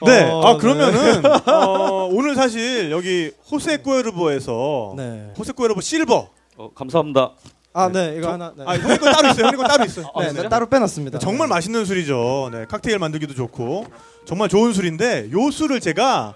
[0.05, 0.23] 네.
[0.29, 5.33] 어, 아 그러면은 어, 오늘 사실 여기 호세 꾸에르보에서 네.
[5.37, 6.29] 호세 꾸에르보 실버.
[6.57, 7.31] 어, 감사합니다.
[7.73, 8.53] 아, 네, 이거 하나.
[8.55, 8.63] 네.
[8.65, 9.45] 아 형님 건 따로 있어요.
[9.45, 10.05] 형님 건 따로 있어요.
[10.17, 11.19] 네, 네, 따로 빼놨습니다.
[11.19, 12.49] 정말 맛있는 술이죠.
[12.53, 13.85] 네, 칵테일 만들기도 좋고
[14.25, 16.35] 정말 좋은 술인데 요 술을 제가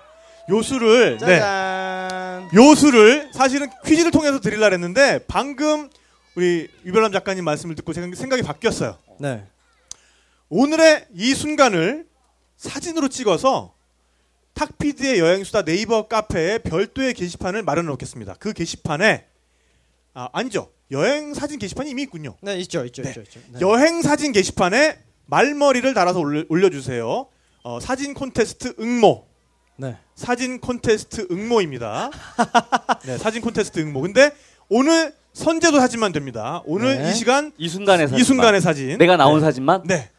[0.50, 2.50] 요 술을 네, 짜잔.
[2.54, 5.90] 요 술을 사실은 퀴즈를 통해서 드리려 했는데 방금
[6.36, 8.98] 우리 유별남 작가님 말씀을 듣고 제가 생각이 바뀌었어요.
[9.20, 9.46] 네.
[10.50, 12.06] 오늘의 이 순간을
[12.58, 13.74] 사진으로 찍어서
[14.54, 18.36] 탁피디의 여행수다 네이버 카페에 별도의 게시판을 마련해 놓겠습니다.
[18.40, 19.26] 그 게시판에
[20.14, 22.38] 아 아니죠 여행 사진 게시판이 이미 있군요.
[22.42, 23.10] 네, 있죠, 있죠, 네.
[23.10, 23.40] 있죠, 있죠.
[23.52, 23.60] 네.
[23.62, 27.28] 여행 사진 게시판에 말머리를 달아서 올려, 주세요
[27.64, 29.28] 어, 사진 콘테스트 응모.
[29.77, 29.97] 네.
[30.15, 32.10] 사진 콘테스트 응모입니다.
[33.06, 34.02] 네, 사진 콘테스트 응모.
[34.02, 34.31] 근데
[34.69, 36.61] 오늘 선제도 사진만 됩니다.
[36.65, 37.10] 오늘 네.
[37.10, 38.19] 이 시간 이 순간의 사진.
[38.22, 38.97] 이 순간의 사진.
[38.97, 39.45] 내가 나온 네.
[39.45, 40.10] 사진만 네.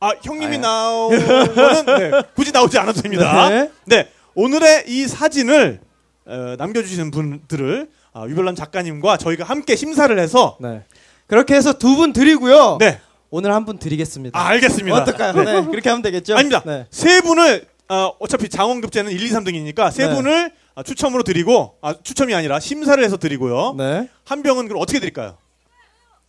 [0.00, 0.58] 아 형님이.
[0.58, 1.18] 나오는
[1.86, 3.48] 네, 굳이 나오지 않아도 됩니다.
[3.48, 3.70] 네.
[3.84, 4.08] 네.
[4.34, 5.80] 오늘의 이 사진을
[6.26, 10.82] 어, 남겨 주시는 분들을 아, 유별남 작가님과 저희가 함께 심사를 해서 네.
[11.26, 12.78] 그렇게 해서 두 분 드리고요.
[12.80, 13.00] 네.
[13.30, 14.38] 오늘 한 분 드리겠습니다.
[14.38, 14.96] 아, 알겠습니다.
[15.02, 15.32] 어떨까요?
[15.32, 15.64] 네.
[15.70, 16.34] 그렇게 하면 되겠죠?
[16.36, 16.62] 아닙니다.
[16.66, 16.86] 네.
[16.90, 20.14] 세 분을 어, 어차피 장원급제는 1, 2, 3등이니까 세 네.
[20.14, 23.74] 분을 아, 추첨으로 드리고 아, 추첨이 아니라 심사를 해서 드리고요.
[23.76, 24.08] 네.
[24.24, 25.36] 한 병은 그럼 어떻게 드릴까요?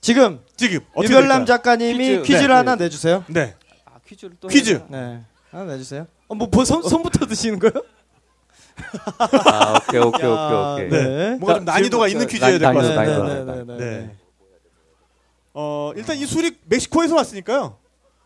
[0.02, 1.45] 지금 지금 어떻게 유별남 드릴까요?
[1.45, 2.22] 작가님이 퀴즈.
[2.23, 2.38] 퀴즈.
[2.40, 2.53] 를 네.
[2.53, 3.23] 하나 내주세요.
[3.27, 3.56] 네.
[3.86, 4.72] 아, 퀴즈를 또 퀴즈.
[4.72, 5.22] 해야 네.
[5.49, 6.06] 하나 내주세요.
[6.27, 7.72] 어, 뭐, 뭐 손, 손부터 드시는 거예요?
[7.73, 7.86] 되나?
[9.18, 10.90] 아, 오케이 오케이 오케이 오케이.
[10.90, 11.03] 네.
[11.07, 11.30] 네.
[11.38, 13.23] 뭔가 좀 난이도가 있는 퀴즈여야 될 것 난이도, 같습니다.
[13.23, 13.45] 난이도.
[13.45, 13.98] 네, 네, 네, 네.
[14.07, 14.15] 네.
[15.53, 17.77] 어, 일단 이 술이 멕시코에서 왔으니까요.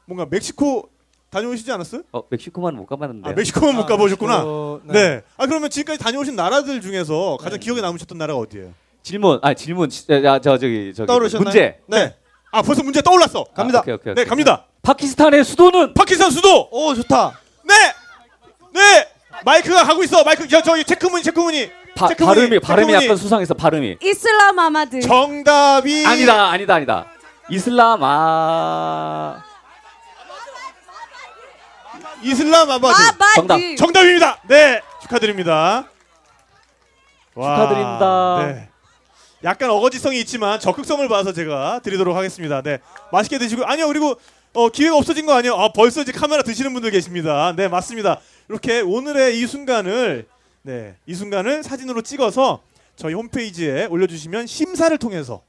[0.06, 0.90] 뭔가 멕시코
[1.30, 2.02] 다녀오시지 않았어요?
[2.12, 3.30] 어, 멕시코만 못 가봤는데.
[3.30, 4.34] 아, 멕시코만 못 아, 가보셨구나.
[4.38, 4.94] 멕시코, 네.
[4.94, 5.22] 네.
[5.38, 7.64] 아 그러면 지금까지 다녀오신 나라들 중에서 가장 네.
[7.66, 8.72] 기억에 남으셨던 나라가 어디예요?
[9.04, 9.40] 질문.
[9.42, 9.90] 아, 질문.
[9.90, 11.44] 지- 야, 저 저기 저기 떠오르셨나요?
[11.44, 11.80] 문제.
[11.88, 12.16] 네.
[12.52, 13.44] 아 벌써 문제 떠올랐어.
[13.54, 13.80] 갑니다.
[13.80, 14.26] 아, 오케이, 오케이, 네 오케이.
[14.26, 14.66] 갑니다.
[14.82, 16.68] 파키스탄의 수도는 파키스탄 수도.
[16.72, 17.40] 오 좋다.
[17.64, 17.74] 네.
[18.74, 19.08] 네.
[19.46, 20.24] 마이크가 가고 있어.
[20.24, 21.70] 마이크 저 저기 체크무늬 체크무늬.
[21.96, 23.06] 바, 체크무늬, 발음이 발음이 체크무늬.
[23.06, 23.98] 약간 수상해서 발음이.
[24.02, 25.00] 이슬람 아마드.
[25.02, 27.06] 정답이 아니다, 아니다, 아니다.
[27.50, 29.44] 이슬람 아
[32.24, 32.94] 이슬람 아바드.
[32.94, 33.36] 아마드.
[33.36, 33.58] 정답.
[33.78, 34.41] 정답입니다.
[34.48, 35.90] 네 축하드립니다.
[37.36, 38.46] 와, 축하드립니다.
[38.48, 38.70] 네.
[39.44, 42.62] 약간 어거지성이 있지만 적극성을 봐서 제가 드리도록 하겠습니다.
[42.62, 42.80] 네
[43.12, 44.16] 맛있게 드시고 아니요 그리고
[44.54, 45.56] 어, 기회가 없어진 거 아니에요.
[45.56, 47.54] 아 벌써 이제 카메라 드시는 분들 계십니다.
[47.56, 48.20] 네 맞습니다.
[48.50, 50.28] 이렇게 오늘의 이 순간을
[50.64, 52.62] 네 이 순간을 사진으로 찍어서
[52.98, 55.41] 저희 홈페이지에 올려 주시면 심사를 통해서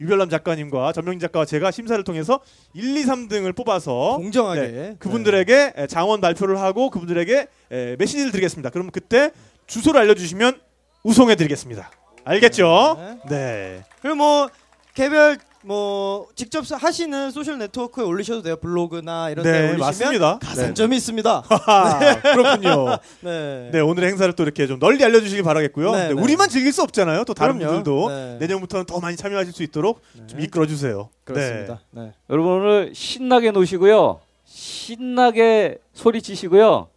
[0.00, 2.40] 유별남 작가님과 전명진 작가와 제가 심사를 통해서
[2.74, 4.60] 1, 2, 3등을 뽑아서 공정하게.
[4.60, 8.70] 네, 그분들에게 에, 장원 발표를 하고 그분들에게 에, 메시지를 드리겠습니다.
[8.70, 9.30] 그럼 그때
[9.66, 10.60] 주소를 알려주시면
[11.02, 11.90] 우송해 드리겠습니다.
[12.24, 13.18] 알겠죠?
[13.28, 13.84] 네.
[14.02, 14.48] 그리고 뭐
[14.94, 15.38] 개별
[15.68, 18.56] 뭐 직접 하시는 소셜 네트워크에 올리셔도 돼요.
[18.56, 20.38] 블로그나 이런 데 네, 올리시면 맞습니다.
[20.38, 21.42] 가산점이 있습니다.
[21.46, 22.96] 아, 그렇군요.
[23.20, 23.68] 네.
[23.70, 25.92] 네, 오늘의 행사를 또 이렇게 좀 널리 알려 주시기 바라겠고요.
[25.92, 26.22] 네, 네, 네.
[26.22, 27.24] 우리만 즐길 수 없잖아요.
[27.24, 27.82] 또 다른 그럼요.
[27.82, 28.36] 분들도 네.
[28.40, 31.10] 내년부터는 더 많이 참여하실 수 있도록 좀 이끌어 주세요.
[31.24, 31.80] 그렇습니다.
[31.90, 32.14] 네.
[32.30, 34.20] 여러분 오늘 신나게 노시고요.
[34.46, 36.88] 신나게 소리치시고요.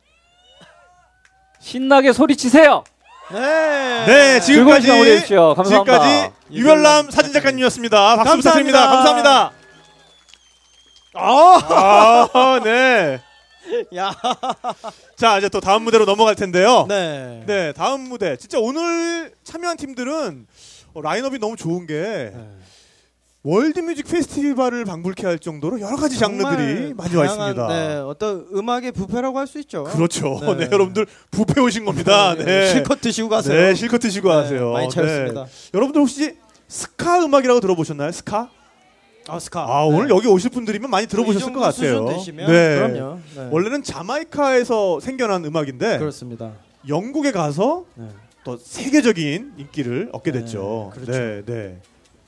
[1.60, 2.86] 신나게 소리치세요.
[3.34, 4.06] 네.
[4.06, 5.26] 네, 즐거운 지금까지.
[5.70, 8.16] 지금까지 유별남 사진 작가님이었습니다.
[8.18, 8.88] 박수 부탁드립니다.
[8.88, 9.52] 감사합니다.
[11.14, 13.22] 아, 아, 네.
[13.96, 14.14] 야.
[15.16, 16.86] 자, 이제 또 다음 무대로 넘어갈 텐데요.
[16.90, 17.44] 네.
[17.46, 18.36] 네, 다음 무대.
[18.38, 20.48] 진짜 오늘 참여한 팀들은
[20.94, 22.48] 어, 라인업이 너무 좋은 게 네.
[23.44, 27.68] 월드뮤직 페스티벌을 방불케 할 정도로 여러 가지 장르들이 많이 와 있습니다.
[27.68, 29.84] 네, 어떤 음악의 부패라고 할 수 있죠.
[29.86, 30.40] 그렇죠.
[30.46, 30.56] 네.
[30.56, 30.70] 네.
[30.72, 32.36] 여러분들 부패 오신 겁니다.
[32.36, 32.68] 네.
[32.72, 33.60] 실컷 드시고 가세요.
[33.60, 34.72] 네, 실컷 드시고 네, 가세요.
[34.74, 34.94] 많이 네.
[34.94, 35.48] 차렸습니다.
[35.74, 36.38] 여러분들 혹시
[36.68, 38.12] 스카 음악이라고 들어보셨나요?
[38.12, 38.50] 스카?
[39.28, 39.62] 아, 스카.
[39.62, 42.06] 아, 오늘 여기 오실 분들이면 많이 들어보셨을 이것 같아요.
[42.06, 42.76] 되시면 네.
[42.94, 43.20] 그럼요.
[43.36, 43.48] 네.
[43.52, 46.52] 원래는 자마이카에서 생겨난 음악인데 그렇습니다.
[46.88, 48.06] 영국에 가서 네.
[48.44, 50.92] 또 세계적인 인기를 얻게 네, 됐죠.
[50.94, 51.12] 그렇죠.
[51.12, 51.82] 네, 네.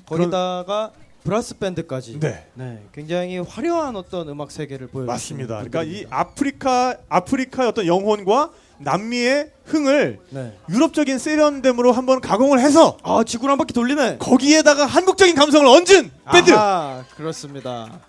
[0.06, 0.92] 거기다가
[1.24, 2.20] 브라스 밴드까지.
[2.20, 2.46] 네.
[2.54, 5.64] 네, 굉장히 화려한 어떤 음악 세계를 보여 맞습니다.
[5.64, 10.58] 그러니까 이 아프리카 아프리카의 어떤 영혼과 남미의 흥을 네.
[10.70, 14.18] 유럽적인 세련됨으로 한번 가공을 해서 아, 지구를 한 바퀴 돌리네.
[14.18, 18.02] 거기에다가 한국적인 감성을 얹은 밴드 아, 그렇습니다.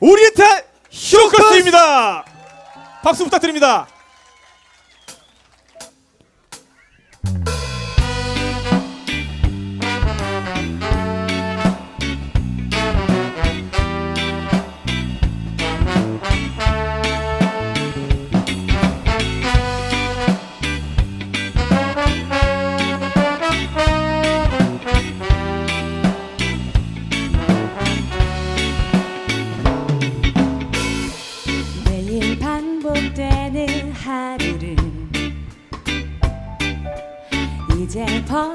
[0.00, 2.24] 오리엔탈 쇼커스입니다.
[3.02, 3.86] 박수 부탁드립니다.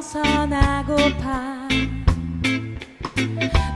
[0.04, 1.68] 벗어나고파.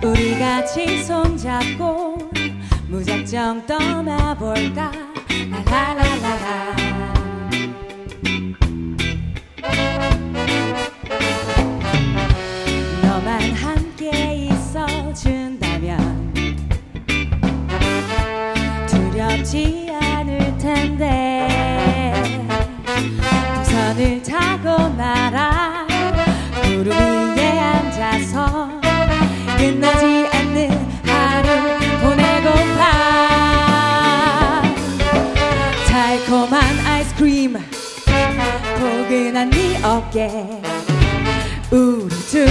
[0.04, 2.18] 우리 같이 손잡고
[2.90, 4.92] 무작정 떠나볼까?
[5.66, 6.67] 라라라라
[39.38, 40.32] 포근한 네 어깨
[41.70, 42.48] 우리 둘을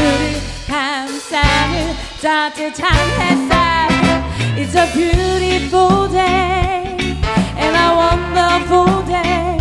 [0.69, 2.89] 감싸는 따뜻한
[3.19, 3.89] 햇살
[4.57, 7.19] It's a beautiful day
[7.57, 9.59] and a wonderful day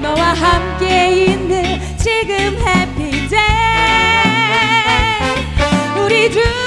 [0.00, 3.42] 너와 함께 있는 지금 happy day
[6.02, 6.61] 우리 둘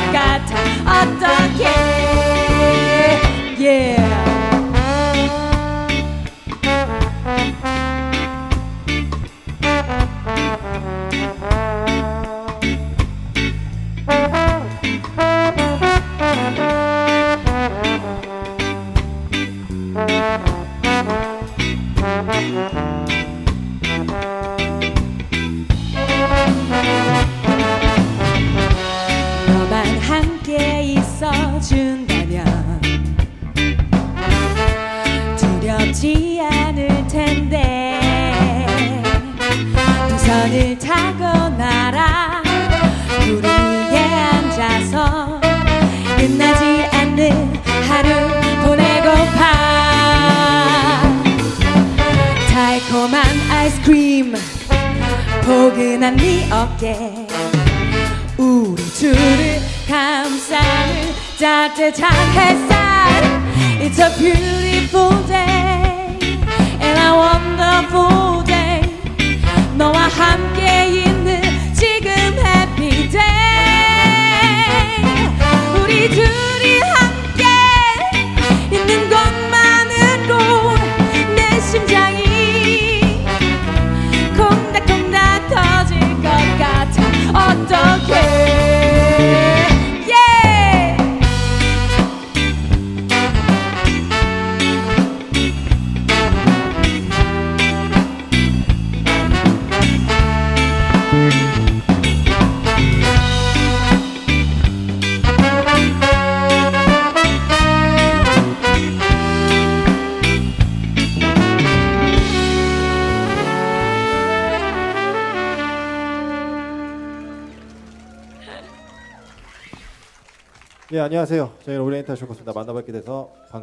[0.00, 1.99] 터질 것 같아 어떡해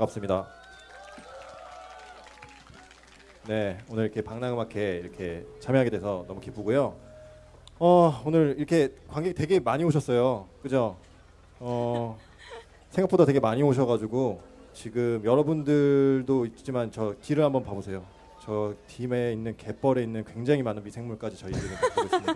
[0.08, 0.48] 반갑습니다.
[3.48, 6.96] 네, 오늘 이렇게 방랑음악회 이렇게 참여하게 돼서 너무 기쁘고요.
[7.80, 10.48] 어, 오늘 이렇게 관객 되게 많이 오셨어요.
[10.62, 10.98] 그죠?
[11.60, 12.18] 어,
[12.90, 14.42] 생각보다 되게 많이 오셔가지고
[14.74, 18.04] 지금 여러분들도 있지만 저 뒤를 한번 봐보세요.
[18.42, 22.34] 저 팀에 있는 갯벌에 있는 굉장히 많은 미생물까지 저희들이 갖고 있습니다.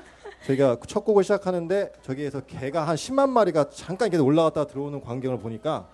[0.46, 5.88] 저희가 첫 곡을 시작하는데 저기에서 개가 한 10만 마리가 잠깐 이렇게 올라갔다 들어오는 광경을 보니까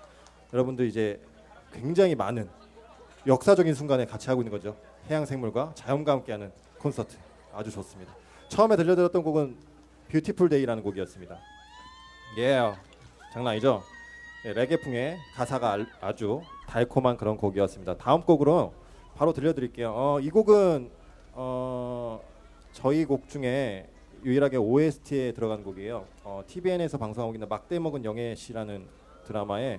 [0.53, 1.21] 여러분들 이제
[1.73, 2.49] 굉장히 많은
[3.27, 4.77] 역사적인 순간에 같이 하고 있는 거죠.
[5.09, 7.17] 해양 생물과 자연과 함께하는 콘서트
[7.55, 8.15] 아주 좋습니다.
[8.49, 9.57] 처음에 들려드렸던 곡은
[10.09, 11.39] Beautiful Day라는 곡이었습니다.
[12.39, 12.73] 예,
[13.33, 13.83] 장난 아니죠?
[14.45, 17.97] 네, 레게풍의 가사가 알- 아주 달콤한 그런 곡이었습니다.
[17.99, 18.73] 다음 곡으로
[19.15, 19.93] 바로 들려드릴게요.
[19.95, 20.91] 어, 이 곡은
[21.33, 22.21] 어,
[22.73, 23.89] 저희 곡 중에
[24.25, 26.07] 유일하게 OST에 들어간 곡이에요.
[26.25, 28.87] 어, TVN에서 방송하고 있는 막돼먹은 영애 씨라는
[29.27, 29.79] 드라마에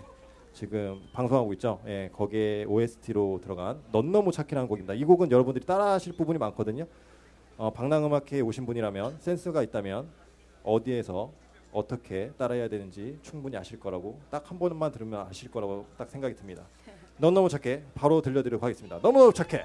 [0.53, 1.79] 지금 방송하고 있죠.
[1.87, 4.93] 예, 거기에 OST로 들어간 넌 너무 착해라는 곡입니다.
[4.93, 6.85] 이 곡은 여러분들이 따라하실 부분이 많거든요.
[7.57, 10.07] 어, 방랑음악회에 오신 분이라면 센스가 있다면
[10.63, 11.31] 어디에서
[11.71, 16.63] 어떻게 따라해야 되는지 충분히 아실 거라고 딱 한 번만 들으면 아실 거라고 딱 생각이 듭니다.
[17.17, 18.99] 넌 너무 착해 바로 들려드리도록 하겠습니다.
[19.01, 19.63] 너무 착해.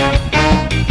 [0.00, 0.89] 나에게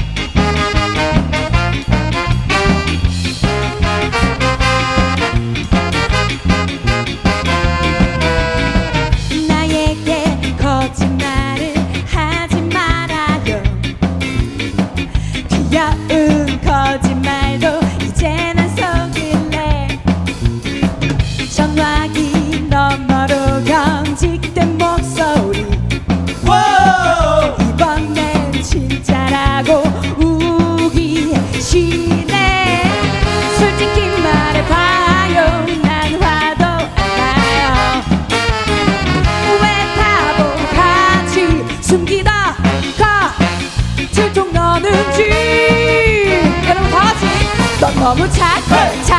[48.10, 49.03] 너무 착해.
[49.03, 49.18] 착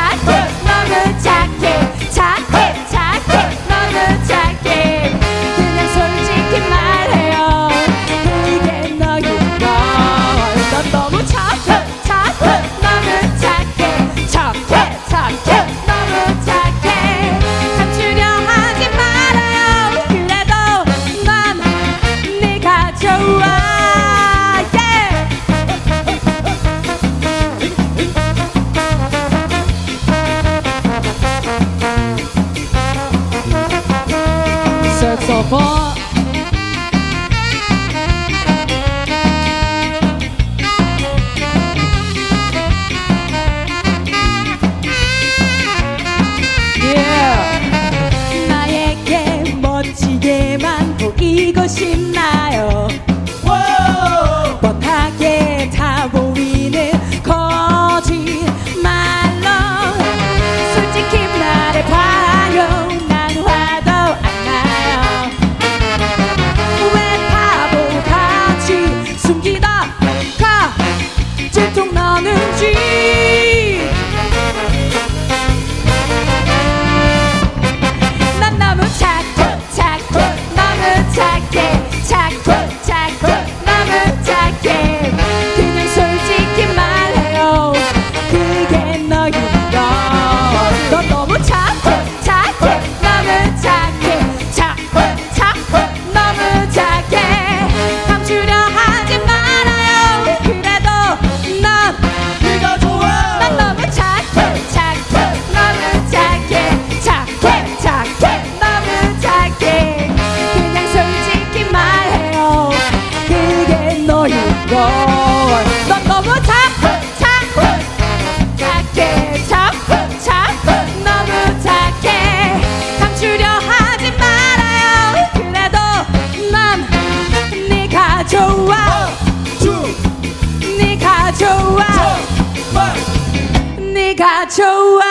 [134.21, 135.01] 내가 좋아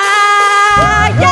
[1.21, 1.27] 예!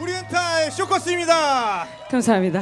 [0.00, 1.86] 오리엔탈 쇼커스입니다.
[2.10, 2.60] 감사합니다.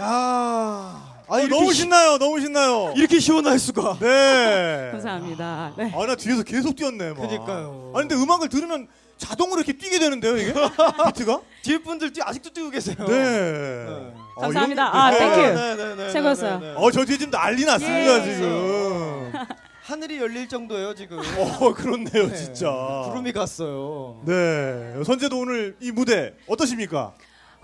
[0.00, 2.18] 야, 아, 이렇게 너무 시- 신나요.
[2.18, 2.92] 너무 신나요.
[2.96, 3.96] 이렇게 시원할 수가.
[4.00, 4.90] 네.
[4.92, 5.72] 감사합니다.
[5.78, 5.92] 네.
[5.96, 7.10] 아, 나 뒤에서 계속 뛰었네.
[7.14, 7.16] 막.
[7.26, 7.92] 그러니까요.
[7.94, 8.86] 아니, 근데 음악을 들으면
[9.16, 10.52] 자동으로 이렇게 뛰게 되는데요, 이게?
[11.06, 11.40] 비트가?
[11.62, 12.96] 뒤에 분들 뛰- 아직도 뛰고 계세요.
[12.98, 13.86] 네.
[14.36, 14.82] 어, 감사합니다.
[14.82, 15.18] 이런- 아, 네.
[15.18, 15.36] Thank you.
[15.36, 16.58] 네, 네, 네, 최고였어요.
[16.58, 16.74] 네, 네.
[16.76, 18.34] 어, 저 뒤에 지금 난리 났습니다, 예.
[18.34, 19.32] 지금.
[19.84, 21.18] 하늘이 열릴 정도예요 지금.
[21.18, 22.36] 어, 그렇네요, 네.
[22.36, 22.68] 진짜.
[23.08, 24.20] 구름이 갔어요.
[24.26, 25.02] 네.
[25.04, 27.14] 선재도 오늘 이 무대 어떠십니까?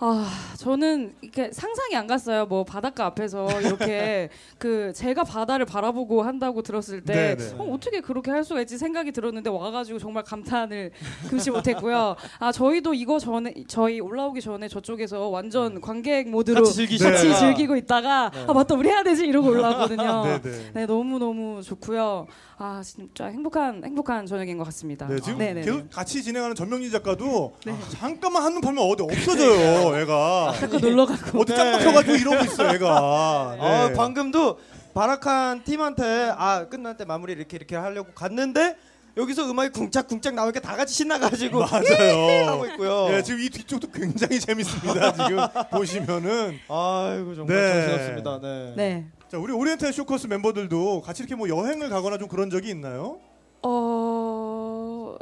[0.00, 2.46] 아, 저는 이렇게 상상이 안 갔어요.
[2.46, 7.54] 뭐 바닷가 앞에서 이렇게 그 제가 바다를 바라보고 한다고 들었을 때 네네.
[7.58, 10.92] 어, 어떻게 그렇게 할 수가 있지 생각이 들었는데 와가지고 정말 감탄을
[11.28, 12.14] 금치 못했고요.
[12.38, 16.86] 아 저희도 이거 전에 저희 올라오기 전에 저쪽에서 완전 관객 모드로 같이.
[16.98, 18.44] 같이 즐기고 있다가 네.
[18.46, 20.22] 아 맞다 우리 해야 되지 이러고 올라왔거든요.
[20.74, 22.26] 네 너무 너무 좋고요.
[22.60, 25.06] 아 진짜 행복한 행복한 저녁인 것 같습니다.
[25.06, 25.60] 네, 지금 네네네.
[25.64, 27.72] 계속 같이 진행하는 전명진 작가도 네.
[28.00, 30.54] 잠깐만 한눈 팔면 어디 없어져요, 애가.
[30.58, 31.40] 자꾸 놀러 가고.
[31.42, 33.56] 어디 짱 막혀가지고 이러고 있어, 애가.
[33.60, 33.64] 네.
[33.64, 34.58] 아, 방금도
[34.92, 38.76] 바락한 팀한테 아 끝날 때 마무리 이렇게 이렇게 하려고 갔는데
[39.16, 42.46] 여기서 음악이 쿵짝쿵짝 나오니까 다 같이 신나가지고 맞아요.
[42.50, 43.08] 하고 있고요.
[43.12, 45.12] 예, 지금 이 뒤쪽도 굉장히 재밌습니다.
[45.12, 45.38] 지금
[45.70, 46.58] 보시면은.
[46.68, 47.72] 아이고 정말 네.
[47.86, 48.40] 정신없습니다.
[48.42, 48.72] 네.
[48.76, 49.06] 네.
[49.30, 53.18] 자, 우리 오리엔탈 쇼커스 멤버들도 같이 이렇게 뭐 여행을 가거나 좀 그런 적이 있나요?
[53.62, 55.16] 어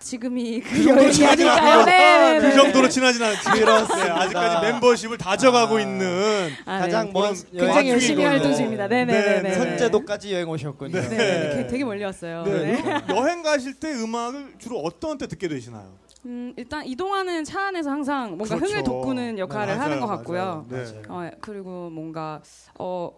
[0.00, 1.48] 지금이 그, 그 정도로 친하진?
[1.48, 1.84] 않아요.
[1.84, 2.54] 네, 네, 그 네.
[2.56, 3.48] 정도로 친하진 않지.
[3.50, 4.04] 그렇습니다.
[4.04, 5.80] 네, 아직까지 멤버십을 다져가고 아.
[5.80, 7.12] 있는 아, 가장 네.
[7.12, 8.24] 먼 그런 굉장히 열심히.
[8.24, 8.88] 활동 중입니다.
[8.88, 9.42] 네네네.
[9.42, 10.92] 네, 선제도까지 여행 오셨군요.
[11.00, 11.08] 네.
[11.08, 11.66] 네, 네, 네.
[11.68, 12.42] 되게 멀리 왔어요.
[12.42, 12.82] 네.
[12.82, 13.00] 네.
[13.10, 15.92] 여행 가실 때 음악을 주로 어떤 때 듣게 되시나요?
[16.24, 18.66] 음, 일단 이동하는 차 안에서 항상 뭔가 그렇죠.
[18.66, 20.66] 흥을 돋구는 역할을 네, 하는 것 맞아요, 같고요.
[20.68, 20.92] 맞아요.
[20.92, 21.02] 네.
[21.08, 22.40] 어, 그리고 뭔가
[22.78, 23.10] 어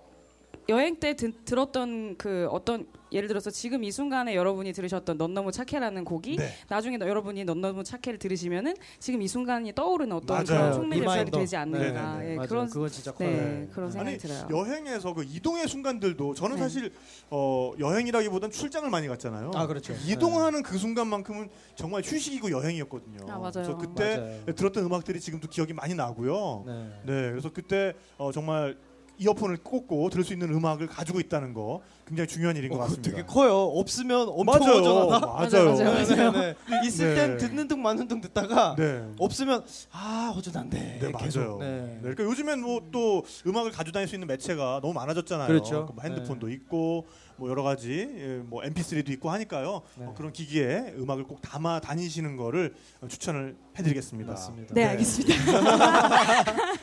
[0.68, 5.52] 여행 때 드- 들었던 그 어떤 예를 들어서 지금 이 순간에 여러분이 들으셨던 넌 너무
[5.52, 6.50] 착해라는 곡이 네.
[6.68, 10.44] 나중에 너- 여러분이 넌 너무 착해를 들으시면은 지금 이 순간이 떠오르는 어떤 맞아요.
[10.46, 11.38] 그런 촉매 결절이 reminder.
[11.38, 12.48] 되지 않는가 네, 네, 예, 맞아요.
[12.48, 13.28] 그런 그건 진짜 커요.
[13.30, 14.48] 네, 그런 생각이 아니 들어요.
[14.50, 16.62] 여행에서 그 이동의 순간들도 저는 네.
[16.62, 16.92] 사실
[17.30, 19.52] 어, 여행이라기보단 출장을 많이 갔잖아요.
[19.54, 19.94] 아, 그렇죠.
[20.06, 23.26] 이동하는 그 순간만큼은 정말 휴식이고 여행이었거든요.
[23.30, 23.52] 아, 맞아요.
[23.52, 24.44] 그래서 그때 맞아요.
[24.56, 26.64] 들었던 음악들이 지금도 기억이 많이 나고요.
[26.66, 26.72] 네.
[27.04, 28.76] 네, 그래서 그때 어, 정말
[29.16, 33.10] 이어폰을 꽂고 들을 수 있는 음악을 가지고 있다는 거 굉장히 중요한 일인 것 어, 같습니다.
[33.10, 33.54] 되게 커요.
[33.54, 34.74] 없으면 엄청 맞아요.
[34.78, 35.26] 허전하다.
[35.26, 35.74] 맞아요.
[35.74, 36.32] 맞아요, 맞아요.
[36.32, 36.86] 네, 네, 네.
[36.86, 37.14] 있을 네.
[37.14, 39.04] 땐 듣는 둥 마는 둥 듣다가 네.
[39.18, 40.98] 없으면 아 허전한데.
[41.00, 41.08] 네.
[41.10, 41.58] 맞아요.
[41.60, 41.66] 네.
[41.94, 45.48] 네, 그러니까 요즘엔 뭐 또 음악을 가지고 다닐 수 있는 매체가 너무 많아졌잖아요.
[45.48, 45.88] 그렇죠.
[45.94, 47.06] 뭐 핸드폰도 있고
[47.36, 49.82] 뭐 여러 가지 예, 뭐 MP3도 있고 하니까요.
[49.96, 50.06] 네.
[50.06, 54.32] 어, 그런 기기에 음악을 꼭 담아 다니시는 거를 어, 추천을 해드리겠습니다.
[54.32, 54.74] 맞습니다.
[54.74, 55.34] 네, 알겠습니다.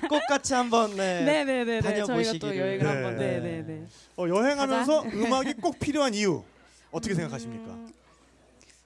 [0.10, 1.24] 꼭 같이 한번 네.
[1.24, 1.82] 네, 네, 네, 네.
[1.82, 2.58] 저희가 또 다녀보시기를.
[2.58, 2.86] 여행을 네.
[2.86, 3.86] 한번 네, 네, 네.
[4.18, 6.44] 어, 여행하면서 음악이 꼭 필요한 이유
[6.92, 8.01] 어떻게 생각하십니까?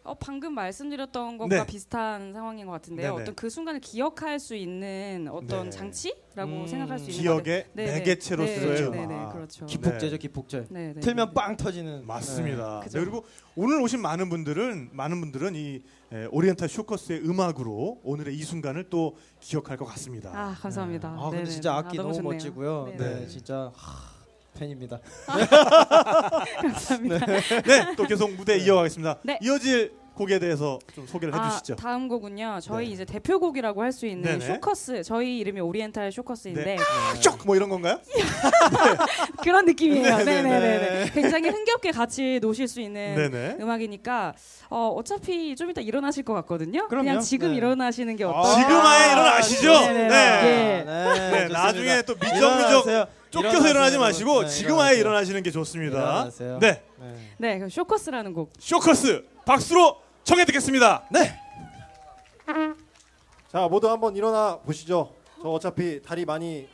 [0.05, 1.37] 음, 어, 방금 말씀드렸던 네.
[1.37, 3.11] 것과 비슷한 상황인 것 같은데요.
[3.11, 3.21] 네네.
[3.23, 5.69] 어떤 그 순간을 기억할 수 있는 어떤 네.
[5.71, 7.75] 장치라고 음, 생각할 수 있는 기억의 것 같아요.
[7.75, 7.99] 네네.
[7.99, 9.05] 매개체로서의 네.
[9.05, 9.65] 네, 네, 그렇죠.
[9.65, 10.67] 기폭제죠 기폭제.
[10.69, 11.33] 네, 네, 틀면 네.
[11.33, 12.05] 빵 터지는.
[12.05, 12.81] 맞습니다.
[12.85, 13.25] 네, 그리고
[13.55, 15.81] 오늘 오신 많은 분들은 많은 분들은 이
[16.13, 20.29] 에, 오리엔탈 쇼커스의 음악으로 오늘의 이 순간을 또 기억할 것 같습니다.
[20.33, 21.09] 아, 감사합니다.
[21.09, 21.49] 아 근데 네네.
[21.49, 22.31] 진짜 아, 악기 너무, 좋네요.
[22.31, 22.85] 멋지고요.
[22.91, 23.27] 네, 네, 네.
[23.27, 24.14] 진짜 하,
[24.55, 24.99] 팬입니다.
[26.61, 27.25] 감사합니다.
[27.65, 29.19] 네, 또 계속 무대 이어가겠습니다.
[29.23, 29.37] 네.
[29.41, 31.75] 이어질 곡에 대해서 좀 소개를 아, 해주시죠.
[31.75, 32.59] 다음 곡은요.
[32.61, 32.93] 저희 네.
[32.93, 34.45] 이제 대표곡이라고 할 수 있는 네네.
[34.55, 35.03] 쇼커스.
[35.03, 36.77] 저희 이름이 오리엔탈 쇼커스인데 네.
[37.19, 37.45] 쪽!
[37.45, 37.99] 뭐 이런 건가요?
[39.43, 40.17] 그런 느낌이에요.
[40.19, 41.11] 네, 네, 네네네.
[41.13, 43.57] 굉장히 흥겹게 같이 노실 수 있는 네네.
[43.59, 44.33] 음악이니까
[44.69, 46.87] 어, 어차피 좀 이따 일어나실 것 같거든요.
[46.87, 47.05] 그럼요.
[47.05, 47.57] 냥 지금 네.
[47.57, 48.55] 일어나시는 게 아, 어떨까?
[48.61, 49.69] 지금 아예 일어나시죠?
[49.69, 50.07] 네네네.
[50.07, 50.15] 네.
[50.15, 50.83] 예.
[50.85, 51.47] 네, 네.
[51.49, 53.05] 나중에 또 미적미적 일어나세요.
[53.41, 55.01] 쫓겨서 일어나지 마시고 네, 지금 아예 일어나세요.
[55.01, 55.97] 일어나시는 게 좋습니다.
[55.97, 56.59] 일어나세요.
[56.59, 57.15] 네, 네.
[57.37, 58.51] 네, 그럼 쇼커스라는 곡.
[58.59, 61.03] 쇼커스 박수로 청해 듣겠습니다.
[61.11, 61.39] 네.
[63.51, 65.13] 자 모두 한번 일어나 보시죠.
[65.41, 66.67] 저 어차피 다리 많이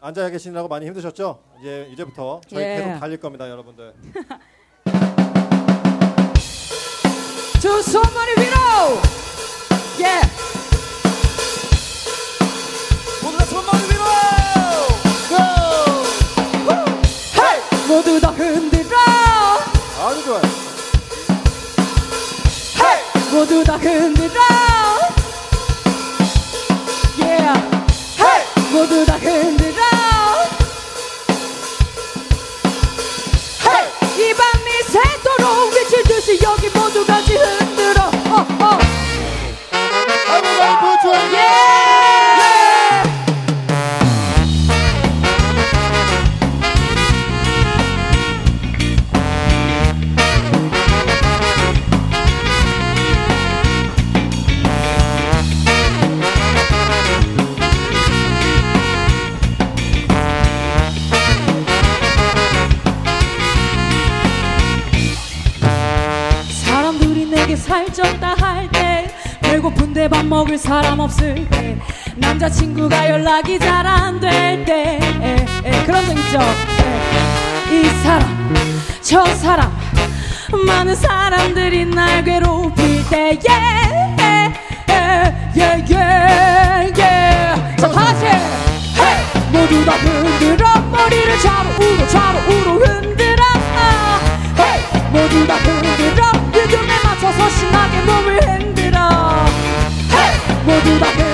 [0.00, 1.42] 앉아 계시느라고 많이 힘드셨죠?
[1.60, 2.76] 이제 이제부터 저희 예.
[2.76, 3.92] 계속 달릴 겁니다, 여러분들.
[7.60, 8.56] 두 손머리 위로.
[10.00, 10.20] 예.
[10.56, 10.61] 모
[23.64, 24.61] 모두 다
[67.72, 71.78] 살쪘다 할 때 배고픈데 밥 먹을 사람 없을 때
[72.16, 78.54] 남자친구가 연락이 잘 안 될때 에, 에, 그런 적 있죠 에, 이 사람
[79.00, 79.72] 저 사람
[80.66, 83.52] 많은 사람들이 날 괴롭힐 때 예,
[84.20, 84.52] 예,
[85.56, 88.24] 예, 예, 자, 다 같이.
[88.26, 89.50] Hey!
[89.50, 90.68] 모두 다 흔들어.
[90.90, 93.42] 머리를 좌로, 우로, 좌로, 우로 흔들어.
[93.76, 94.20] 아,
[94.58, 95.10] hey!
[95.10, 96.51] 모두 다 흔들어.
[97.32, 98.98] 일어서 신나게 몸을 흔들어
[100.12, 100.64] hey!
[100.64, 101.31] 모두 다 그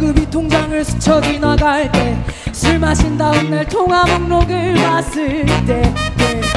[0.00, 2.16] 급이 통장을 스쳐 지나갈 때
[2.52, 5.82] 술 마신 다음날 통화 목록을 봤을 때
[6.18, 6.49] 네.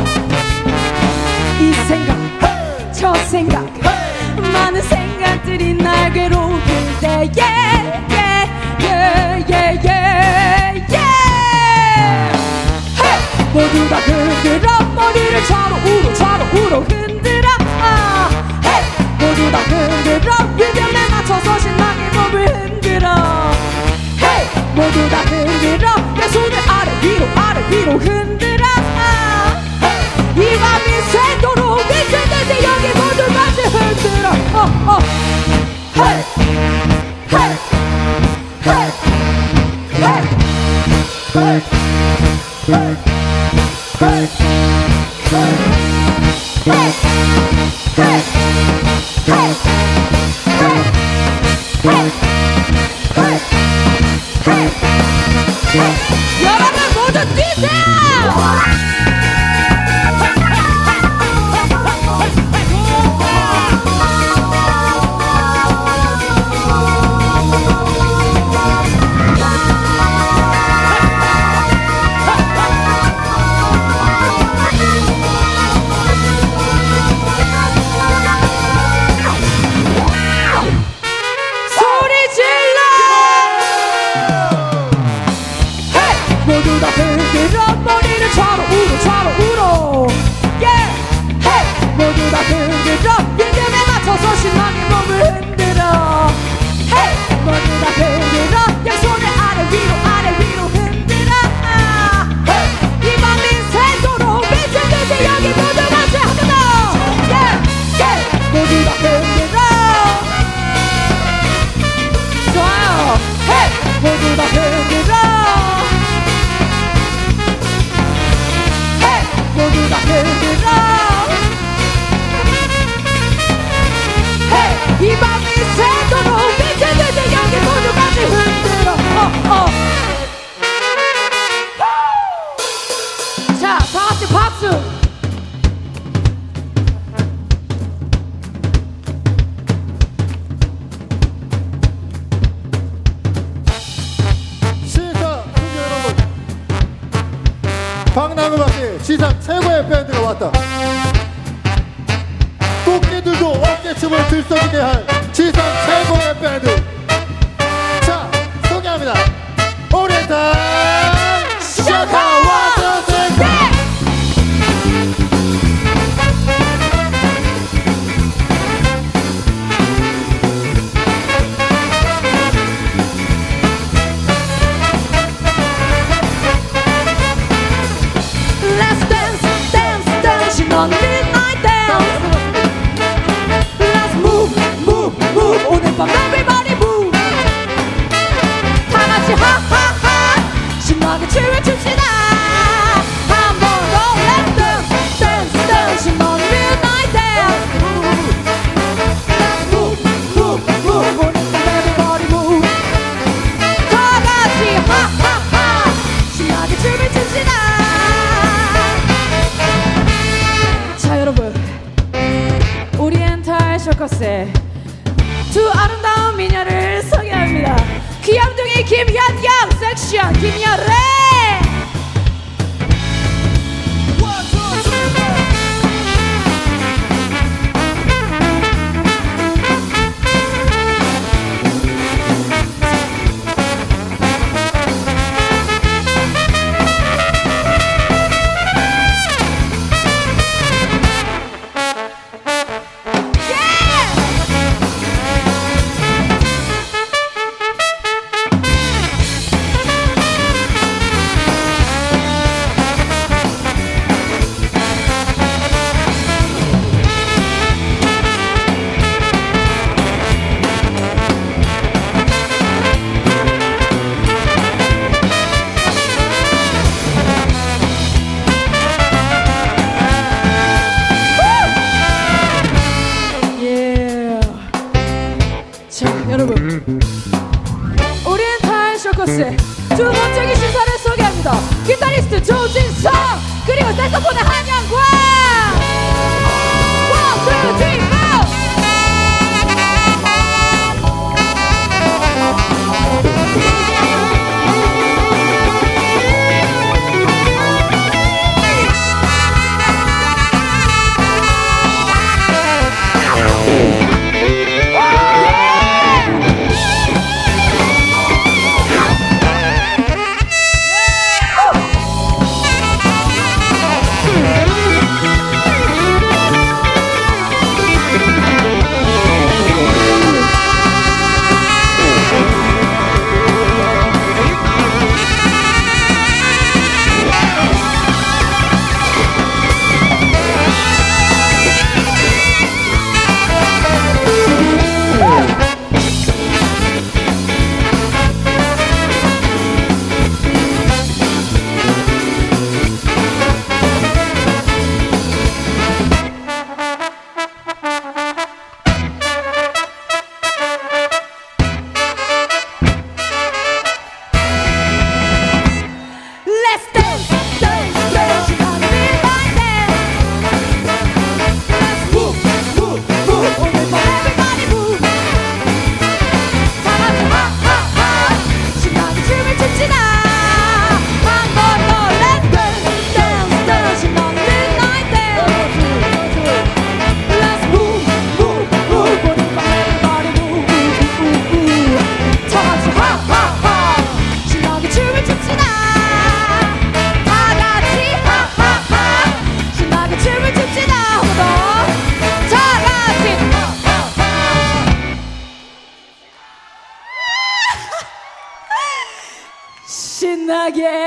[400.71, 401.03] 춥시다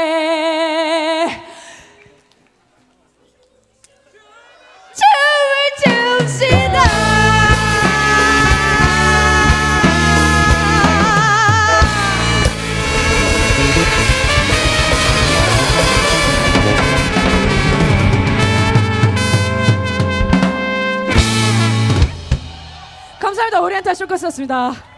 [23.18, 23.60] 감사합니다.
[23.60, 24.95] 오리엔탈 쇼커스였습니다.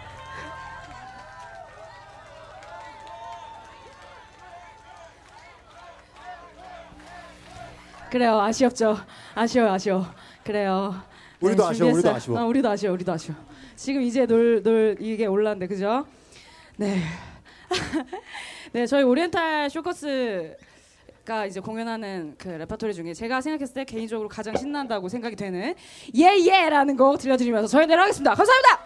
[8.11, 8.41] 그래요.
[8.41, 8.99] 아쉬웠죠.
[9.35, 10.07] 아쉬워, 아쉬워.
[10.45, 10.95] 그래요.
[11.41, 12.11] 우리도 아쉬워, 우리도.
[12.11, 12.41] 아쉬워.
[12.41, 13.37] 어, 우리도 아쉬워, 우리도 아쉬워.
[13.77, 16.07] 지금 이제 놀, 놀 이게 올랐는데, 그죠?
[16.77, 17.01] 네.
[18.73, 25.09] 네, 저희 오리엔탈 쇼커스가 이제 공연하는 그 레퍼토리 중에 제가 생각했을 때 개인적으로 가장 신난다고
[25.09, 25.75] 생각이 되는
[26.15, 28.35] 예예라는 곡 들려드리면서 저희 내려가겠습니다.
[28.35, 28.81] 감사합니다.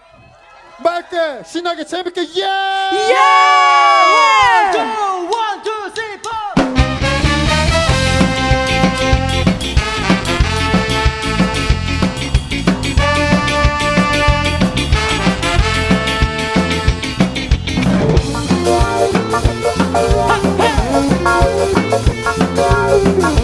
[0.82, 2.43] 맑게 신나게 재밌게 예!
[2.43, 3.16] 예!
[4.74, 6.43] one, two, three, four.
[6.43, 6.52] 은하
[23.03, 23.41] 수를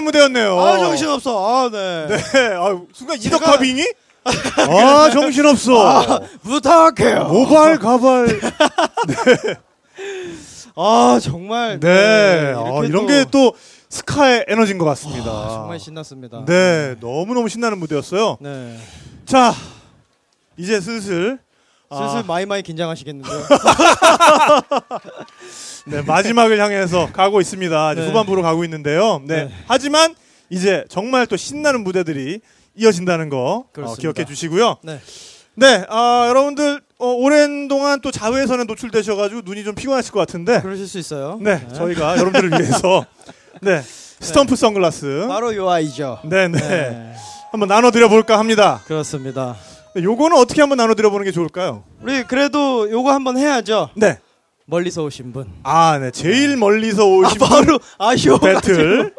[0.00, 0.58] 아, 쇼킹한 무대였네요.
[0.60, 1.46] 아 정신없어.
[1.66, 2.06] 아 네.
[2.08, 2.16] 네.
[2.56, 3.84] 아, 순간 이덕화빙이?
[4.68, 5.86] 아, 정신없어.
[5.86, 7.24] 아, 부탁해요.
[7.28, 8.40] 모발 가발.
[10.76, 12.54] 아 정말 네.
[12.56, 13.54] 아, 이렇게 이런 또- 게또
[13.88, 15.30] 스카의 에너지인 것 같습니다.
[15.30, 16.44] 아, 정말 신났습니다.
[16.46, 16.94] 네.
[17.00, 18.36] 너무 너무 신나는 무대였어요.
[18.40, 18.78] 네.
[19.26, 19.52] 자,
[20.56, 21.38] 이제 슬슬
[21.92, 23.34] 슬슬 아, 마이마이 긴장하시겠는데요.
[25.86, 27.92] 네, 마지막을 향해서 가고 있습니다.
[27.92, 28.08] 이제 네.
[28.08, 29.22] 후반부로 가고 있는데요.
[29.24, 29.44] 네.
[29.44, 29.50] 네.
[29.66, 30.14] 하지만
[30.48, 32.40] 이제 정말 또 신나는 무대들이
[32.76, 33.94] 이어진다는 거 어.
[33.94, 34.76] 기억해 주시고요.
[34.82, 35.00] 네.
[35.54, 40.86] 네, 아, 여러분들 어, 오랜 동안 또 자외선에 노출되셔가지고 눈이 좀 피곤하실 것 같은데, 그러실
[40.86, 41.38] 수 있어요.
[41.40, 43.04] 네, 저희가 여러분들을 위해서
[43.60, 46.20] 네 스톰프 선글라스, 바로 요 아이죠.
[46.24, 47.12] 네, 네, 네.
[47.50, 48.80] 한번 나눠드려 볼까 합니다.
[48.86, 49.56] 그렇습니다.
[49.94, 51.84] 네, 요거는 어떻게 한번 나눠드려 보는 게 좋을까요?
[52.00, 53.90] 우리 그래도 요거 한번 해야죠.
[53.96, 54.18] 네,
[54.70, 55.46] 멀리서 오신 분.
[55.64, 58.38] 아, 네, 제일 멀리서 오신 아, 바로 아쉬워.
[58.38, 59.12] 배틀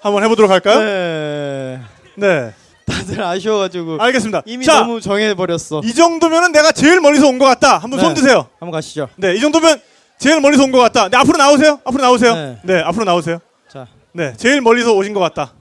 [0.00, 0.78] 한번 해 보도록 할까요?
[0.80, 1.80] 네.
[2.16, 2.54] 네.
[2.86, 4.42] 다들 아쉬워 가지고 알겠습니다.
[4.46, 5.80] 이미 자, 너무 정해 버렸어.
[5.82, 7.78] 이 정도면은 내가 제일 멀리서 온 것 같다.
[7.78, 8.20] 한번 손 네.
[8.20, 8.46] 드세요.
[8.60, 9.08] 한번 가시죠.
[9.16, 9.80] 네, 이 정도면
[10.18, 11.08] 제일 멀리서 온 것 같다.
[11.08, 11.80] 네, 앞으로 나오세요.
[11.84, 12.34] 앞으로 나오세요.
[12.34, 12.58] 네.
[12.62, 13.38] 네, 앞으로 나오세요.
[13.72, 15.54] 자, 네, 제일 멀리서 오신 것 같다.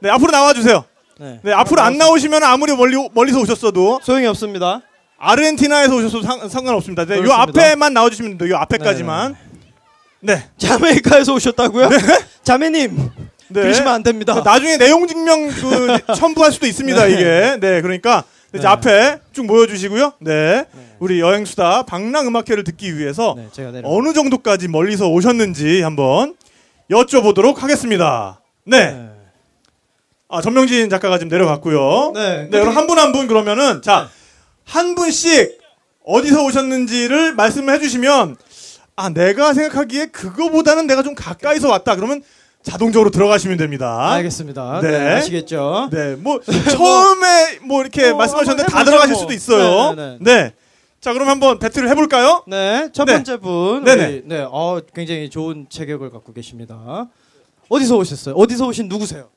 [0.00, 0.84] 네, 앞으로 나와 주세요.
[1.18, 1.40] 네.
[1.42, 4.82] 네, 앞으로 안 나오시면 아무리 멀리 멀리서 오셨어도 소용이 없습니다.
[5.24, 7.04] 아르헨티나에서 오셔도 상, 상관없습니다.
[7.06, 7.32] 네, 요.
[7.32, 8.50] 앞에만 나와주시면 돼요.
[8.54, 9.34] 요 앞에까지만.
[10.20, 11.88] 네, 자메이카에서 오셨다고요?
[12.42, 12.96] 자매님
[13.48, 13.60] 네.
[13.62, 14.40] 그러시면 안 됩니다.
[14.44, 17.06] 나중에 내용 증명 그 첨부할 수도 있습니다.
[17.08, 17.56] 이게.
[17.60, 18.24] 네, 그러니까
[18.54, 18.66] 이제 네.
[18.68, 20.14] 앞에 쭉 모여주시고요.
[20.20, 20.64] 네,
[20.98, 23.48] 우리 여행수다 방랑 음악회를 듣기 위해서 네.
[23.84, 26.36] 어느 정도까지 멀리서 오셨는지 한번
[26.90, 28.40] 여쭤보도록 하겠습니다.
[28.64, 29.08] 네.
[30.28, 32.12] 아, 전명진 작가가 지금 내려갔고요.
[32.14, 32.48] 네.
[32.50, 34.08] 네, 그럼 한분 한 분 그러면은 자,
[34.64, 35.58] 한 분씩
[36.04, 38.36] 어디서 오셨는지를 말씀을 해주시면
[38.96, 41.96] 아, 내가 생각하기에 그거보다는 내가 좀 가까이서 왔다.
[41.96, 42.22] 그러면
[42.62, 44.12] 자동적으로 들어가시면 됩니다.
[44.12, 44.80] 알겠습니다.
[44.80, 44.90] 네.
[44.90, 45.08] 네.
[45.12, 45.88] 아시겠죠?
[45.92, 49.20] 네, 뭐 처음에 뭐 이렇게 어, 말씀하셨는데 다 들어가실 뭐.
[49.20, 49.94] 수도 있어요.
[49.94, 50.52] 네, 네, 네,
[51.00, 52.44] 자, 그럼 한번 배틀을 해볼까요?
[52.46, 53.14] 네, 첫 네.
[53.14, 53.84] 번째 분.
[53.84, 54.06] 네네.
[54.06, 57.08] 우리, 네, 어, 굉장히 좋은 체격을 갖고 계십니다.
[57.68, 58.34] 어디서 오셨어요?
[58.36, 59.28] 어디서 오신 누구세요?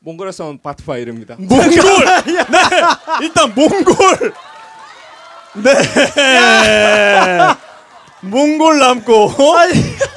[0.00, 1.36] 몽골에서 온 바트파이르입니다.
[1.38, 1.58] 몽골.
[2.26, 2.58] 네,
[3.22, 4.34] 일단 몽골.
[5.56, 5.74] 네.
[8.22, 9.32] 몽골 남고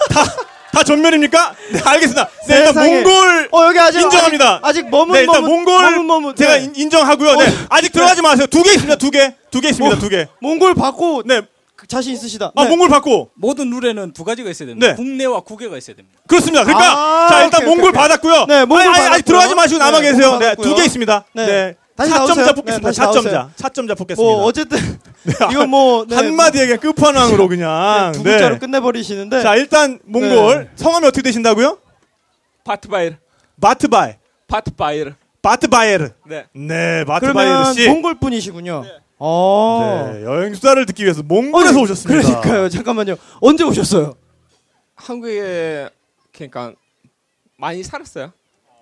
[0.10, 0.24] 다,
[0.72, 1.54] 다 전면입니까?
[1.74, 2.30] 네, 알겠습니다.
[2.48, 3.02] 네, 일단 세상에.
[3.02, 4.60] 몽골 어, 여기 아직 인정합니다.
[4.64, 6.64] 아직, 아직 머문 네, 일단 머문 몽골 머문 머문 제가 네.
[6.64, 7.36] 인- 인정하고요.
[7.36, 8.48] 네, 어, 아직 들어가지 마세요.
[8.48, 8.96] 두 개 있습니다.
[8.98, 9.36] 두 개.
[9.52, 10.00] 두 개 있습니다.
[10.00, 10.28] 두 개.
[10.42, 11.42] 몽골 받고 네.
[11.88, 12.52] 자신 있으시다.
[12.56, 12.70] 아, 네.
[12.70, 13.30] 몽골 받고.
[13.36, 14.88] 모든 룰에는 두 가지가 있어야 됩니다.
[14.88, 14.96] 네.
[14.96, 16.18] 국내와 국외가 있어야 됩니다.
[16.28, 16.64] 그렇습니다.
[16.64, 18.02] 그러니까 아, 자, 일단 오케이, 몽골 오케이, 오케이.
[18.02, 18.46] 받았고요.
[18.48, 19.22] 네, 몽골 아니, 아니, 아니, 받았고요.
[19.24, 20.30] 들어가지 마시고 남아 네, 계세요.
[20.32, 20.70] 몽골 네, 받았고요.
[20.76, 21.26] 두개 있습니다.
[21.34, 21.46] 네.
[21.46, 21.76] 네.
[21.98, 22.46] 다시 4점자 나오세요.
[22.54, 22.78] 뽑겠습니다.
[22.78, 23.52] 네, 다시 나오세요.
[23.58, 23.72] 4점자.
[23.74, 24.22] 4점자 뽑겠습니다.
[24.22, 24.78] 뭐 어쨌든
[25.52, 28.12] 이건 뭐 네, 한마디에 그냥 끝판왕으로 그냥.
[28.14, 28.32] 두 네.
[28.32, 29.42] 글자로 끝내버리시는데.
[29.42, 30.70] 자, 일단 몽골 네.
[30.76, 31.80] 성함이 어떻게 되신다고요?
[32.64, 33.16] 바트바이르.
[33.60, 34.14] 바트바이.
[34.48, 35.14] 바트바이르.
[35.42, 36.10] 바트바이르.
[36.28, 36.46] 네.
[36.54, 37.88] 네, 바트바이르 그러면 씨.
[37.90, 38.86] 몽골 분이시군요.
[39.20, 40.12] 어.
[40.14, 42.42] 네, 여행 수다를 듣기 위해서 몽골에서 아니, 오셨습니다.
[42.42, 42.70] 그러니까요.
[42.70, 43.16] 잠깐만요.
[43.42, 44.14] 언제 오셨어요?
[44.96, 45.90] 한국에
[46.32, 46.74] 그러니까
[47.58, 48.32] 많이 살았어요.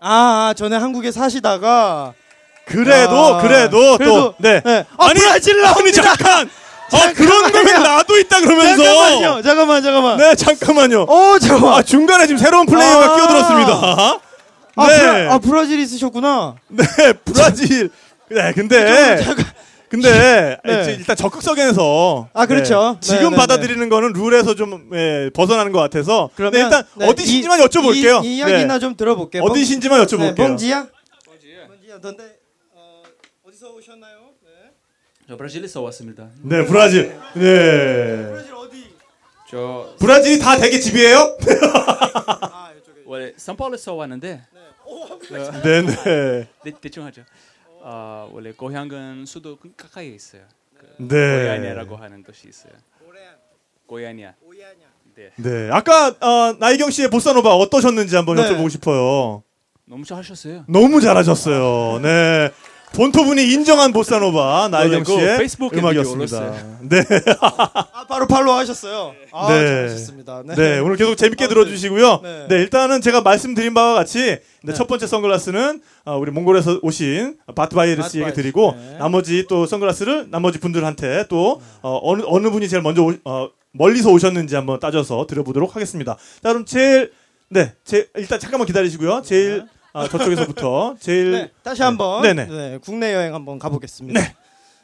[0.01, 2.13] 아, 아, 전에 한국에 사시다가
[2.65, 4.61] 그래도 아, 그래도, 그래도, 또 네.
[4.63, 4.85] 네.
[4.97, 6.01] 아, 아니, 브라질 아니 나옵니다.
[6.01, 6.49] 잠깐.
[6.91, 8.83] 아, 그런 거면 나도 있다 그러면서.
[8.83, 9.41] 잠깐만요.
[9.41, 10.17] 잠깐만, 잠깐만.
[10.17, 11.01] 네, 잠깐만요.
[11.03, 11.73] 어, 잠깐만.
[11.79, 13.15] 아, 중간에 지금 새로운 플레이어가 아.
[13.15, 14.19] 끼어들었습니다.
[14.77, 14.99] 아, 네.
[14.99, 16.55] 브라, 아, 브라질 있으셨구나.
[16.69, 16.85] 네,
[17.23, 17.89] 브라질.
[18.29, 19.17] 네, 근데
[19.87, 20.81] 근데 네.
[20.81, 22.97] 이제 일단 적극성에서 아, 그렇죠.
[22.99, 26.83] 네, 지금 네, 네, 받아들이는 거는 룰에서 좀 예, 벗어나는 것 같아서 그러면 네, 일단
[26.95, 28.23] 네, 어디신지만 이- 여쭤볼게요.
[28.23, 28.79] 이, 이 이야기나 네.
[28.79, 29.43] 좀 들어볼게요.
[29.43, 30.35] 어디신지만 여쭤볼게요.
[30.35, 30.87] 네, 멍지야?
[31.27, 31.99] 멍지야.
[32.01, 32.27] 넌데 어,
[33.65, 34.29] 어디서 오셨나요?
[34.43, 34.71] 네.
[35.27, 36.29] 저 브라질에서 왔습니다.
[36.41, 37.09] 네, 브라질.
[37.33, 38.27] 네.
[38.27, 38.95] 브라질 어디?
[39.49, 41.37] 저 브라질이 다 되게 집이에요?
[43.05, 44.43] 원래 산파울에서 왔는데
[44.85, 45.19] 어,
[45.63, 46.47] 네, 네.
[46.63, 47.23] 대, 대충 하죠.
[47.83, 50.43] 아 원래 고향은 수도 그 가까이에 있어요.
[50.77, 51.43] 그 네.
[51.43, 52.73] 고야니아라고 하는 도시 있어요.
[53.87, 54.33] 고야니아.
[55.15, 55.31] 네.
[55.37, 55.69] 네.
[55.71, 58.43] 아까 어, 나이경 씨의 보사노바 어떠셨는지 한번 네.
[58.43, 59.43] 여쭤보고 싶어요.
[59.85, 60.65] 너무 잘하셨어요.
[60.67, 61.99] 너무 잘하셨어요.
[62.01, 62.51] 네.
[62.95, 66.53] 본토분이 인정한 보사노바 나이경 그 씨의 페이스북에 음악이었습니다.
[66.87, 67.03] 네.
[67.41, 69.13] 아, 바로 팔로 하셨어요.
[69.33, 69.67] 아, 네.
[69.67, 70.43] 잘하셨습니다.
[70.45, 70.55] 네.
[70.55, 72.19] 네, 오늘 계속 재밌게 아, 들어주시고요.
[72.23, 72.45] 네.
[72.49, 72.55] 네.
[72.55, 74.73] 일단은 제가 말씀드린 바와 같이 네, 네.
[74.73, 78.97] 첫 번째 선글라스는 어, 우리 몽골에서 오신 바트바이르 씨에게 바트바이르 드리고 씨, 네.
[78.97, 84.09] 나머지 또 선글라스를 나머지 분들한테 또 어, 어느 어느 분이 제일 먼저 오, 어, 멀리서
[84.09, 86.15] 오셨는지 한번 따져서 드려보도록 하겠습니다.
[86.41, 87.11] 자, 그럼 제일
[87.49, 89.21] 네, 제 일단 잠깐만 기다리시고요.
[89.23, 89.65] 제일
[89.95, 92.45] 아, 저쪽에서부터 제일 네, 다시 한번 네네.
[92.47, 94.19] 네, 국내 여행 한번 가보겠습니다.
[94.19, 94.35] 네.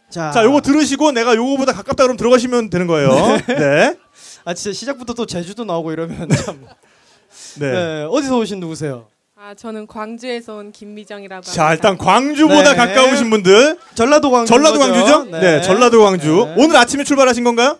[0.09, 3.09] 자, 자, 요거 들으시고 내가 요거보다 가깝다 그러면 들어가시면 되는 거예요.
[3.47, 3.95] 네.
[4.45, 6.65] 아 진짜 시작부터 또 제주도 나오고 이러면 참.
[7.59, 7.71] 네.
[7.71, 8.07] 네.
[8.09, 9.07] 어디서 오신 누구세요?
[9.37, 11.51] 아 저는 광주에서 온 김미정이라고 합니다.
[11.51, 12.75] 자, 일단 광주보다 네.
[12.75, 13.79] 가까우신 분들.
[13.95, 14.53] 전라도 광주.
[14.53, 15.25] 전라도 광주죠?
[15.25, 15.61] 네.
[15.61, 16.45] 전라도 광주.
[16.55, 16.55] 네.
[16.57, 17.77] 오늘 아침에 출발하신 건가요?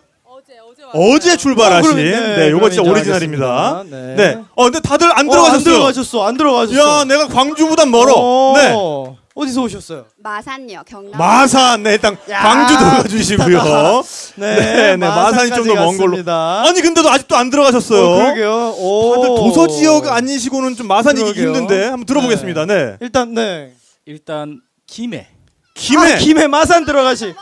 [0.94, 1.90] 어제 출발하신.
[1.90, 3.84] 어, 그럼, 네, 네, 요거 진짜 오리지널입니다.
[3.90, 4.14] 네.
[4.16, 4.38] 네.
[4.54, 5.56] 어, 근데 다들 안 어, 들어가셨어요.
[5.56, 6.26] 안 들어가셨어.
[6.26, 7.00] 안 들어가셨어.
[7.00, 8.12] 야, 내가 광주보단 멀어.
[8.16, 8.52] 어.
[8.56, 9.18] 네.
[9.34, 10.04] 어디서 오셨어요?
[10.22, 11.18] 마산요 경남.
[11.18, 14.02] 마산, 네, 일단 야, 광주 들어가 주시고요.
[14.36, 16.22] 네, 네, 네, 마산이 좀 더 먼 걸로.
[16.66, 18.04] 아니, 근데도 아직도 안 들어가셨어요.
[18.06, 18.74] 어, 그러게요.
[18.76, 19.14] 오.
[19.16, 21.62] 다들 도서 지역 아니시고는 좀 마산 이기기 그러게요.
[21.62, 22.66] 힘든데 한번 들어보겠습니다.
[22.66, 22.96] 네.
[23.00, 23.72] 일단 네.
[24.04, 25.28] 일단 김해.
[25.74, 26.12] 김해.
[26.12, 27.32] 아, 김해 마산 들어가시.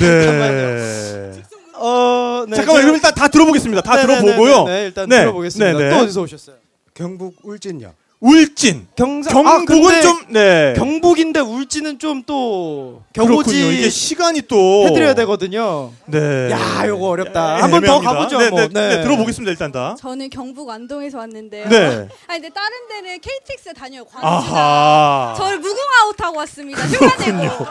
[0.00, 1.32] 네.
[1.76, 2.56] 어, 네.
[2.56, 3.82] 잠깐만, 제가- 그럼 일단 다 들어보겠습니다.
[3.82, 4.64] 다 네, 네, 들어보고요.
[4.64, 5.78] 네, 네, 일단 네, 들어보겠습니다.
[5.78, 5.90] 네, 네.
[5.90, 6.56] 또 어디서 오셨어요?
[6.94, 7.92] 경북 울진요.
[8.20, 8.86] 울진.
[8.96, 10.72] 경상 경북은 아, 근데 좀, 네.
[10.78, 13.36] 경북인데 울진은 좀또 그렇군요.
[13.36, 15.92] 경고지 이게 시간이 또 해드려야 되거든요.
[16.06, 16.50] 네.
[16.50, 17.56] 야, 요거 어렵다.
[17.56, 18.00] 네, 한번 더.
[18.00, 18.38] 가보죠.
[18.38, 18.60] 네, 뭐.
[18.60, 19.50] 네, 네, 들어보겠습니다.
[19.50, 19.94] 일단 다.
[19.98, 21.68] 저는 경북 안동에서 왔는데요.
[21.68, 22.08] 네.
[22.28, 24.06] 아니 근데 다른 데는 KTX 다녀요.
[24.14, 25.34] 아하.
[25.36, 26.82] 저를 무궁화호 타고 왔습니다.
[26.86, 27.68] 휴가 내고 휴가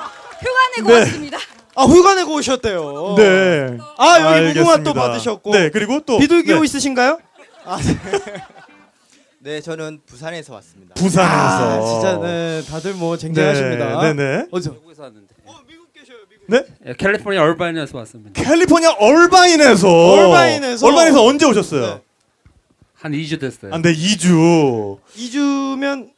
[0.77, 1.00] 내고 네.
[1.00, 1.38] 왔습니다.
[1.76, 3.16] 아 휴가 내고 오셨대요.
[3.18, 3.77] 네.
[3.98, 4.60] 아 여기 알겠습니다.
[4.61, 5.52] 무궁화 또 받으셨고.
[5.52, 6.66] 네, 그리고 또 비둘기호 네.
[6.66, 7.19] 있으신가요?
[9.40, 10.93] 네, 저는 부산에서 왔습니다.
[10.95, 11.32] 부산에서.
[11.34, 14.02] 아, 진짜 네 다들 뭐 쟁쟁하십니다.
[14.03, 14.45] 네, 네.
[14.52, 14.72] 어디서?
[14.72, 15.34] 미국에서 왔는데.
[16.45, 16.61] 네?
[16.85, 18.32] 예, 캘리포니아 얼바인에서 왔습니다.
[18.42, 19.88] 캘리포니아 얼바인에서.
[19.90, 20.85] 얼바인에서.
[20.88, 22.02] 얼바인에서 언제 오셨어요?
[22.95, 23.74] 한 2주 됐어요.
[23.74, 24.98] 아, 네, 2주.
[25.18, 26.10] 2주면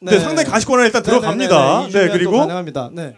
[0.00, 1.88] 네, 상당히 가시거나 일단 들어갑니다.
[1.92, 2.90] 네, 그리고 가능합니다.
[2.92, 3.16] 네.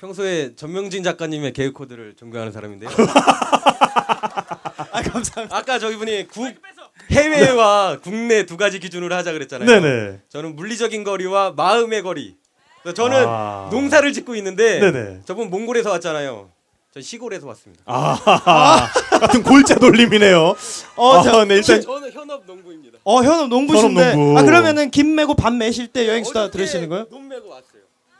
[0.00, 2.88] 평소에 전명진 작가님의 개그 코드를 존경하는 사람인데요.
[4.92, 5.54] 아, 감사합니다.
[5.54, 6.54] 아까 저희 분이 국
[7.10, 9.68] 해외와 국내 두 가지 기준으로 하자 그랬잖아요.
[9.68, 10.20] 네네.
[10.30, 12.36] 저는 물리적인 거리와 마음의 거리.
[12.94, 13.68] 저는 아.
[13.70, 15.20] 농사를 짓고 있는데 네네.
[15.26, 16.50] 저분 몽골에서 왔잖아요.
[16.92, 17.84] 전 시골에서 왔습니다.
[17.86, 18.88] 아,
[19.20, 20.56] 같은 골자 돌림이네요.
[20.96, 22.98] 어, 아, 자, 네, 일단 저는 현업 농부입니다.
[23.04, 24.40] 어 현업 농부신데 현업 농부.
[24.40, 27.06] 아 그러면은 김 메고 밥 매실 때 여행수다 들으시는 거예요?
[27.10, 27.69] 논 메고 왔어요.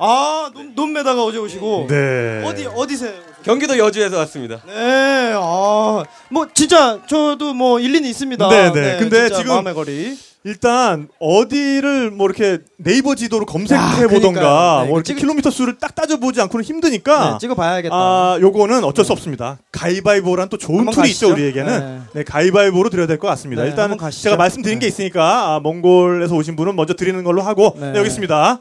[0.00, 2.42] 아 논 논 매다가 어제 오시고 네.
[2.46, 3.12] 어디 어디세요?
[3.42, 4.60] 경기도 여주에서 왔습니다.
[4.66, 8.48] 네, 아, 뭐 진짜 저도 뭐 일리는 있습니다.
[8.48, 8.96] 네, 네.
[8.98, 10.18] 근데 진짜 지금 마음의 거리.
[10.42, 14.82] 일단 어디를 뭐 이렇게 네이버 지도로 야, 검색해 보던가 그러니까요.
[14.84, 17.94] 네, 뭐 이렇게 찍- 킬로미터 수를 딱 따져보지 않고는 힘드니까 네, 찍어봐야겠다.
[17.94, 19.58] 아, 요거는 어쩔 수 없습니다.
[19.72, 21.26] 가위바위보란 또 좋은 tool이 가시죠.
[21.26, 22.02] 있죠 우리에게는.
[22.14, 22.24] 네.
[22.24, 23.62] 가위바위보로 드려야 될 것 같습니다.
[23.64, 23.94] 네, 일단.
[24.10, 27.92] 제가 말씀드린 게 있으니까 아, 몽골에서 오신 분은 먼저 드리는 걸로 하고 네.
[27.92, 28.60] 네, 여기 있습니다.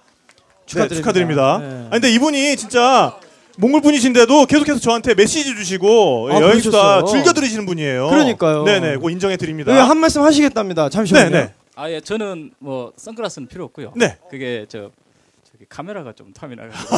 [0.69, 0.87] 축하드립니다.
[0.87, 1.57] 네, 축하드립니다.
[1.59, 1.65] 네.
[1.83, 3.17] 아니 근데 이분이 진짜
[3.57, 7.03] 몽골 분이신데도 계속해서 저한테 메시지 주시고 아, 여행수다?
[7.05, 8.07] 즐겨 들으시는 분이에요.
[8.09, 8.63] 그러니까요.
[8.63, 9.71] 네네, 그거 인정해 드립니다.
[9.71, 10.89] 여기 한 말씀 하시겠답니다.
[10.89, 11.29] 잠시만요.
[11.29, 11.53] 네, 네.
[11.75, 13.93] 아 예, 저는 뭐 선글라스는 필요 없고요.
[13.95, 14.17] 네.
[14.29, 14.91] 그게 저
[15.51, 16.95] 저기 카메라가 좀 탐이 나가지고.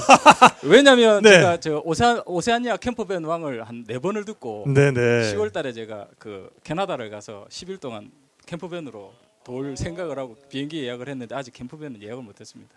[0.70, 1.32] 왜냐면 네.
[1.32, 5.00] 제가 저 오세안 오세아니아 캠퍼밴 왕을 한 네 번을 듣고 네네.
[5.34, 8.12] 10월달에 제가 그 캐나다를 가서 10일 동안
[8.46, 12.72] 캠퍼밴으로 돌 생각을 하고 비행기 예약을 했는데 아직 캠퍼밴은 예약을 못했습니다.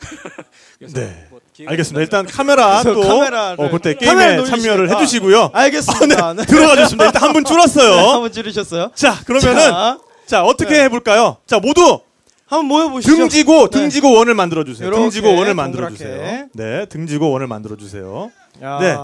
[0.94, 1.26] 네.
[1.30, 2.00] 뭐 알겠습니다.
[2.00, 4.90] 일단 카메라 또 어, 그때 카메라를 게임에 참여를.
[4.90, 5.50] 해주시고요.
[5.52, 6.26] 알겠습니다.
[6.26, 6.44] 아, 네.
[6.46, 7.06] 들어가 주십니다.
[7.06, 7.92] 일단 한 분 줄었어요.
[8.14, 8.90] 한번 줄이셨어요?
[8.94, 10.84] 자, 그러면은 자, 자, 어떻게 네.
[10.84, 11.36] 해볼까요?
[11.46, 12.00] 자, 모두
[12.46, 13.14] 한번 모여보시죠.
[13.16, 13.78] 등지고 네.
[13.80, 14.90] 등지고 원을 만들어 주세요.
[14.90, 15.88] 등지고 원을 만들어.
[15.90, 16.46] 주세요.
[16.54, 18.30] 네, 등지고 원을 만들어 주세요.
[18.62, 18.96] 야, 네,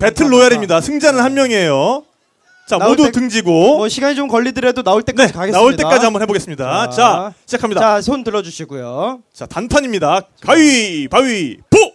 [0.00, 0.32] 배틀.
[0.32, 0.80] 로얄입니다.
[0.80, 2.04] 승자는 한 명이에요.
[2.78, 5.58] 자, 모두 때- 등지고 뭐 시간이 좀 걸리더라도 나올 네, 때까지 가겠습니다.
[5.58, 6.90] 나올 때까지 한번 해보겠습니다.
[6.90, 7.80] 자, 시작합니다.
[7.80, 9.22] 자, 손 들어주시고요.
[9.32, 10.22] 자, 단판입니다.
[10.40, 11.92] 가위, 바위, 보!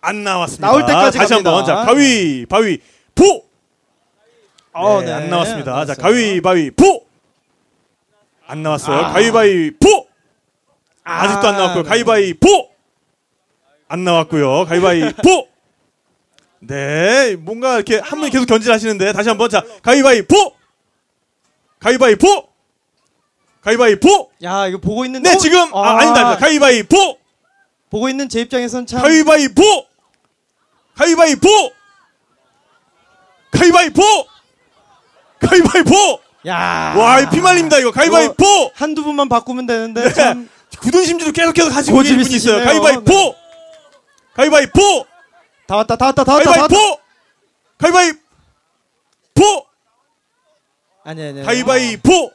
[0.00, 0.66] 안 나왔습니다.
[0.68, 1.50] 나올 때까지 다시 갑니다.
[1.50, 1.66] 한번.
[1.66, 2.78] 자, 가위, 바위,
[3.14, 3.44] 보!
[4.72, 5.12] 어, 네, 네.
[5.12, 5.78] 안 나왔습니다.
[5.78, 5.94] 안 자.
[5.94, 7.04] 가위, 바위, 보!
[8.46, 8.96] 안 나왔어요.
[8.96, 9.12] 아.
[9.12, 10.06] 가위, 바위, 보!
[11.04, 11.82] 아 직도 안 아, 나왔고요.
[11.82, 11.88] 네.
[11.88, 12.68] 가위, 바위, 보!
[13.88, 14.64] 안 나왔고요.
[14.66, 15.48] 가위, 바위, 보!
[16.66, 20.52] 네, 뭔가 이렇게 한 분이 계속 견질하시는데 다시 한번 자, 가위, 바위, 보!
[21.78, 22.48] 가위, 바위, 보!
[23.60, 24.30] 가위, 바위, 보!
[24.42, 25.38] 야, 이거 보고 있는 네, 어?
[25.38, 25.98] 지금 아, 아.
[26.00, 26.28] 아니다.
[26.28, 26.36] 아니다.
[26.38, 27.18] 가위, 바위, 보!
[27.90, 29.62] 보고 있는 제 입장에선 참 가위바위보!
[30.96, 31.48] 가위바위보!
[33.52, 34.02] 가위바위보!
[35.40, 36.20] 가위바위보!
[36.48, 36.94] 야.
[36.96, 37.90] 와, 이 피말립니다, 이거.
[37.92, 38.72] 가위바위보!
[38.74, 40.12] 한두 분만 바꾸면 되는데 네.
[40.12, 40.48] 참
[40.80, 42.64] 굳은 심지도 계속해서 가지고 고집이 계신 분이 있어요.
[42.64, 43.34] 가위바위보!
[44.34, 45.06] 가위바위보!
[45.66, 46.44] 다 왔다, 다 왔다, 다 왔다.
[46.50, 46.98] 가위바위보!
[47.78, 48.20] 가위바위보!
[51.04, 51.42] 아니 아니.
[51.42, 52.32] 가위바위보!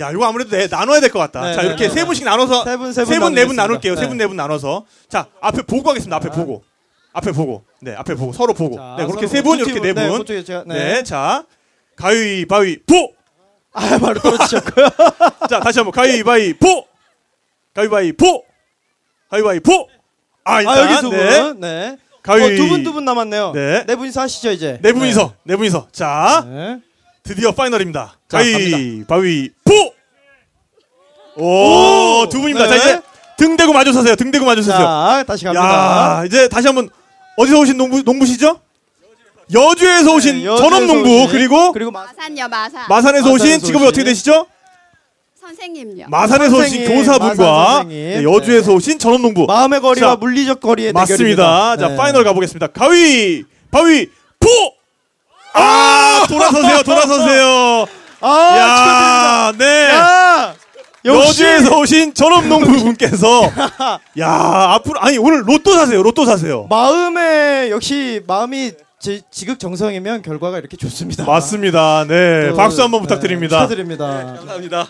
[0.00, 1.42] 야, 이거 아무래도 네, 나눠야 될 것 같다.
[1.42, 2.04] 네, 자, 네, 이렇게 네, 세 네.
[2.06, 3.56] 분씩 나눠서 세 분, 세분세 분, 네 분.
[3.56, 3.94] 나눌게요.
[3.96, 4.08] 세 네.
[4.08, 4.86] 분, 네 분 나눠서.
[5.08, 6.16] 자, 앞에 보고 가겠습니다.
[6.16, 6.64] 앞에 보고.
[7.12, 7.64] 앞에 보고.
[7.80, 8.32] 네, 앞에 보고.
[8.32, 8.76] 서로 보고.
[8.76, 10.18] 자, 네, 그렇게 세 분, 두 이렇게 팀은, 네 네, 분.
[10.20, 10.74] 그쪽에 제가- 네.
[10.94, 11.44] 네, 자.
[11.96, 13.14] 가위바위보!
[13.72, 14.88] 아, 바로 떨어지셨고요.
[15.50, 16.86] 자, 다시 한번 가위바위보!
[17.74, 18.44] 가위바위보!
[19.30, 19.88] 가위바위보.
[20.50, 21.18] 아, 일단, 아 여기 두 분.
[21.18, 21.52] 네.
[21.58, 21.96] 네.
[22.22, 22.42] 가위.
[22.42, 23.52] 어, 두분 두 분 남았네요.
[23.54, 23.84] 네.
[23.86, 24.78] 네 분이서 하시죠 이제.
[24.82, 25.88] 네 분이서, 네 분이서.
[25.92, 26.78] 자, 네.
[27.22, 28.18] 드디어 파이널입니다.
[28.28, 29.94] 자, 가위 바위보.
[31.36, 32.66] 오, 두 분입니다.
[32.68, 32.80] 자, 네.
[32.80, 33.00] 이제
[33.36, 34.16] 등 대고 마주 서세요.
[34.16, 34.84] 등 대고 마주 서세요.
[34.86, 36.20] 자, 다시 갑니다.
[36.20, 36.90] 야, 이제 다시 한번
[37.36, 38.60] 어디서 오신 농부 농부시죠?
[39.52, 42.82] 여주에서 오신 네, 여주에서 전업 농부 오신, 그리고 그리고 마 산요 마산.
[42.88, 43.86] 마산에서 오신 직업이 오신.
[43.88, 44.46] 어떻게 되시죠?
[45.56, 46.06] 선생님요.
[46.08, 48.22] 마산에서 오신 선생님, 교사분과 마산 선생님.
[48.22, 49.46] 네, 여주에서 오신 전업 농부.
[49.46, 51.16] 마음의 거리와 자, 물리적 거리의 맞습니다.
[51.16, 51.76] 대결입니다.
[51.76, 51.96] 자, 네.
[51.96, 52.68] final 가보겠습니다.
[52.68, 54.06] 가위, 바위,
[54.38, 54.48] 보!
[55.52, 57.86] 아, 돌아서세요, 돌아서세요.
[58.20, 59.88] 아, 야, 네.
[59.88, 60.54] 야,
[61.04, 63.42] 역시 여주에서 오신 전업 농부분께서
[64.20, 64.30] 야,
[64.74, 66.02] 앞으로 아니 오늘 로또 사세요.
[66.02, 66.66] 로또 사세요.
[66.68, 71.24] 마음에 역시 마음이 지, 지극정성이면 결과가 이렇게 좋습니다.
[71.24, 72.04] 맞습니다.
[72.06, 72.50] 네.
[72.50, 73.56] 또, 박수 한번 네, 부탁드립니다.
[73.60, 74.06] 축하드립니다.
[74.36, 74.88] 감사합니다.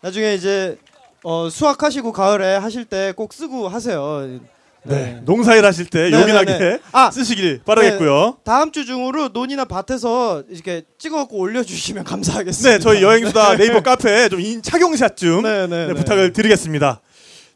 [0.00, 0.76] 나중에 이제
[1.24, 4.38] 어, 수확하시고 가을에 하실 때 꼭 쓰고 하세요.
[4.84, 5.20] 네.
[5.24, 6.78] 농사일 하실 때 네, 요긴하게 네, 네.
[6.92, 8.38] 아, 쓰시길 바라겠고요.
[8.44, 12.70] 다음 주 중으로 논이나 밭에서 이렇게 찍어갖고 올려주시면 감사하겠습니다.
[12.70, 15.94] 네, 저희 여행수다 네이버 카페에 좀 인- 착용샷 좀 네, 네, 네, 네.
[15.94, 17.00] 부탁을 드리겠습니다.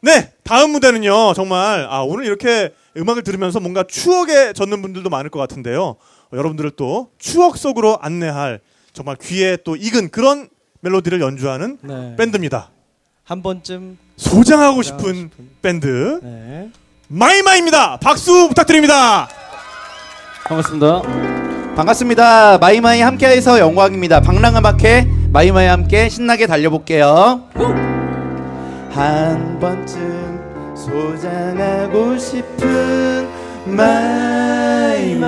[0.02, 1.32] 네, 다음 무대는요.
[1.34, 5.82] 정말 아, 오늘 이렇게 음악을 들으면서 뭔가 추억에 젖는 분들도 많을 것 같은데요.
[5.84, 5.96] 어,
[6.36, 8.60] 여러분들을 또 추억 속으로 안내할
[8.92, 10.48] 정말 귀에 또 익은 그런
[10.82, 12.16] 멜로디를 연주하는 네.
[12.16, 12.70] 밴드입니다.
[13.24, 15.30] 한 번쯤 소장하고 싶은
[15.62, 16.70] 밴드 네.
[17.08, 17.98] 마이마이입니다.
[17.98, 19.28] 박수 부탁드립니다.
[20.44, 21.02] 반갑습니다.
[21.76, 22.58] 반갑습니다.
[22.58, 24.20] 마이마이 함께해서 영광입니다.
[24.20, 27.48] 방랑음악회 마이마이 함께 신나게 달려볼게요.
[28.90, 33.28] 한 번쯤 소장하고 싶은
[33.66, 35.22] 마이마이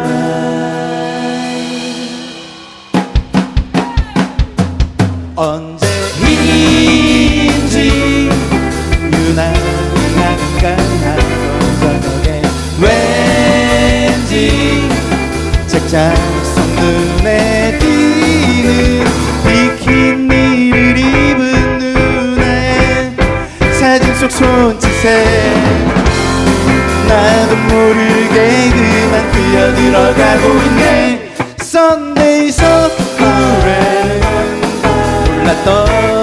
[5.37, 5.81] 언제인지
[9.03, 9.59] 유난히
[10.15, 11.19] 한가한
[11.81, 12.43] 저녁에
[12.81, 14.33] 왠지
[15.67, 16.15] 책장
[16.55, 19.05] 속 눈에 띄는
[19.45, 23.13] 비키니를 입은 눈에
[23.73, 25.25] 사진 속 손짓에
[27.09, 31.33] 나도 모르게 그만 뛰어들어가고 있네.
[31.59, 32.34] 썬데
[35.63, 36.14] 몰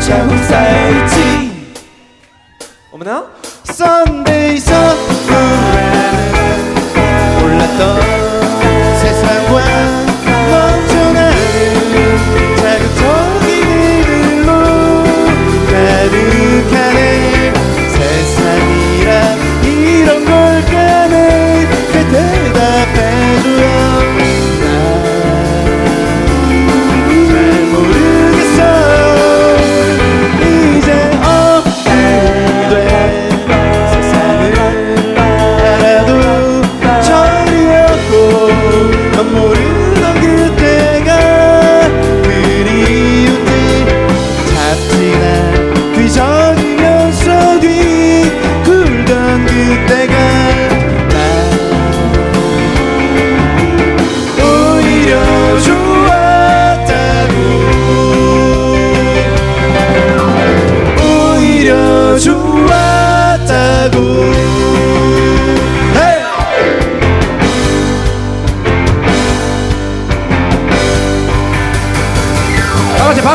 [0.00, 1.37] 안에 차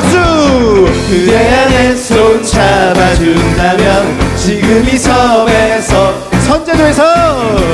[0.01, 6.15] 그대 안에 손 잡아준다면 지금 이 섬에서
[6.47, 7.03] 선제도에서!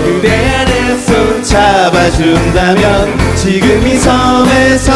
[0.03, 3.07] 그대 안에 손 잡아준다면
[3.37, 4.91] 지금 이 섬에서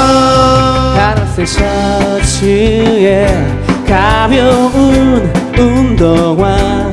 [0.96, 3.26] 파란색 셔츠에
[3.88, 6.92] 가벼운 운동화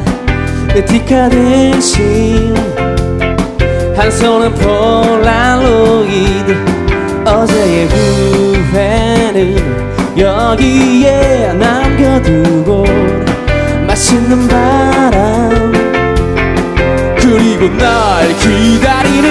[0.72, 2.54] 내 티카 대신
[3.96, 6.56] 한 손은 폴라로이드
[7.26, 12.84] 어제의 후회는 여기에 남겨두고
[13.86, 15.72] 맛있는 바람.
[17.16, 19.30] 그리고 날 기다리는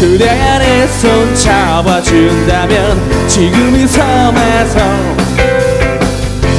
[0.00, 4.80] 그대 안에 손 잡아준다면 지금 이 섬에서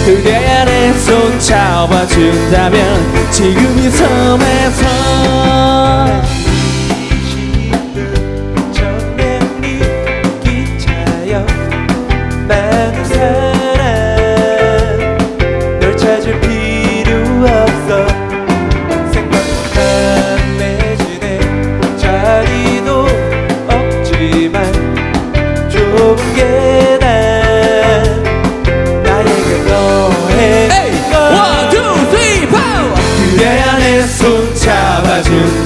[0.05, 4.85] 그대 안에 손 잡아준다면 지금 이 섬에서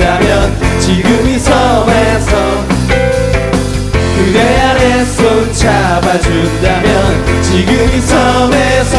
[0.06, 2.66] 잡아준다면 지금 이 섬에서
[4.16, 8.98] 그대 안에 손 잡아준다면 지금 이 섬에서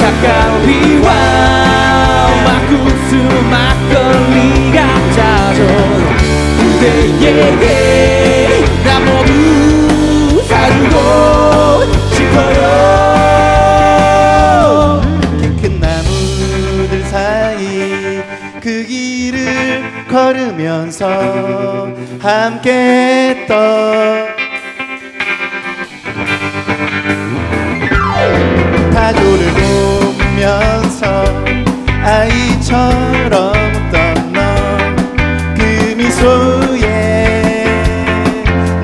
[0.00, 1.08] 가까위와.
[2.44, 3.16] 막국수
[3.50, 4.78] 막걸리가
[5.12, 5.60] 짜져.
[6.58, 8.13] 그대에게
[21.04, 21.88] 걸으면서
[22.20, 22.70] 함께
[23.36, 24.34] 했던
[28.94, 31.24] 타조를 보면서
[32.02, 36.86] 아이처럼 웃던 너그 미소에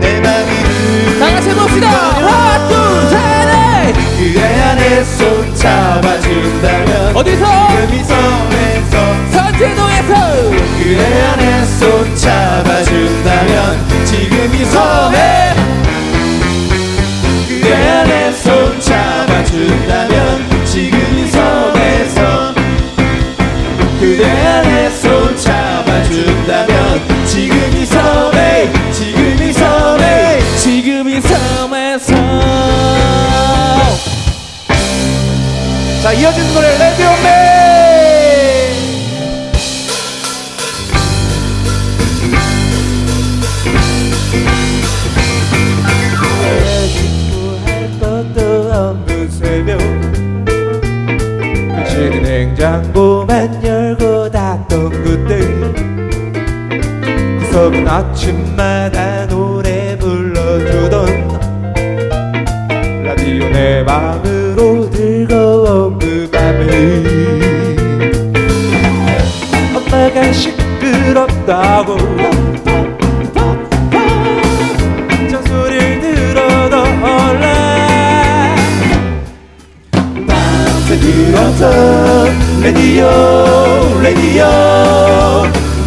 [0.01, 1.89] 내 맘이 다 같이 해봅시다.
[1.89, 2.77] 하나, 둘,
[3.09, 3.17] 셋,
[3.47, 3.95] 넷.
[4.19, 7.45] 그대 안에 손 잡아준다면 어디서?
[7.69, 8.70] 그 미소에
[9.61, 15.55] 서 선제도에서 그대 안에 손 잡아준다면 지금 이 섬에
[17.47, 22.55] 그대 안에 손 잡아준다면 지금 이 섬에서.
[24.01, 32.15] 그대 안에 손 잡아준다면 지금 이 섬에 지금 이 섬에 지금 이 섬에서.
[36.03, 37.50] 자 이어지는 노래 레디오맨
[52.61, 55.41] 냉장고만 열고 닫던 그때
[57.39, 59.10] 구석은 아침마다
[82.71, 83.11] radio,
[84.01, 84.51] radio.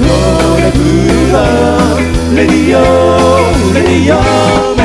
[0.03, 1.47] Lore gula,
[2.35, 2.83] radio,
[3.73, 4.82] radio.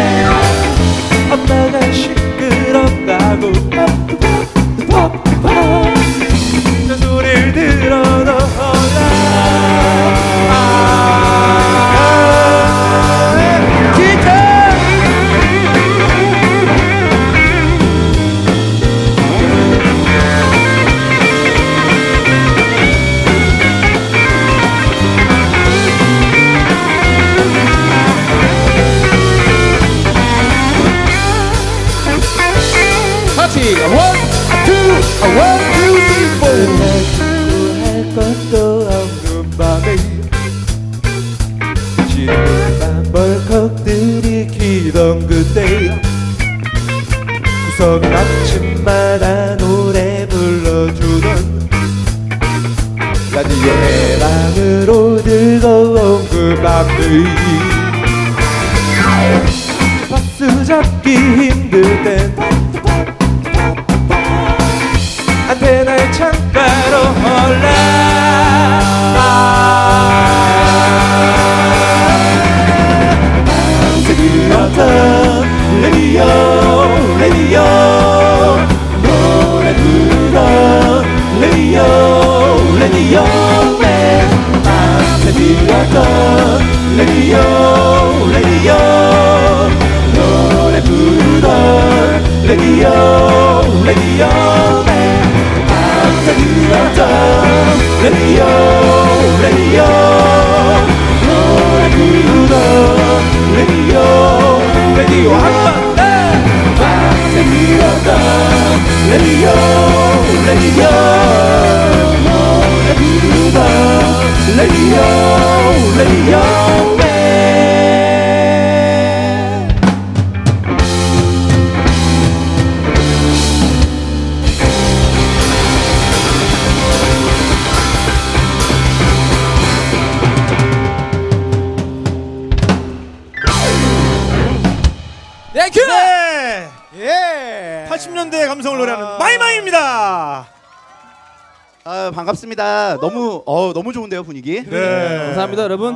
[144.40, 144.62] 분위기.
[144.68, 145.18] 네.
[145.26, 145.94] 감사합니다 여러분.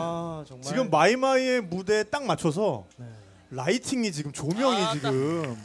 [0.63, 2.85] 지금 마이마이의 무대에 딱 맞춰서
[3.51, 5.57] 라이팅이 지금 조명이 지금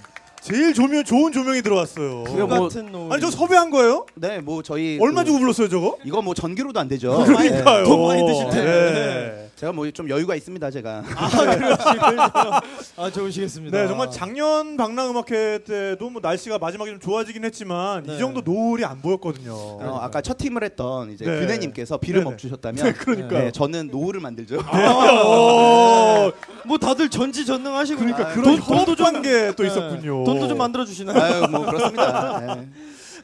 [0.42, 2.24] 제일 조명 좋은 조명이 들어왔어요.
[2.48, 2.70] 뭐-
[3.12, 4.06] 아니 저 섭외한 거예요?
[4.16, 5.98] 네, 뭐 저희 얼마 그- 주고 불렀어요 저거?
[6.04, 7.24] 이거 뭐 전기로도 안 되죠.
[7.26, 7.84] 그러니까요.
[7.84, 7.90] 네.
[7.90, 8.64] 돈 많이 드실 텐데.
[8.64, 9.50] 네.
[9.56, 11.04] 제가 뭐 좀 여유가 있습니다, 제가.
[11.16, 12.62] 아
[12.98, 13.78] 좋으시겠습니다.
[13.78, 19.02] 네 정말 작년 방랑음악회 때도 뭐 날씨가 마지막에 좀 좋아지긴 했지만 이 정도 노을이 안
[19.02, 19.54] 보였거든요.
[19.54, 21.40] 어, 아까 첫 팀을 했던 이제 네.
[21.40, 22.30] 그네님께서 비를 네네.
[22.32, 23.40] 멈추셨다면, 네, 그러니까요.
[23.46, 24.58] 네, 저는 노을을 만들죠.
[24.60, 26.32] 어,
[26.66, 29.70] 뭐 다들 전지전능하시고 그러니까 아, 그런 돈- 돈도 좀게또 네.
[29.70, 30.24] 있었군요.
[30.24, 31.22] 돈도 좀 만들어 주시나요?
[31.22, 32.40] 아유, 뭐 그렇습니다.
[32.58, 32.68] 네.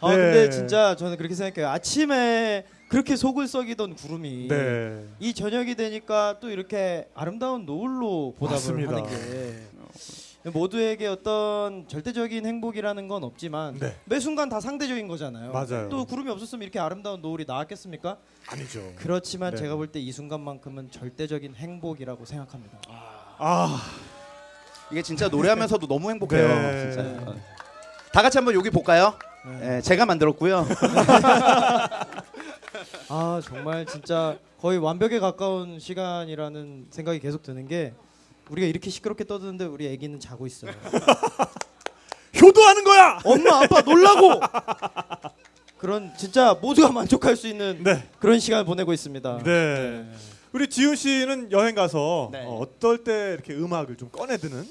[0.01, 0.15] 아 네.
[0.17, 1.71] 근데 진짜 저는 그렇게 생각해요.
[1.71, 5.03] 아침에 그렇게 속을 썩이던 구름이 네.
[5.19, 8.95] 이 저녁이 되니까 또 이렇게 아름다운 노을로 보답을 맞습니다.
[8.97, 13.95] 하는 게 모두에게 어떤 절대적인 행복이라는 건 없지만 네.
[14.05, 15.51] 매 순간 다 상대적인 거잖아요.
[15.51, 15.89] 맞아요.
[15.89, 18.17] 또 구름이 없었으면 이렇게 아름다운 노을이 나왔겠습니까?
[18.47, 18.83] 아니죠.
[18.97, 19.57] 그렇지만 네.
[19.57, 22.77] 제가 볼 때 이 순간만큼은 절대적인 행복이라고 생각합니다.
[23.39, 23.81] 아
[24.91, 26.47] 이게 진짜 노래하면서도 너무 행복해요.
[26.47, 26.91] 네.
[26.91, 27.01] 진짜.
[27.31, 27.35] 어.
[28.11, 29.15] 다 같이 한번 여기 볼까요?
[29.59, 30.67] 네, 제가 만들었고요.
[33.09, 37.93] 아 정말 진짜 거의 완벽에 가까운 시간이라는 생각이 계속 드는 게
[38.49, 40.72] 우리가 이렇게 시끄럽게 떠드는데 우리 아기는 자고 있어요.
[42.41, 43.19] 효도하는 거야.
[43.25, 44.39] 엄마 아빠 놀라고.
[45.77, 48.07] 그런 진짜 모두가 만족할 수 있는 네.
[48.19, 49.43] 그런 시간을 보내고 있습니다.
[49.43, 50.09] 네.
[50.53, 52.45] 우리 지훈 씨는 여행 가서 네.
[52.45, 54.65] 어, 어떨 때 이렇게 음악을 좀 꺼내드는?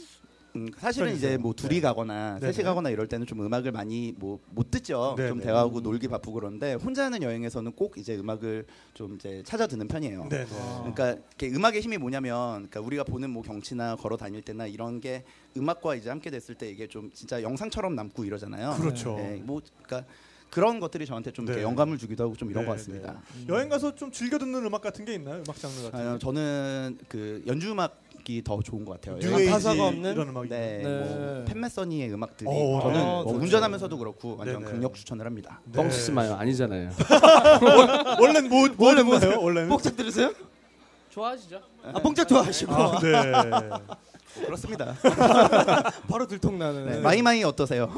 [0.54, 2.52] 음, 사실은 이제 뭐 둘이 가거나 네네.
[2.52, 5.14] 셋이 가거나 이럴 때는 좀 음악을 많이 뭐 못 듣죠.
[5.16, 5.28] 네네.
[5.28, 9.88] 좀 대화하고 놀기 바쁘고 그런데 혼자 하는 여행에서는 꼭 이제 음악을 좀 이제 찾아 듣는
[9.88, 10.28] 편이에요.
[10.28, 10.46] 네네.
[10.46, 15.24] 그러니까 이렇게 음악의 힘이 뭐냐면 그러니까 우리가 보는 뭐 경치나 걸어 다닐 때나 이런 게
[15.56, 18.76] 음악과 이제 함께 됐을 때 이게 좀 진짜 영상처럼 남고 이러잖아요.
[18.78, 19.14] 그렇죠.
[19.16, 20.10] 네, 뭐 그러니까
[20.50, 21.62] 그런 것들이 저한테 좀 네.
[21.62, 23.22] 영감을 주기도 하고 좀 이런 네, 것 같습니다.
[23.48, 25.36] 여행 가서 좀 즐겨 듣는 음악 같은 게 있나요?
[25.46, 25.98] 음악 장르 같은?
[25.98, 26.18] 아, 게?
[26.18, 29.18] 저는 그 연주 음악 이더 좋은 것 같아요.
[29.18, 30.12] new 여행- age 가사가 없는?
[30.12, 30.78] 이런 음악이 네?
[30.82, 31.44] 뭐 네.
[31.52, 33.32] 팻 메스니의 음악들이 오, 저는 아, 뭐.
[33.34, 34.70] 운전하면서도 그렇고 완전 네네.
[34.72, 35.60] 강력 추천을 합니다.
[35.74, 36.34] 뻥 치지 마요.
[36.38, 36.90] 아니잖아요.
[38.20, 39.02] 원래는 뭐, 뭐 원래?
[39.02, 39.40] 뭐세요?
[39.40, 39.68] 원래는?
[39.68, 40.32] 뽕짝 들으세요?
[41.10, 41.60] 좋아하시죠?
[41.84, 42.72] 아 뽕짝 좋아하시고.
[42.74, 43.12] 아, 네.
[44.46, 44.94] 그렇습니다.
[46.08, 46.86] 바로 들통나는.
[46.86, 47.90] 네, 마이마이 어떠세요?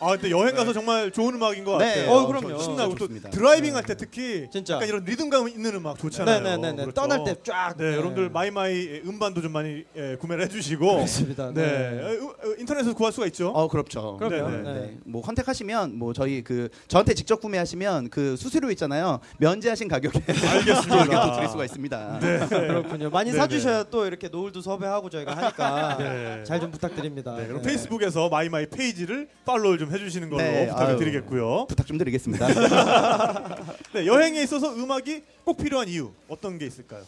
[0.00, 1.86] 아 근데 여행 가서 정말 좋은 음악인 것 네.
[1.88, 2.10] 같아요.
[2.10, 2.58] 어, 그럼요.
[2.58, 3.30] 신나고 또 좋습니다.
[3.30, 4.74] driving 할 때 특히 진짜.
[4.74, 6.40] 약간 이런 리듬감 있는 음악 좋잖아요.
[6.40, 6.92] 네네네네.
[6.92, 7.74] 떠날 때 쫙.
[7.76, 7.96] 네, 네.
[7.96, 10.94] 여러분들 마이마이 음반도 좀 많이 예, 구매를 해주시고.
[10.96, 11.52] 그렇습니다.
[11.54, 11.62] 네.
[11.62, 12.02] 네.
[12.20, 13.48] 어, 어, 인터넷에서 구할 수가 있죠.
[13.50, 14.16] 어 그렇죠.
[14.18, 14.50] 그럼요.
[14.50, 14.72] 네, 네.
[14.74, 14.96] 네.
[15.04, 19.20] 뭐 contact하시면 뭐 저희 그 저한테 직접 구매하시면 그 수수료 있잖아요.
[19.38, 20.96] 면제하신 가격에 알겠습니다.
[21.04, 22.18] 이렇게 또 드릴 수가 있습니다.
[22.20, 22.46] 네.
[22.48, 23.10] 그렇군요.
[23.10, 23.36] 많이.
[23.36, 26.44] 사주셔야 또 이렇게 노을도 섭외하고 저희가 하니까 네.
[26.44, 27.34] 잘좀 부탁드립니다.
[27.36, 27.68] 네, 그럼 네.
[27.68, 31.66] 페이스북에서 마이마이 페이지를 follow 좀 해주시는 걸로 네, 부탁을 아유, 드리겠고요.
[31.66, 32.46] 부탁 좀 드리겠습니다.
[33.94, 37.02] 네, 여행에 있어서 음악이 꼭 필요한 이유 어떤 게 있을까요?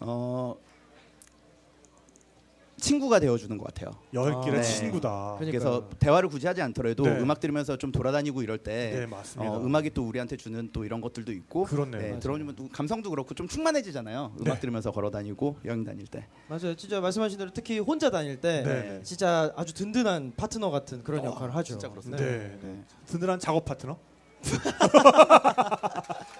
[0.00, 0.56] 어
[2.80, 3.90] 친구가 되어주는 것 같아요.
[4.12, 4.62] 여행길의 네.
[4.62, 5.36] 친구다.
[5.38, 7.20] 그래서 대화를 굳이 하지 않더라도 네.
[7.20, 9.52] 음악 들으면서 좀 돌아다니고 이럴 때 네, 맞습니다.
[9.52, 12.18] 어, 음악이 또 우리한테 주는 또 이런 것들도 있고 그렇네요.
[12.18, 14.34] 네, 또 감성도 그렇고 좀 충만해지잖아요.
[14.40, 14.60] 음악 네.
[14.60, 16.26] 들으면서 걸어다니고 여행 다닐 때.
[16.48, 16.74] 맞아요.
[16.74, 19.00] 진짜 말씀하신 대로 특히 혼자 다닐 때 네.
[19.02, 21.74] 진짜 아주 든든한 파트너 같은 그런 역할을 하죠.
[21.74, 22.24] 진짜 그렇습니다.
[22.24, 22.84] 네.
[23.06, 23.98] 든든한 작업 파트너.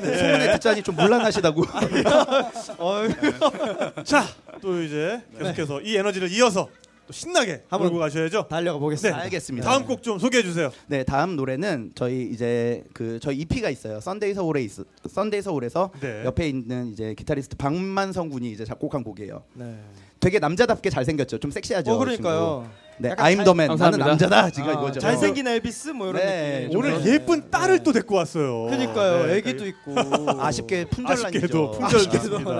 [0.00, 0.18] 네.
[0.18, 1.62] 소문에 듣자니 좀 문란하시다고.
[4.04, 4.24] 자,
[4.60, 6.68] 또 이제 계속해서 이 에너지를 이어서
[7.06, 8.46] 또 신나게 한번 몰고 가셔야죠.
[8.48, 9.20] 달려가 보겠습니다.
[9.22, 9.68] 알겠습니다.
[9.68, 10.70] 다음 곡 좀 소개해 주세요.
[10.86, 14.00] 네, 다음 노래는 저희 이제 그 저희 EP가 있어요.
[14.00, 14.70] 썬데이 서울에 있
[15.08, 16.22] 썬데이 서울에서 네.
[16.24, 19.42] 옆에 있는 이제 기타리스트 박만성 군이 이제 작곡한 곡이에요.
[19.54, 19.78] 네.
[20.20, 21.38] 되게 남자답게 잘생겼죠.
[21.38, 21.92] 좀 섹시하죠.
[21.92, 22.70] 어, 그러니까요.
[22.70, 22.83] 친구.
[22.98, 23.76] 네, I'm 잘- the man.
[23.78, 23.98] 나는.
[23.98, 24.50] 남자다.
[24.50, 25.00] 지금 아, 이거죠.
[25.00, 26.70] 잘생긴 엘비스 뭐 이런 네, 느낌.
[26.72, 28.66] 좀 오늘 그런- 예쁜 딸을 또 데리고 왔어요.
[28.66, 29.26] 그러니까요.
[29.26, 29.94] 네, 애기도 있고.
[30.40, 31.70] 아쉽게 품절난이죠.
[31.72, 32.50] 품절됐습니다.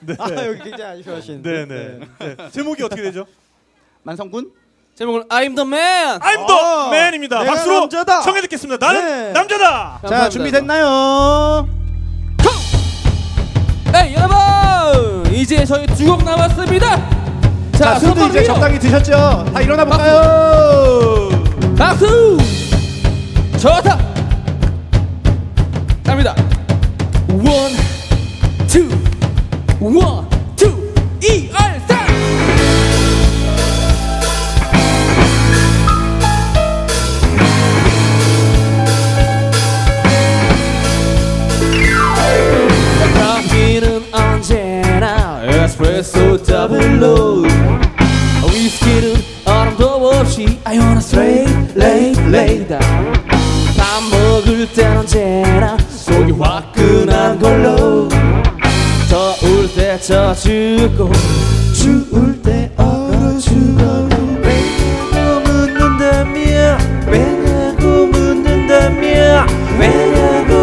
[0.00, 0.16] 네.
[0.18, 1.66] 아, 여기 굉장히 아쉬워하시는데.
[1.66, 2.00] 네, 네.
[2.36, 2.50] 네.
[2.50, 3.26] 제목이 어떻게 되죠?
[4.02, 4.50] 만성군?
[4.94, 6.18] 제목은 I'm the man.
[6.20, 7.40] I'm the man입니다.
[7.40, 8.22] 내가 박수로 남자다.
[8.22, 8.86] 청해 듣겠습니다.
[8.86, 9.32] 나는 네.
[9.32, 10.00] 남자다.
[10.08, 11.68] 자, 준비됐나요?
[13.92, 17.19] 네 여러분 이제 저희 두곡 남았습니다.
[17.80, 18.52] 자, 술도 손 이제 위로.
[18.54, 19.44] 적당히 드셨죠?
[19.54, 21.30] 다 일어나 볼까요?
[21.78, 22.36] 박수.
[23.58, 23.98] 좋다.
[26.04, 26.34] 갑니다.
[27.28, 27.72] 원,
[28.68, 28.86] 투,
[29.80, 30.66] 원, 투,
[31.22, 32.06] 이, 알, 삼.
[43.14, 47.42] 커피는 언제나 에스프레소 더블로
[50.72, 52.68] I wanna straight late late
[53.76, 58.08] 밥 먹을 땐 언제나 속이 화끈한 걸로.
[59.10, 61.10] 더울 때 젖주고
[61.74, 64.08] 추울 때 얼어주고
[64.44, 70.59] 왜냐고 묻는다며 왜냐고 묻는다며 왜냐고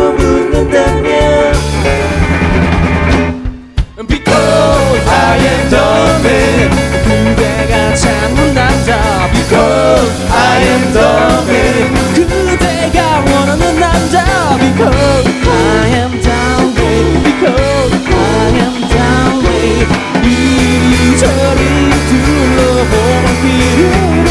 [7.98, 11.06] 찾는 남자 Because I am the
[11.48, 19.88] man 그대가 원하는 남자 Because I am down way Because I am down way
[20.24, 21.62] 이리저리
[22.08, 24.30] 둘러보는 필요는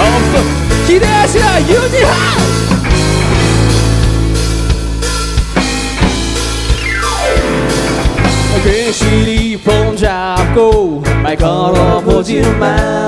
[0.00, 0.34] 없어
[0.86, 2.10] 기대하시라 유지하
[8.66, 13.06] 괜시리 폰 잡고 말 걸어보지는 마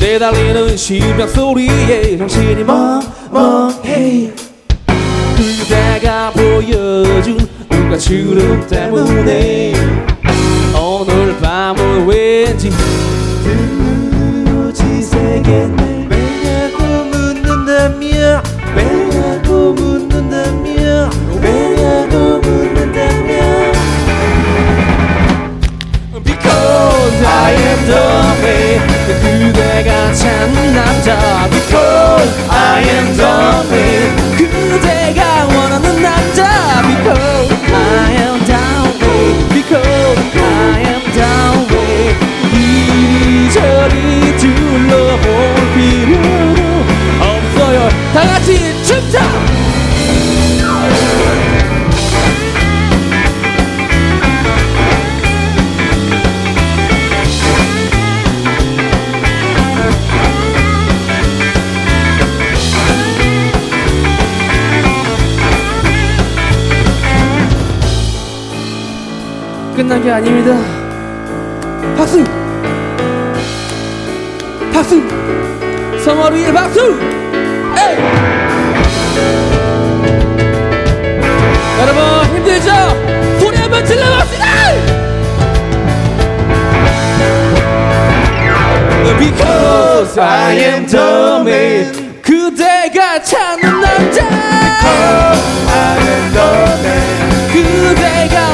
[0.00, 4.32] 내달리는 심장 소리에 정신이 멍멍해
[5.36, 7.36] 그대가 보여준
[7.68, 9.74] 누가 주름 때문에
[10.74, 12.70] 오늘 밤은 왠지
[14.72, 18.42] 지새겠네 왜냐고 묻는다며
[18.74, 21.10] 왜냐고 묻는다며
[27.08, 28.02] I am the
[28.42, 33.30] man 그대가 찾는 남자 Because I am the
[33.70, 42.16] man 그대가 원하는 남자 Because I am down way Because I am down way
[42.52, 45.28] 이리저리 둘러볼
[45.74, 46.58] 필요는
[47.20, 49.45] 없어요 다 같이 춤춰
[69.86, 70.58] 끝난 게 아닙니다.
[71.96, 72.24] 박수!
[74.72, 75.00] 박수!
[76.34, 76.98] 위에 박수!
[77.78, 77.96] 에이!
[81.78, 83.38] 여러분 힘들죠?
[83.38, 84.44] 소리 한번 질러봅시다!
[89.20, 94.28] Because I am the man 그대가 찾는 남자
[94.82, 96.48] Because I am the
[96.82, 97.55] man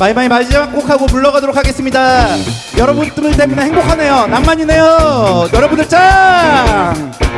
[0.00, 2.26] 마이마이 마지막 곡하고 물러가도록 하겠습니다.
[2.78, 4.28] 여러분들 때문에 행복하네요.
[4.28, 5.50] 낭만이네요.
[5.52, 7.29] 여러분들 짱!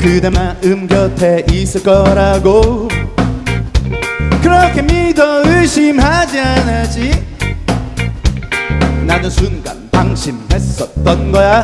[0.00, 2.88] 그대 마음 곁에 있을 거라고.
[4.42, 7.10] 그렇게 믿어 의심하지 않았지.
[9.06, 11.60] 나는 순간 방심했었던 거야.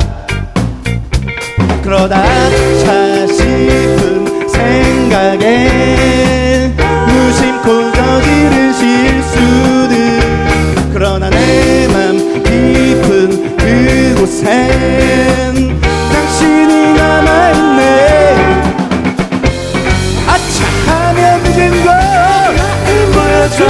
[1.81, 6.71] 그러다 아차 싶은 생각에
[7.07, 10.19] 무심코 저지른 실수들
[10.93, 15.64] 그러나 내 맘 깊은 그곳엔
[23.45, 23.65] 보여줘.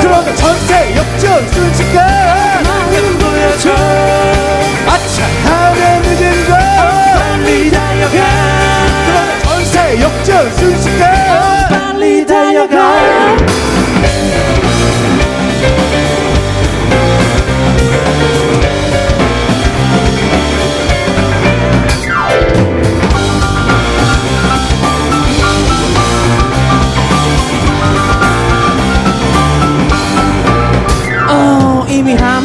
[0.00, 2.06] 그러다 전세 역전 순식간
[2.64, 3.70] 마음 보여줘.
[4.86, 8.16] 아차 하면 늦은 거 빨리 달려가.
[9.06, 13.36] 그러다 전세 역전 순식간 빨리 달려가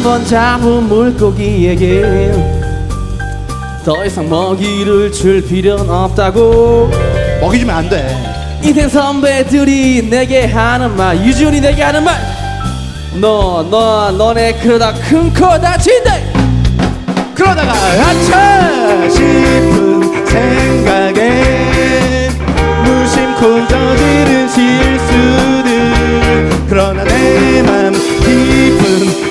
[0.02, 2.32] 한번 잡은 물고기에게
[3.84, 6.90] 더 이상 먹이를 줄 필요는 없다고.
[7.38, 8.16] 먹이 주면 안 돼.
[8.62, 16.32] 인생 선배들이 내게 하는 말 유준이 내게 하는 말너 너 너네 그러다 큰 코 다친대
[17.34, 22.30] 그러다가 아차 싶은 생각에
[22.84, 25.92] 무심코 저지른 실수들.
[26.70, 29.29] 그러나 내 맘 깊은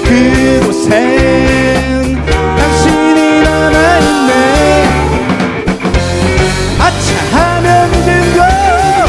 [0.79, 4.31] 그곳엔 당신이 남아있네.
[6.79, 8.39] 아차 하면 늦은 거.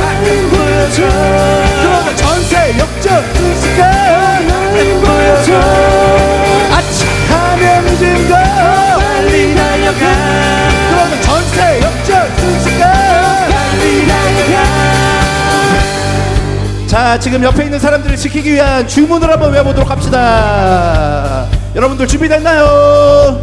[0.01, 1.03] 마음 보여줘.
[1.83, 3.23] 그러다 전세 역전
[3.79, 5.49] 마음 보여줘.
[6.73, 6.99] 아차
[7.37, 8.35] 하면 늦은 거.
[8.35, 10.03] 빨리 달려가.
[10.91, 12.83] 그러다 전세 역전 순식간
[13.49, 14.55] 빨리 달려가.
[16.89, 23.39] 자 지금 옆에 있는 사람들을 지키기 위한 주문을 한번 외워보도록 합시다 여러분들 준비됐나요?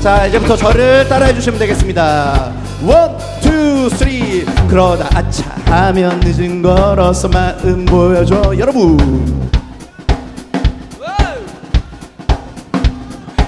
[0.00, 2.52] 자 이제부터 저를 따라해 주시면 되겠습니다.
[2.84, 9.50] one, two, three 그러다 아차 하면 늦은 걸 어서 마음 보여줘 여러분.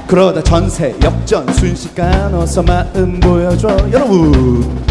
[0.07, 4.83] 그러다 전세 역전 순식간 어서 마음 보여줘 여러분.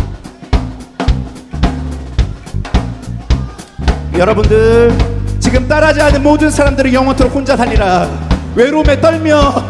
[4.17, 4.97] 여러분들
[5.39, 8.07] 지금 따라하지 않은 모든 사람들을 영원토록 혼자 달리라
[8.55, 9.63] 외로움에 떨며.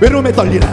[0.00, 0.66] 외로움에 떨리라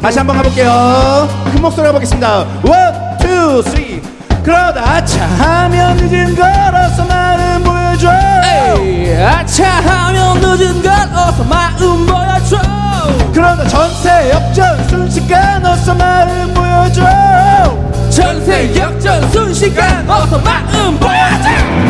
[0.00, 1.28] 다시 한번 가볼게요.
[1.52, 2.38] 큰 목소리로 가보겠습니다.
[2.38, 4.00] one, two, three
[4.42, 8.10] 그러다 아차 하면 늦은 걸 어서 마음 보여줘.
[8.78, 12.56] 에이, 아차 하면 늦은 걸 어서 마음 보여줘.
[13.34, 17.02] 그러다 전세 역전 순식간 어서 마음 보여줘.
[18.08, 21.85] 전세 역전 순식간 어서 마음 보여줘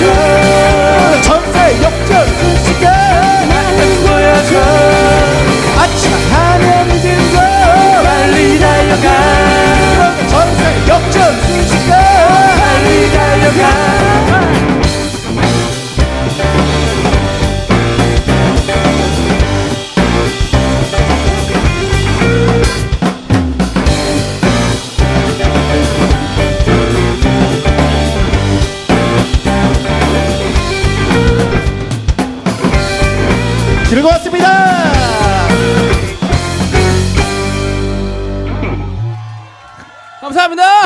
[0.00, 4.58] 보여줘 전세 역전 순식간 마음 보여줘
[5.78, 9.06] 아차 하면 늦은 걸 빨리 달려가.
[10.26, 11.92] 전세 역전 순식간
[12.58, 13.60] 빨리 달려가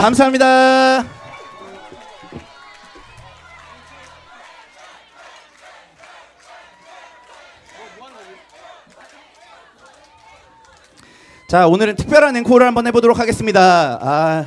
[0.05, 1.03] 감사합니다.
[11.49, 13.99] 자, 오늘은 특별한 앵콜을 한번 해보도록 하겠습니다.
[14.03, 14.47] 아,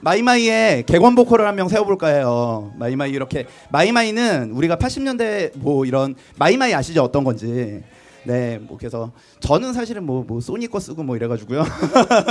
[0.00, 2.72] 마이마이의 객원 보컬을 한 명 세워볼까 해요.
[2.76, 7.02] 마이마이 이렇게 마이마이는 우리가 80년대 뭐 이런 마이마이 아시죠?
[7.02, 7.82] 어떤 건지.
[8.24, 11.64] 네, 뭐 그래서 저는 사실은 뭐, 뭐 소니 거 쓰고 뭐 이래가지고요.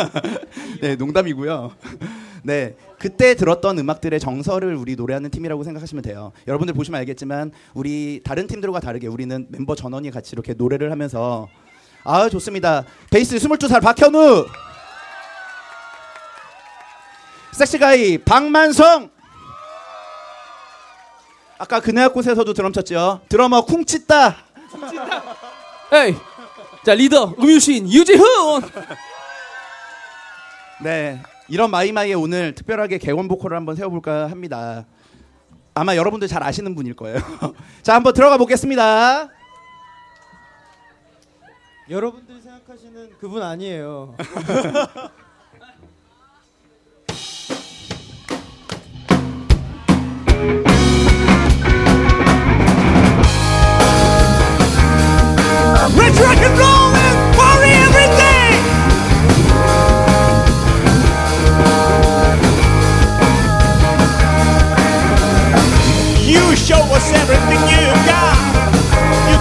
[0.81, 1.71] 네, 농담이고요.
[2.43, 6.31] 네, 그때 들었던 음악들의 정서를 우리 노래하는 팀이라고 생각하시면 돼요.
[6.47, 11.47] 여러분들 보시면 알겠지만 우리 다른 팀들과 다르게 우리는 멤버 전원이 같이 이렇게 노래를 하면서
[12.03, 12.85] 아 좋습니다.
[13.11, 14.45] 베이스 22살 박현우,
[17.51, 19.09] 섹시가이 박만성.
[21.61, 23.19] 아까 그네 곳에서도 드럼 쳤죠.
[23.27, 24.33] 드러머 쿵치따
[25.91, 26.15] 에이,
[26.85, 28.61] 자 리더 음유신 유재훈.
[30.81, 34.85] 네, 이런 마이마이에 오늘 특별하게 개원 보컬을 한번 세워볼까 합니다.
[35.73, 37.17] 아마 여러분들 잘 아시는 분일 거예요.
[37.81, 39.29] 자, 한번 들어가 보겠습니다.
[41.89, 44.15] 여러분들이 생각하시는 그분 아니에요.
[55.97, 56.78] Let's rock and roll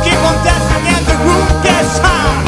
[0.08, 2.44] keep on dancing and the room gets hot.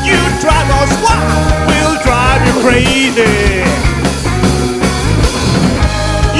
[0.00, 3.64] You drive us wild, we'll drive you crazy.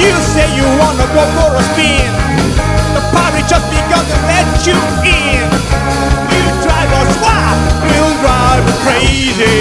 [0.01, 2.11] You say you wanna go for a spin,
[2.95, 5.45] the party just begun to let you in.
[6.33, 9.59] You drive us wild, we'll drive you crazy.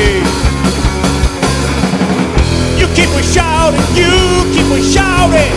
[2.81, 4.13] You keep us shouting, you
[4.55, 5.55] keep on shouting.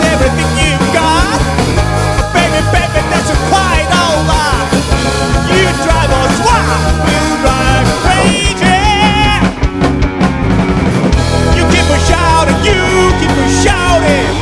[0.00, 1.38] Everything you've got.
[2.32, 3.32] Baby, baby, that's.
[5.52, 8.78] You drive us wild, we'll drive you crazy.
[11.56, 14.41] You keep shouting, you keep shouting.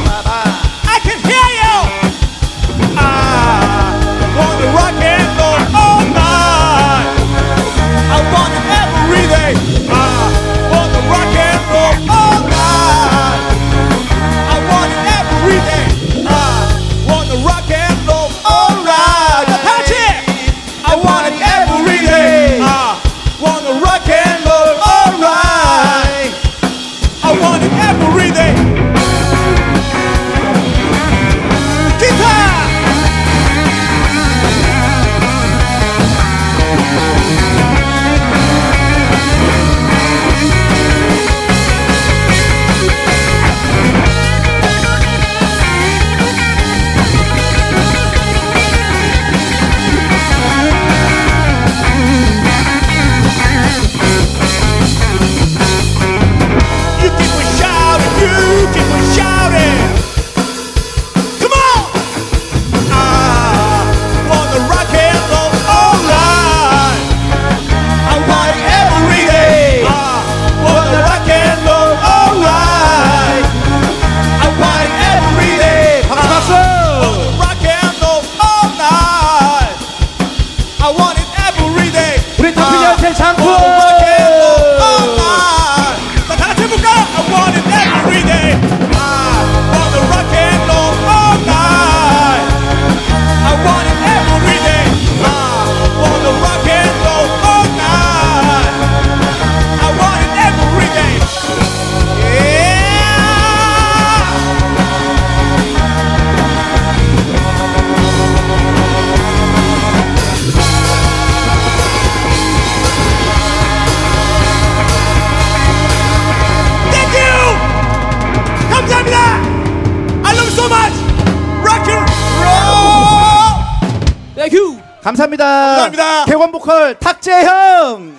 [125.45, 125.47] 감사합니다.
[125.47, 126.25] 감사합니다.
[126.27, 128.17] 객원 보컬 탁재형.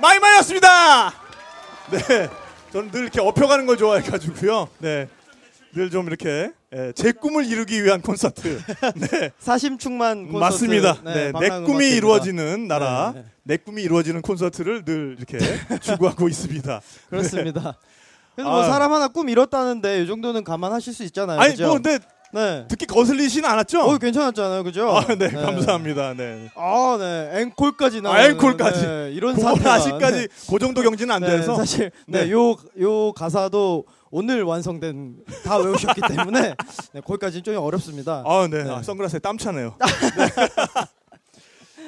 [0.00, 1.10] 마이마이였습니다.
[1.90, 2.28] 네,
[2.72, 4.68] 저는 늘 이렇게 업혀가는 걸 좋아해가지고요.
[4.78, 5.08] 네,
[5.74, 8.60] 늘 좀 이렇게 예, 제 꿈을 이루기 위한 콘서트.
[8.94, 10.38] 네, 사심충만 콘서트.
[10.38, 10.96] 맞습니다.
[11.04, 11.60] 네, 네, 내.
[11.60, 13.26] 꿈이 이루어지는 나라, 네, 네.
[13.42, 15.38] 내 꿈이 이루어지는 콘서트를 늘 이렇게
[15.80, 16.80] 추구하고 있습니다.
[17.10, 17.60] 그렇습니다.
[17.60, 17.72] 네.
[18.36, 18.66] 그래서 뭐 아.
[18.66, 21.38] 사람 하나 꿈 이뤘다는데 이 정도는 감안하실 수 있잖아요.
[21.40, 21.64] 아니 그죠?
[21.66, 21.98] 뭐 근데
[22.32, 22.64] 네.
[22.68, 23.80] 듣기 거슬리지는 않았죠?
[23.80, 24.88] 어, 괜찮았잖아요, 그죠?
[24.90, 26.14] 아, 네, 감사합니다.
[26.14, 26.48] 네.
[26.54, 27.40] 아, 네.
[27.42, 28.12] 앵콜까지 나.
[28.12, 28.86] 아, 앵콜까지.
[28.86, 30.28] 네, 이런 그건 사태가, 아직까지 네.
[30.48, 31.56] 그 정도 경지는 안 네, 돼서.
[31.56, 32.30] 사실 네, 네.
[32.30, 36.54] 요, 요 가사도 오늘 완성된 다 외우셨기 때문에
[36.92, 38.22] 네, 거기까지는 좀 어렵습니다.
[38.26, 38.62] 아, 네.
[38.68, 39.74] 아, 선글라스에 땀 차네요.
[39.80, 40.90] 네.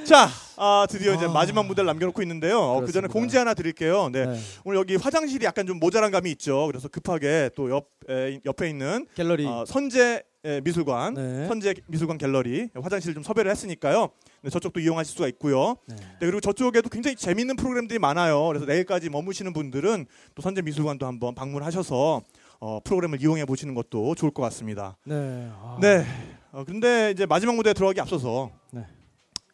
[0.05, 2.59] 자, 아, 드디어 이제 마지막 무대를 남겨놓고 있는데요.
[2.61, 3.07] 어, 그 전에.
[3.07, 4.09] 공지 하나 드릴게요.
[4.11, 4.27] 네.
[4.27, 4.41] 네.
[4.65, 6.67] 오늘 여기 화장실이 약간 좀 모자란 감이 있죠.
[6.67, 9.47] 그래서 급하게 또 옆, 에, 옆에 있는 갤러리.
[9.47, 10.23] 어, 선재 에,
[10.65, 11.47] 미술관, 네.
[11.47, 14.09] 선재 미술관 갤러리 화장실 좀 섭외를 했으니까요.
[14.43, 15.77] 네, 저쪽도 이용하실 수가 있고요.
[15.87, 15.97] 네.
[16.19, 18.45] 그리고 저쪽에도 굉장히 재밌는 프로그램들이 많아요.
[18.49, 22.23] 그래서 내일까지 머무시는 분들은 또 선재 미술관도 한번 방문하셔서
[22.59, 24.97] 어, 프로그램을 이용해 보시는 것도 좋을 것 같습니다.
[25.05, 25.49] 네.
[25.53, 25.79] 아.
[25.81, 26.05] 네.
[26.51, 28.85] 어, 근데 이제 마지막 무대에 들어가기 앞서서 네.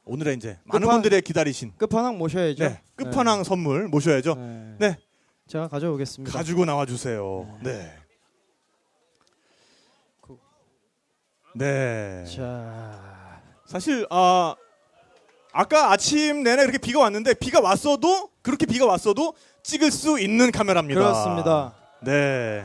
[0.05, 2.65] 오늘의 이제 많은 끝판- 분들의 기다리신 끝판왕 모셔야죠.
[2.65, 4.34] 네, 끝판왕 선물 모셔야죠.
[4.36, 4.75] 네.
[4.78, 4.97] 네.
[5.47, 6.36] 제가 가져오겠습니다.
[6.36, 7.47] 가지고 나와 주세요.
[7.62, 7.92] 네.
[11.59, 12.25] 네.
[12.25, 13.43] 자.
[13.67, 14.55] 사실 아
[15.53, 21.01] 아까 아침 내내 그렇게 비가 왔는데 비가 왔어도 그렇게 비가 왔어도 찍을 수 있는 카메라입니다.
[21.01, 21.75] 그렇습니다.
[22.01, 22.65] 네.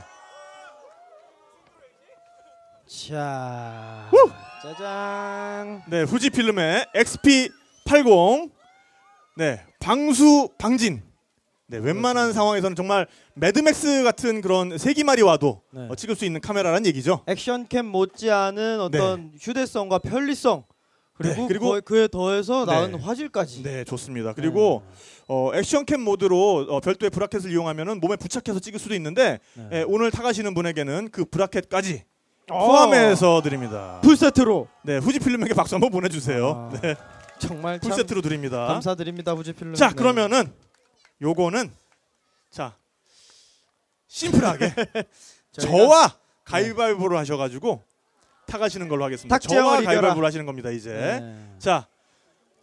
[2.88, 4.10] 자.
[4.62, 5.84] 짜잔.
[5.88, 8.52] 네, 후지 필름의 XP80.
[9.36, 11.02] 네, 방수 방진.
[11.67, 15.88] 네, 웬만한 상황에서는 정말 매드맥스 같은 그런 세기말이 와도 네.
[15.90, 17.24] 어, 찍을 수 있는 카메라란 얘기죠.
[17.25, 20.66] 액션캠 못지않은 어떤 휴대성과 편리성
[21.16, 22.98] 그리고, 네, 그리고- 거- 그에 더해서 나은 네.
[22.98, 23.64] 화질까지.
[23.64, 24.33] 네, 좋습니다.
[24.33, 24.83] 그리고
[25.27, 29.69] 어, 액션캠 모드로 어, 별도의 브라켓을 이용하면은 몸에 부착해서 찍을 수도 있는데 네.
[29.72, 32.03] 예, 오늘 타가시는 분에게는 그 브라켓까지
[32.51, 32.67] 어.
[32.67, 34.01] 포함해서 드립니다.
[34.03, 34.67] 풀 세트로.
[34.83, 36.69] 네, 후지필름에게 박수 한번 보내주세요.
[36.74, 36.95] 아, 네,
[37.40, 38.66] 정말 풀장착 세트로 드립니다.
[38.67, 39.75] 감사드립니다, 후지필름.
[39.75, 39.95] 자, 네.
[39.95, 40.51] 그러면은
[41.22, 41.72] 요거는
[42.50, 42.75] 자
[44.08, 44.74] 심플하게
[45.59, 47.82] 저와 가위바위보를 하셔가지고
[48.48, 49.38] 타가시는 걸로 하겠습니다.
[49.40, 49.82] 저와.
[49.82, 50.69] 가위바위보를 하시는 겁니다.
[50.69, 51.50] 이제 네.
[51.59, 51.88] 자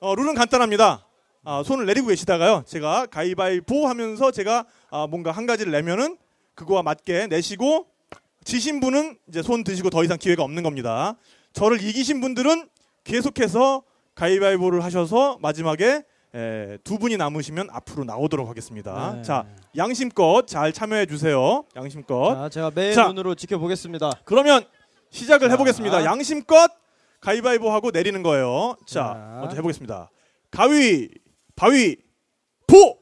[0.00, 1.06] 어, 룰은 간단합니다.
[1.44, 2.64] 아, 손을 내리고 계시다가요.
[2.66, 6.18] 제가 가위바위보 하면서 제가 아, 뭔가 한 가지를 내면은
[6.54, 7.86] 그거와 맞게 내시고
[8.44, 11.16] 지신 분은 이제 손 드시고 더 이상 기회가 없는 겁니다.
[11.52, 12.68] 저를 이기신 분들은
[13.04, 13.82] 계속해서
[14.14, 16.02] 가위바위보를 하셔서 마지막에
[16.34, 19.14] 에, 두 분이 남으시면 앞으로 나오도록 하겠습니다.
[19.16, 19.22] 네.
[19.22, 19.44] 자,
[19.76, 21.64] 양심껏 잘 참여해 주세요.
[21.74, 22.34] 양심껏.
[22.36, 23.08] 자, 제가 매일 자.
[23.08, 24.12] 눈으로 지켜보겠습니다.
[24.24, 24.64] 그러면
[25.10, 25.54] 시작을 자.
[25.54, 26.04] 해보겠습니다.
[26.04, 26.70] 양심껏
[27.20, 28.76] 가위바위보 하고 내리는 거예요.
[28.86, 29.38] 자, 자.
[29.40, 30.08] 먼저 해보겠습니다.
[30.52, 31.08] 가위,
[31.56, 31.96] 바위,
[32.66, 32.96] 보.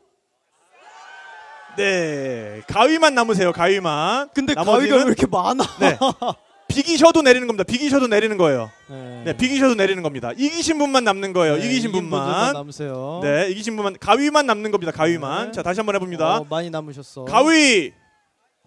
[1.77, 3.53] 네, 가위만 남으세요.
[3.53, 4.31] 가위만.
[4.35, 5.63] 근데 가위가 왜 이렇게 많아?
[5.79, 5.97] 네.
[6.69, 7.65] 비기셔도 내리는 겁니다.
[7.65, 8.71] 비기셔도 내리는 거예요.
[8.89, 9.23] 네.
[9.25, 10.33] 네, 비기셔도 내리는 겁니다.
[10.37, 11.57] 이기신 분만 남는 거예요.
[11.57, 12.53] 네, 이기신 분만.
[12.53, 13.21] 남으세요.
[13.23, 14.93] 네, 이기신 분만 가위만 남는 겁니다.
[14.93, 15.47] 가위만.
[15.47, 15.53] 네.
[15.53, 16.39] 자, 다시 한번 해봅니다.
[16.39, 17.25] 어, 많이 남으셨어.
[17.25, 17.93] 가위,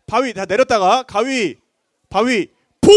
[0.07, 1.55] 바위 다 내렸다가 가위,
[2.09, 2.47] 바위,
[2.81, 2.91] 보.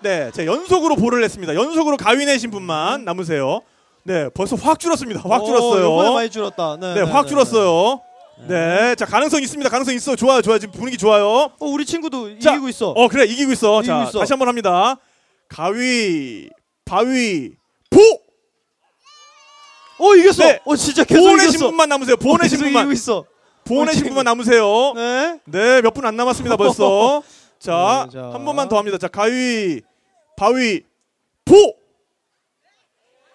[0.00, 1.54] 네, 제가 연속으로 보를 냈습니다.
[1.54, 3.62] 연속으로 가위 내신 분만 남으세요.
[4.02, 5.20] 네, 벌써 확 줄었습니다.
[5.28, 5.86] 확 오, 줄었어요.
[5.86, 6.76] 이번에 많이 줄었다.
[6.80, 8.00] 네, 네, 네, 확 네, 줄었어요.
[8.46, 9.68] 네, 자 가능성 있습니다.
[9.68, 10.14] 가능성 있어.
[10.16, 10.58] 좋아요, 좋아요.
[10.58, 11.26] 지금 분위기 좋아요.
[11.26, 12.90] 어, 우리 친구도 자, 이기고 있어.
[12.90, 13.82] 어, 그래 이기고 있어.
[13.82, 14.18] 자, 이기고 있어.
[14.20, 14.96] 다시 한번 합니다.
[15.48, 16.48] 가위,
[16.84, 17.52] 바위,
[17.90, 18.00] 보.
[20.00, 20.44] 어, 이겼어.
[20.44, 20.60] 네.
[20.64, 21.58] 어, 진짜 계속 보내신.
[21.60, 22.16] 분만 남으세요.
[22.16, 22.82] 보내신 계속 분만.
[22.84, 23.24] 이기고 있어.
[23.64, 24.92] 보내신 어, 분만 남으세요.
[24.94, 25.40] 네.
[25.44, 27.22] 네, 몇 분 안 남았습니다, 벌써.
[27.58, 28.30] 자, 네, 자.
[28.32, 28.96] 한 번만 더 합니다.
[28.98, 29.80] 자, 가위,
[30.36, 30.82] 바위,
[31.44, 31.74] 보!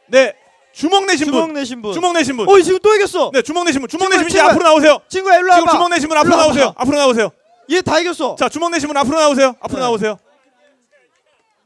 [0.07, 0.33] 네,
[0.74, 1.53] 주먹 내신 주먹 분.
[1.53, 1.93] 내신 분.
[1.93, 2.50] 주먹 내신 분.
[2.50, 3.30] 어, 지금 또 이겼어.
[3.34, 3.88] 네, 주먹 내신 분.
[3.88, 4.40] 주먹 내신 분.
[4.40, 5.00] 앞으로 나오세요.
[5.08, 5.61] 친구야, 일로 와봐.
[5.61, 6.35] 지금 주먹 내신 분 앞으로.
[6.35, 6.74] 나오세요.
[6.76, 7.30] 앞으로 나오세요.
[7.72, 8.35] 얘 다 이겼어.
[8.38, 9.56] 자, 주먹 내신 분 앞으로 나오세요.
[9.61, 9.85] 앞으로 네.
[9.85, 10.18] 나오세요.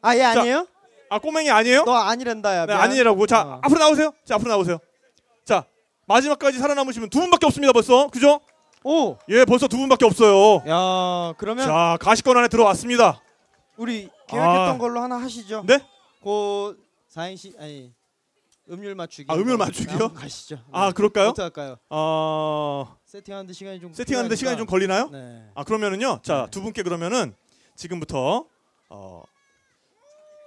[0.02, 0.68] 아, 얘 자, 아니에요?
[1.10, 1.84] 아, 꼬맹이 아니에요?
[1.86, 2.66] 너 아니란다, 야.
[2.66, 2.74] 네.
[2.74, 3.26] 아니라고.
[3.28, 3.60] 자, 어.
[3.64, 4.14] 앞으로 나오세요.
[4.26, 4.78] 자, 앞으로 나오세요.
[5.46, 5.64] 자,
[6.06, 8.08] 마지막까지 살아남으시면 두 분밖에 없습니다, 벌써.
[8.10, 8.42] 그죠?
[8.84, 9.18] 오.
[9.30, 10.64] 예, 벌써 두 분밖에 없어요.
[10.68, 13.22] 야, 그러면 자, 가시권 안에 들어왔습니다.
[13.78, 14.78] 우리 계획했던 아.
[14.78, 15.64] 걸로 하나 하시죠.
[15.66, 15.80] 네?
[16.24, 16.78] 그
[17.16, 17.92] 4인시 아니
[18.70, 19.26] 음률 맞추기.
[19.32, 20.14] 아, 음률 맞추기요?
[20.14, 20.60] 가시죠.
[20.72, 20.94] 아, 네.
[20.94, 21.28] 그럴까요?
[21.30, 21.78] 어떻게 할까요?
[21.90, 24.36] 어, 세팅하는데 시간이 좀 세팅하는데 필요하니까.
[24.36, 25.10] 시간이 좀 걸리나요?
[25.10, 25.50] 네.
[25.56, 26.20] 아 그러면은요.
[26.24, 27.34] 자두 분께 그러면은
[27.76, 28.46] 지금부터
[28.90, 29.24] 어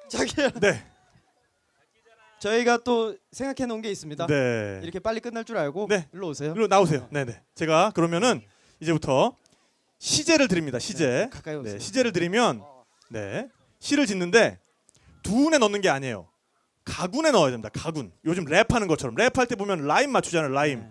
[0.09, 0.51] 자기야.
[0.61, 0.85] 네.
[2.41, 4.27] 저희가 또 생각해 놓은 게 있습니다.
[4.27, 4.81] 네.
[4.83, 6.09] 이렇게 빨리 끝날 줄 알고 네.
[6.13, 6.53] 일로 오세요.
[6.55, 7.07] 일로 나오세요.
[7.11, 7.43] 네 네.
[7.55, 8.43] 제가 그러면은
[8.81, 9.37] 이제부터
[9.99, 10.79] 시제를 드립니다.
[10.79, 11.07] 시제.
[11.07, 11.75] 네, 가까이 오세요.
[11.75, 12.63] 네, 시제를 드리면
[13.11, 14.59] 네 시를 짓는데
[15.23, 16.30] 두 운에 넣는 게 아니에요.
[16.85, 17.69] 가군에 넣어야 됩니다.
[17.73, 18.13] 가군.
[18.25, 20.51] 요즘 랩하는 것처럼 랩할 때 보면 라임 맞추잖아요.
[20.53, 20.81] 라임.
[20.81, 20.91] 네.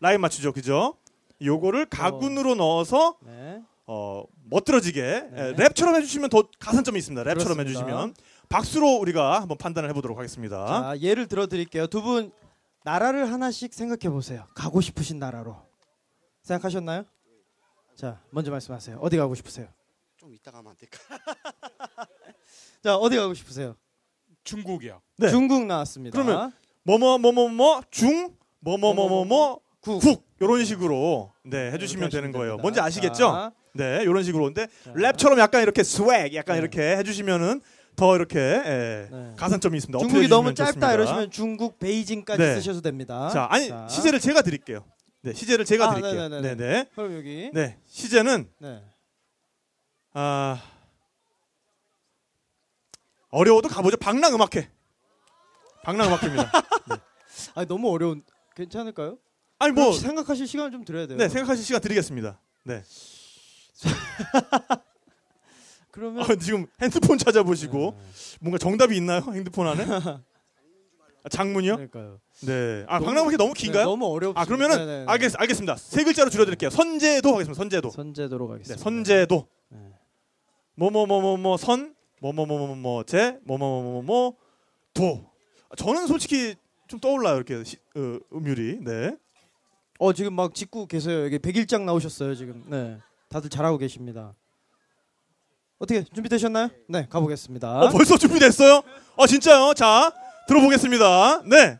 [0.00, 0.52] 라임 맞추죠.
[0.52, 0.96] 그죠?
[1.42, 3.62] 요거를 가군으로 넣어서 네.
[3.86, 7.22] 어 멋들어지게 에, 랩처럼 해주시면 더 가산점이 있습니다.
[7.22, 7.62] 랩처럼 그렇습니다.
[7.70, 8.14] 해주시면
[8.48, 10.66] 박수로 우리가 한번 판단을 해보도록 하겠습니다.
[10.66, 11.86] 자, 예를 들어 드릴게요.
[11.86, 12.32] 두 분
[12.84, 14.46] 나라를 하나씩 생각해 보세요.
[14.54, 15.56] 가고 싶으신 나라로.
[16.42, 17.04] 생각하셨나요?
[17.96, 18.98] 자, 먼저 말씀하세요.
[19.00, 19.68] 어디 가고 싶으세요?
[20.16, 20.98] 좀 이따 가면 안 될까?
[22.82, 23.76] 자 어디 가고 싶으세요?
[24.48, 25.00] 중국이요.
[25.18, 25.28] 네.
[25.28, 26.20] 중국 나왔습니다.
[26.20, 26.52] 그러면
[26.84, 28.32] 뭐뭐 뭐 뭐 뭐 중
[28.64, 32.56] 뭐 뭐 뭐 뭐 뭐 국 이런 식으로 네 해주시면 되는 거예요.
[32.58, 33.14] 뭔지 아시겠죠?
[33.14, 33.52] 자.
[33.74, 37.60] 네 이런 식으로 근데 랩처럼 약간 이렇게 스웩 약간 이렇게 해주시면은
[37.96, 39.98] 더 이렇게 예, 가산점이 있습니다.
[39.98, 40.94] 중국이 너무 짧다 좋습니다.
[40.94, 42.54] 이러시면 중국 베이징까지 네.
[42.54, 43.28] 쓰셔도 됩니다.
[43.30, 44.84] 자 아니 시제를 제가 드릴게요.
[45.22, 46.28] 네 시제를 제가 아, 드릴게요.
[46.28, 46.54] 네네네.
[46.54, 46.84] 네네.
[46.94, 47.50] 그럼 여기.
[47.52, 48.82] 네 시제는 네.
[50.14, 50.60] 아
[53.30, 53.96] 어려워도 가보죠.
[53.96, 54.70] 방랑음악회.
[55.84, 56.50] 방랑음악회입니다.
[57.54, 58.22] 아니 너무 어려운
[58.56, 59.18] 괜찮을까요?
[59.58, 61.18] 아니 뭐 생각하실 시간을 좀 드려야 돼요.
[61.18, 62.40] 네 생각하실 시간 드리겠습니다.
[62.64, 62.82] 네.
[65.90, 67.98] 그러면 아, 지금 핸드폰 찾아보시고
[68.40, 69.22] 뭔가 정답이 있나요?
[69.32, 69.84] 핸드폰 안에?
[71.24, 71.74] 아, 장문이요?
[71.76, 72.20] 그러니까요.
[72.42, 72.84] 네.
[72.88, 73.82] 아 방랑음악회 너무 긴가요?
[73.82, 74.40] 네, 너무 어렵습니다.
[74.40, 75.04] 아 그러면은 네네네.
[75.08, 75.76] 알겠, 알겠습니다.
[75.76, 76.70] 세 글자로 줄여 드릴게요.
[76.70, 77.54] 선제도 하겠습니다.
[77.56, 77.90] 선제도.
[77.90, 78.82] 선제도로 네, 가겠습니다.
[78.82, 79.48] 선제도.
[80.76, 84.36] 뭐뭐뭐뭐뭐 선 뭐뭐뭐뭐뭐 제 뭐뭐뭐뭐뭐
[84.94, 85.30] 도.
[85.70, 86.54] 아, 저는 솔직히
[86.88, 88.78] 좀 떠올라요 이렇게 시, 어, 음율이.
[88.82, 89.16] 네.
[89.98, 91.24] 어 지금 막 짓고 계세요.
[91.24, 92.64] 여기 백일장 나오셨어요 지금.
[92.66, 92.98] 네.
[93.28, 94.34] 다들 잘하고 계십니다.
[95.78, 96.70] 어떻게 준비되셨나요?
[96.88, 97.80] 네, 가보겠습니다.
[97.80, 98.82] 어 벌써 준비됐어요?
[99.16, 99.74] 어 진짜요?
[99.74, 100.12] 자
[100.48, 101.42] 들어보겠습니다.
[101.44, 101.78] 네.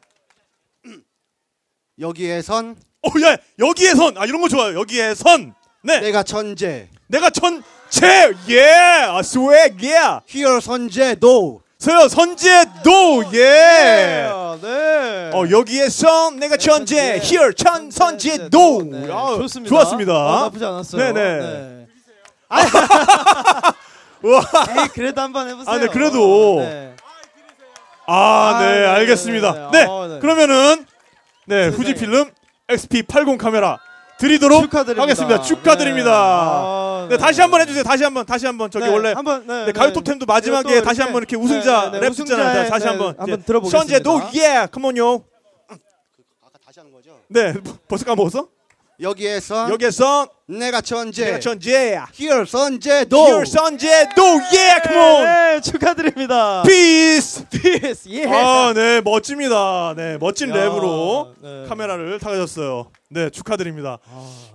[1.98, 2.76] 여기에 선.
[3.02, 4.16] 어, 야, 여기에 선.
[4.18, 4.78] 아, 이런 거 좋아요.
[4.78, 5.54] 여기에 선.
[5.82, 6.00] 네.
[6.00, 6.88] 내가 천재.
[7.08, 8.32] 내가 천 재.
[8.48, 8.62] 예.
[9.08, 9.82] 아, 스웩.
[9.82, 10.20] 예.
[10.28, 11.62] Here 선제도.
[11.78, 13.24] 서요 선제도.
[13.34, 14.28] 예.
[14.60, 15.30] 네.
[15.32, 16.36] 어, 여기에 선.
[16.36, 17.20] 내가 천재.
[17.22, 18.82] Here 천 선제도.
[19.12, 19.68] 아, 좋습니다.
[19.68, 20.12] 좋았습니다.
[20.12, 21.02] 어, 나쁘지 않았어요.
[21.02, 21.38] 네, 네.
[21.38, 21.86] 네.
[24.22, 24.40] 우와.
[24.40, 25.72] 에이, 그래도 한번 해보세요.
[25.74, 26.56] 아, 네, 그래도.
[26.60, 26.94] 네.
[28.06, 29.52] 아, 네, 아, 네, 알겠습니다.
[29.52, 29.86] 네, 네, 네.
[29.88, 30.18] 어, 네.
[30.18, 30.86] 그러면은
[31.46, 32.30] 네, 후지 필름
[32.68, 33.78] XP80 카메라
[34.18, 35.02] 드리도록 축하드립니다.
[35.02, 35.42] 하겠습니다.
[35.42, 36.10] 축하드립니다.
[36.98, 37.84] 아, 네, 다시 한번 해주세요.
[37.84, 39.72] 다시 한번, 다시 한번 저기 네, 원래 한번, 네, 네, 네.
[39.72, 42.68] 가요톱텐도 마지막에 다시 한번 이렇게 우승자 네, 네, 네, 랩 듣잖아요.
[42.68, 43.78] 다시 네, 한번 한번 들어보겠습니다.
[43.78, 45.24] 선제도 예, come on요.
[47.28, 47.54] 네,
[47.88, 48.48] 벌써 까먹었어?
[49.00, 49.70] 여기에 선.
[49.70, 50.26] 여기에 선.
[50.48, 51.26] 내가 천재.
[51.26, 52.00] 내가 천재.
[52.18, 53.16] Here 선제도.
[53.26, 54.22] Here 선제도
[54.54, 55.24] 예, come on.
[55.24, 56.62] 네, 축하드립니다.
[56.66, 57.44] 피스.
[57.48, 58.08] 피스.
[58.08, 58.26] 예.
[58.26, 59.94] 아, 네, 멋집니다.
[59.96, 61.64] 네, 멋진 야, 랩으로 네.
[61.68, 62.90] 카메라를 타가셨어요.
[63.10, 63.98] 네, 축하드립니다.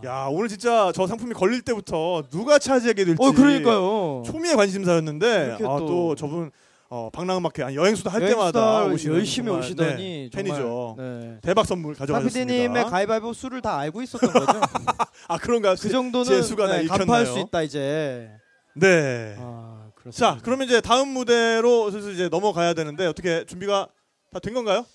[0.04, 3.18] 야, 오늘 진짜 저 상품이 걸릴 때부터 누가 차지하게 될지.
[3.24, 4.24] 어, 그러니까요.
[4.26, 6.52] 초미의 관심사였는데, 이렇게 아, 또- 또 저분
[6.96, 10.96] 어, 방랑음악회 아니, 여행수다 할 여행수다 때마다 오시는 열심히 정말, 오시더니 네, 정말, 팬이죠.
[11.00, 11.40] 네.
[11.42, 12.46] 대박 선물 가져가셨습니다.
[12.46, 14.46] 박PD님의 가위바위보 수를 다 알고 있었던 거죠.
[15.28, 15.74] 아 그런가요?
[15.80, 16.86] 그 정도는 제 수가 다 네?
[16.86, 18.30] 간파할 수 있다 이제.
[18.76, 19.36] 네.
[19.40, 23.88] 아, 자, 그러면 이제 다음 무대로 슬슬 이제 넘어가야 되는데 어떻게 준비가
[24.32, 24.86] 다 된 건가요?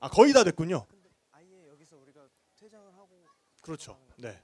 [0.00, 0.84] 아 거의 다 됐군요.
[3.62, 3.96] 그렇죠.
[4.18, 4.38] 네.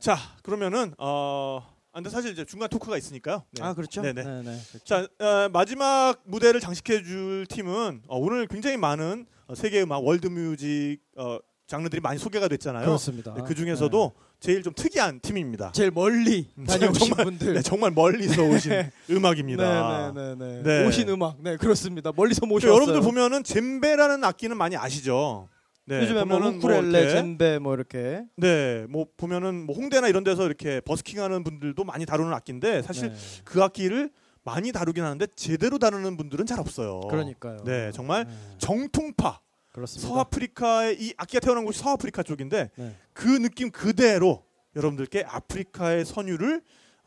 [0.00, 3.42] 자, 그러면은 어, 아, 근데 사실 이제 중간 토크가 있으니까요.
[3.52, 3.62] 네.
[3.62, 4.02] 아, 그렇죠.
[4.02, 4.22] 네네.
[4.22, 4.84] 네, 네, 그렇죠.
[4.84, 10.98] 자, 어, 마지막 무대를 장식해줄 팀은 어, 오늘 굉장히 많은 어, 세계 음악, 월드 뮤직
[11.16, 12.84] 어, 장르들이 많이 소개가 됐잖아요.
[12.84, 13.32] 그렇습니다.
[13.32, 15.72] 그 중에서도 제일 좀 특이한 팀입니다.
[15.72, 17.54] 제일 멀리 음, 다녀오신 정말, 분들.
[17.54, 18.92] 네, 정말 멀리서 오신 네.
[19.10, 20.12] 음악입니다.
[20.12, 20.86] 네, 네, 네, 네.
[20.86, 21.36] 오신 음악.
[21.40, 22.12] 네, 그렇습니다.
[22.14, 22.74] 멀리서 저 모셨어요.
[22.74, 25.48] 여러분들 보면은 젬베라는 악기는 많이 아시죠?
[25.88, 28.24] 네, 요즘에 뭐 우쿨렐레, 이렇게 젬베 뭐 이렇게.
[28.36, 33.16] 네, 뭐 보면은 뭐 홍대나 이런 데서 이렇게 버스킹하는 분들도 많이 다루는 악기인데 사실 네.
[33.44, 34.10] 그 악기를
[34.42, 37.00] 많이 다루긴 하는데 제대로 다루는 분들은 잘 없어요.
[37.08, 37.58] 그러니까요.
[37.64, 38.26] 네, 정말
[38.58, 39.40] 정통파.
[39.72, 40.08] 그렇습니다.
[40.08, 42.94] 서아프리카의 이 악기가 태어난 곳이 서아프리카 쪽인데 네.
[43.12, 46.62] 그 느낌 그대로 여러분들께 아프리카의 선율을 어,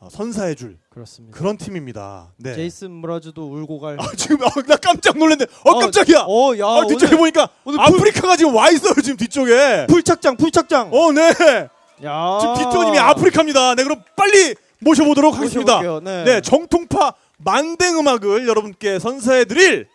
[0.08, 1.36] 선사해줄 그렇습니다.
[1.36, 2.32] 그런 팀입니다.
[2.38, 2.54] 네.
[2.54, 3.96] 제이슨 무라즈도 울고 갈.
[4.00, 5.44] 아, 지금 아, 나 깜짝 놀랐네.
[5.64, 6.20] 어, 깜짝이야.
[6.26, 9.86] 어, 야, 아, 뒤쪽에 오늘- 보니까 오늘 아프리카가 지금 와 있어요 지금 뒤쪽에.
[9.88, 10.90] 풀착장, 풀착장.
[10.92, 11.28] 어, 네.
[12.04, 12.38] 야.
[12.40, 13.74] 지금 뒤쪽님이 아프리카입니다.
[13.74, 15.76] 네, 그럼 빨리 모셔보도록 하겠습니다.
[15.82, 16.24] 모셔볼게요.
[16.24, 16.40] 네.
[16.40, 19.86] 정통파 만댕 음악을 여러분께 선사해드릴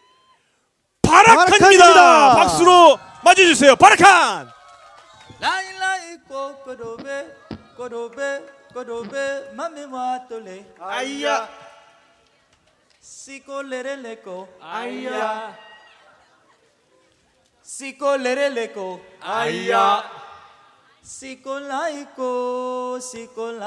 [1.02, 1.46] 바라칸입니다.
[1.58, 2.36] 바라칸입니다.
[2.36, 3.76] 박수로 맞이해주세요.
[3.76, 4.48] 바라칸.
[5.40, 7.26] 라일라이 꼬꼬로베
[7.78, 8.42] 꼬로베
[8.76, 11.48] 꼬로베 맘메와 똘레 아이야
[13.00, 15.56] 시콜레레레코 아이야
[17.64, 20.04] 시콜레레레코 아이야
[21.02, 23.64] 시콜라이코 시콜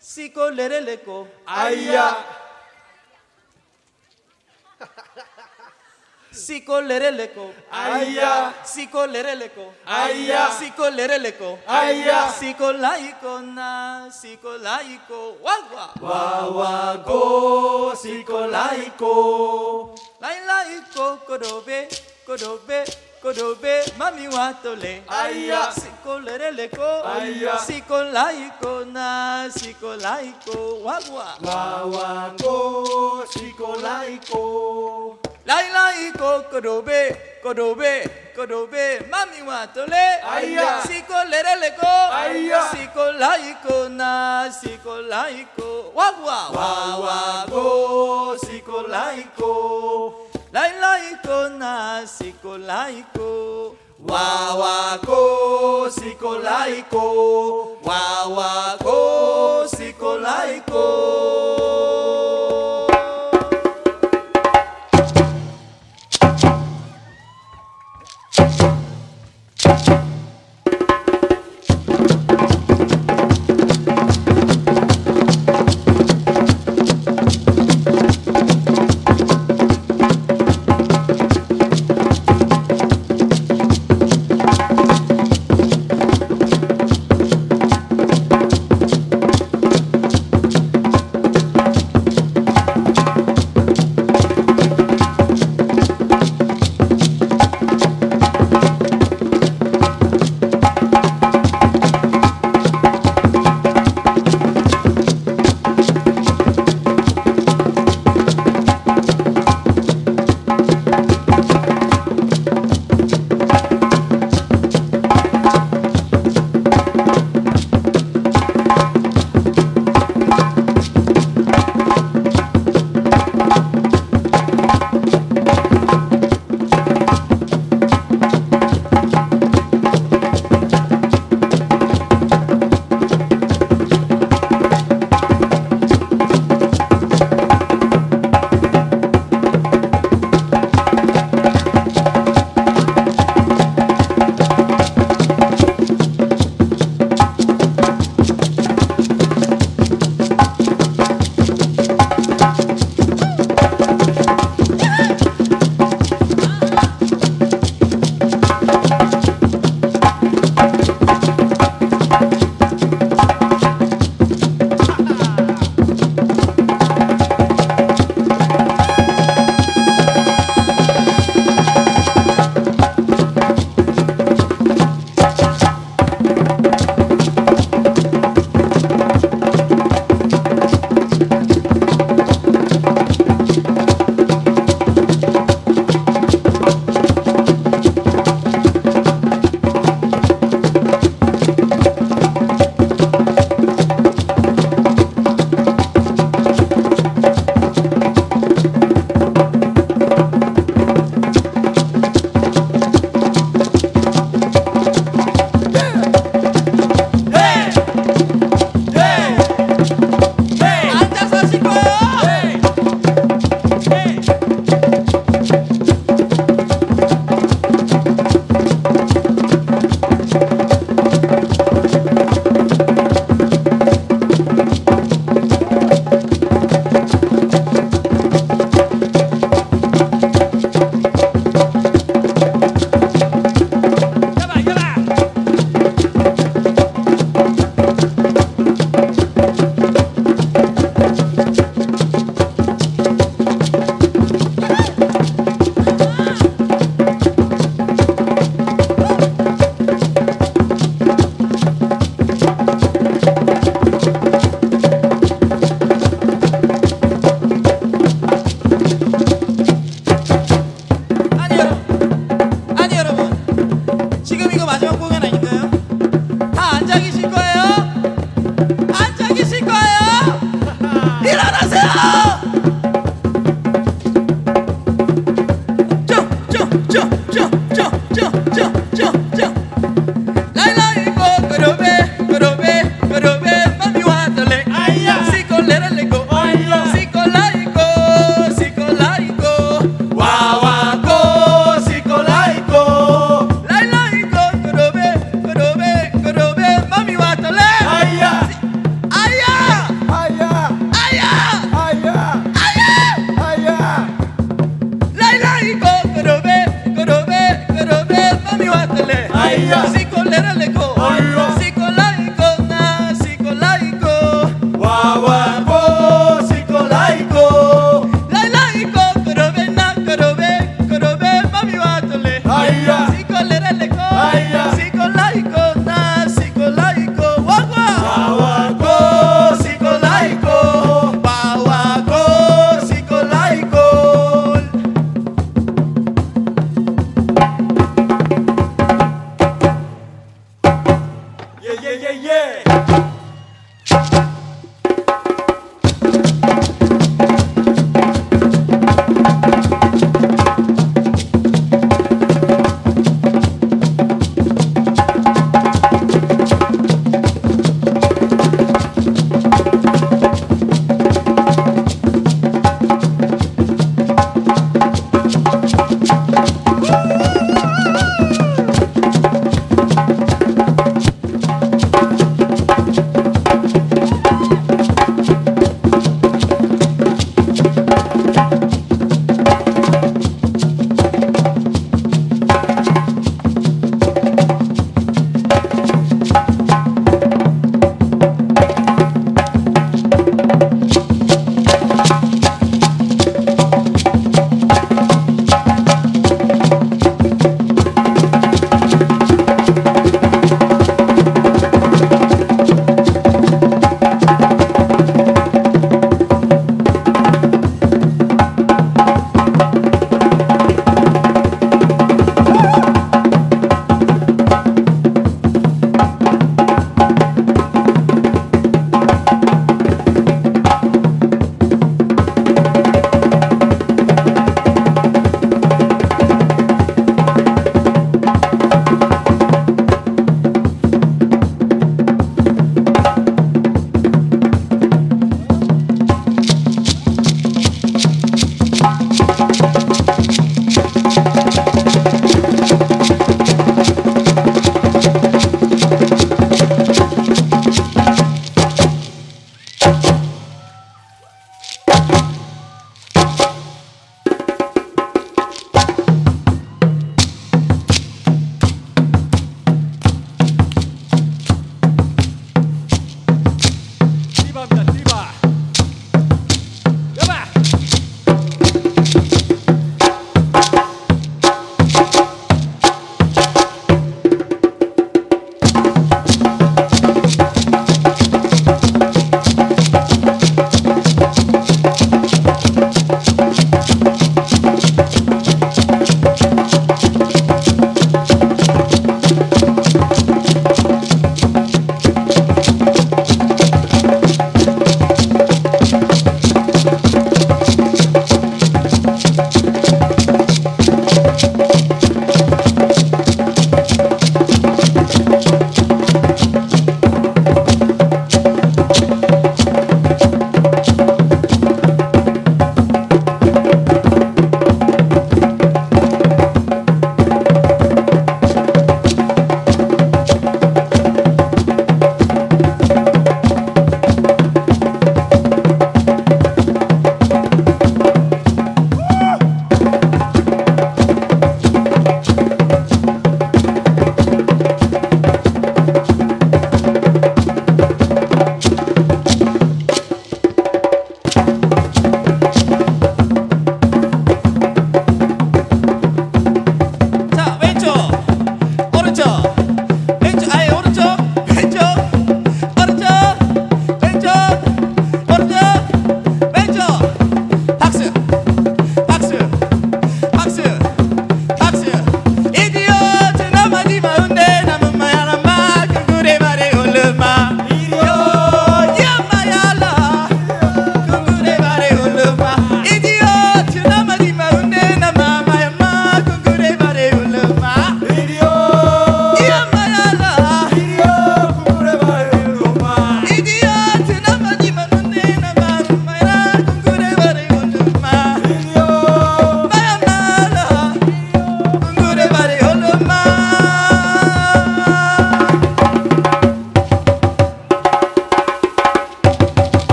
[0.00, 1.28] Siko lereleko.
[1.46, 2.16] Aya.
[6.32, 7.52] Siko lereleko.
[7.70, 8.54] Aya.
[8.64, 9.66] Siko lereleko.
[9.86, 10.48] Aya.
[10.58, 11.58] Siko lereleko.
[11.68, 12.30] Aya.
[12.32, 14.08] Siko laiko na.
[14.10, 15.36] Siko laiko.
[15.44, 15.84] Wawa.
[16.00, 17.92] Wawa go.
[17.94, 19.94] Siko laiko.
[20.20, 21.88] Lai laiko kodobe,
[22.26, 22.84] kodobe.
[23.22, 25.72] Kodobe mami watole aya.
[25.72, 27.58] Sikoleleko aya.
[27.58, 40.82] Sikolaiko na sikolaiko wagwa wawako sikolaiko lailaiko kodobe kodobe kodobe mami watole aya.
[40.82, 42.62] Sikoleleko aya.
[42.72, 50.14] Sikolaiko na sikolaiko wagwa wawako sikolaiko
[50.52, 53.76] Lailaiko na sikolaiko.
[54.08, 56.38] Wawako ko
[57.84, 60.86] Wawako sikolaiko.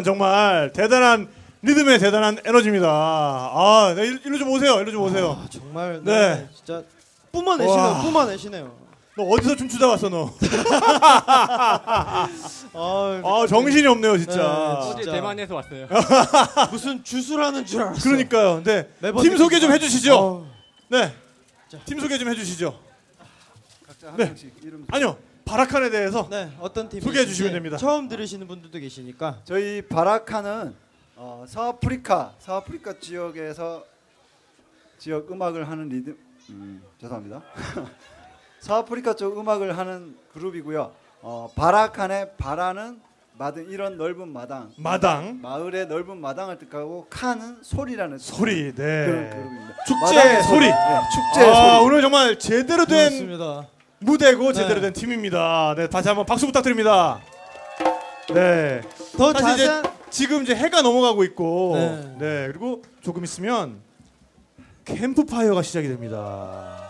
[0.00, 1.28] 걸맞는 정말 대단한
[1.62, 2.88] 리듬의 대단한 에너지입니다.
[2.88, 4.80] 아, 네, 일- 일로 좀 오세요.
[4.80, 5.38] 일로 좀 오세요.
[5.50, 6.34] 정말 네.
[6.36, 6.48] 네.
[6.54, 6.82] 진짜
[7.32, 7.78] 뿜어내시네요.
[7.82, 8.02] 와.
[8.02, 8.80] 뿜어내시네요.
[9.16, 10.32] 너 어디서 춤추다 왔어, 너?
[11.36, 12.28] 아,
[12.72, 14.36] 아, 정신이 없네요, 진짜.
[14.36, 15.86] 네, 어제 대만에서 왔어요.
[16.70, 18.00] 무슨 주술하는 줄 알았어.
[18.02, 18.62] 그러니까요.
[18.64, 18.88] 네.
[19.22, 20.14] 팀 소개 좀 느끼지만- 해주시죠.
[20.16, 20.46] 어.
[20.88, 21.12] 네.
[21.84, 22.78] 팀 소개 좀 해주시죠.
[24.16, 24.34] 네.
[24.90, 25.16] 아니요.
[25.50, 27.76] 바라칸에 대해서 네, 어떤 팀 소개해 주시면 됩니다.
[27.76, 29.40] 처음 들으시는 분들도 계시니까.
[29.42, 30.74] 저희 바라카는
[31.16, 33.84] 어, 서아프리카 서아프리카 지역에서
[34.98, 36.16] 지역 음악을 하는 리듬
[36.50, 37.42] 음, 죄송합니다.
[38.60, 40.92] 서아프리카 쪽 음악을 하는 그룹이고요.
[41.22, 43.00] 어, 바라칸의 바라는
[43.36, 45.40] 마당 이런 넓은 마당 마당.
[45.42, 48.72] 마을의 넓은 마당을 뜻하고 칸은 소리라는 소리.
[48.72, 49.06] 네.
[49.06, 49.74] 그런 그룹입니다.
[49.84, 50.66] 축제 소리.
[50.66, 51.86] 네, 축제 아, 소리.
[51.86, 53.66] 오늘 정말 제대로 된 그렇습니다.
[54.00, 54.54] 무대고 네.
[54.54, 55.74] 제대로 된 팀입니다.
[55.76, 57.20] 네, 다시 한번 박수 부탁드립니다.
[58.32, 58.80] 네.
[59.16, 62.16] 더 사실 이제 자세한 지금 이제 해가 넘어가고 있고, 네.
[62.18, 62.46] 네.
[62.48, 63.80] 그리고 조금 있으면
[64.84, 66.80] 캠프파이어가 시작이 됩니다.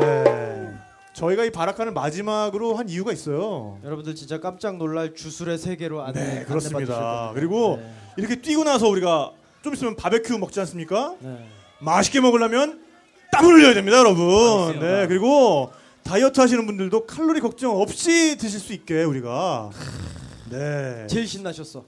[0.00, 0.70] 네.
[1.14, 3.78] 저희가 이 바라칸을 마지막으로 한 이유가 있어요.
[3.84, 7.32] 여러분들 진짜 깜짝 놀랄 주술의 세계로 안내 네, 그렇습니다.
[7.34, 7.92] 그리고 겁니다.
[8.16, 11.14] 이렇게 뛰고 나서 우리가 좀 있으면 바베큐 먹지 않습니까?
[11.20, 11.46] 네.
[11.80, 12.80] 맛있게 먹으려면
[13.32, 14.78] 땀을 흘려야 됩니다, 여러분.
[14.80, 15.70] 네, 그리고
[16.02, 19.70] 다이어트 하시는 분들도 칼로리 걱정 없이 드실 수 있게 우리가
[20.50, 21.06] 네.
[21.08, 21.84] 제일 신나셨어.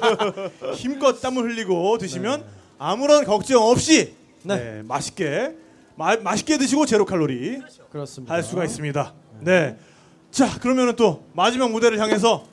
[0.74, 2.44] 힘껏 땀을 흘리고 드시면
[2.78, 4.56] 아무런 걱정 없이 네.
[4.56, 5.54] 네, 맛있게
[5.94, 8.34] 마, 맛있게 드시고 제로 칼로리 그렇습니다.
[8.34, 9.14] 할 수가 있습니다.
[9.40, 9.76] 네.
[10.30, 12.44] 자, 그러면은 또 마지막 무대를 향해서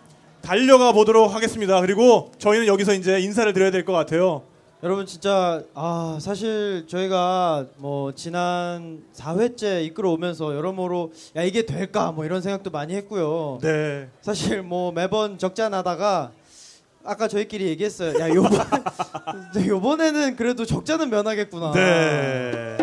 [0.42, 1.82] 달려가 보도록 하겠습니다.
[1.82, 4.43] 그리고 저희는 여기서 이제 인사를 드려야 될 것 같아요.
[4.84, 12.26] 여러분 진짜 아 사실 저희가 뭐 지난 4회째 이끌어 오면서 여러모로 야 이게 될까 뭐
[12.26, 13.60] 이런 생각도 많이 했고요.
[13.62, 14.10] 네.
[14.22, 16.32] 사실 뭐 매번 적자 나다가
[17.06, 18.20] 아까 저희끼리 얘기했어요.
[18.20, 18.52] 야 요번
[19.66, 21.72] 요번에는 그래도 적자는 면하겠구나.
[21.72, 22.78] 네.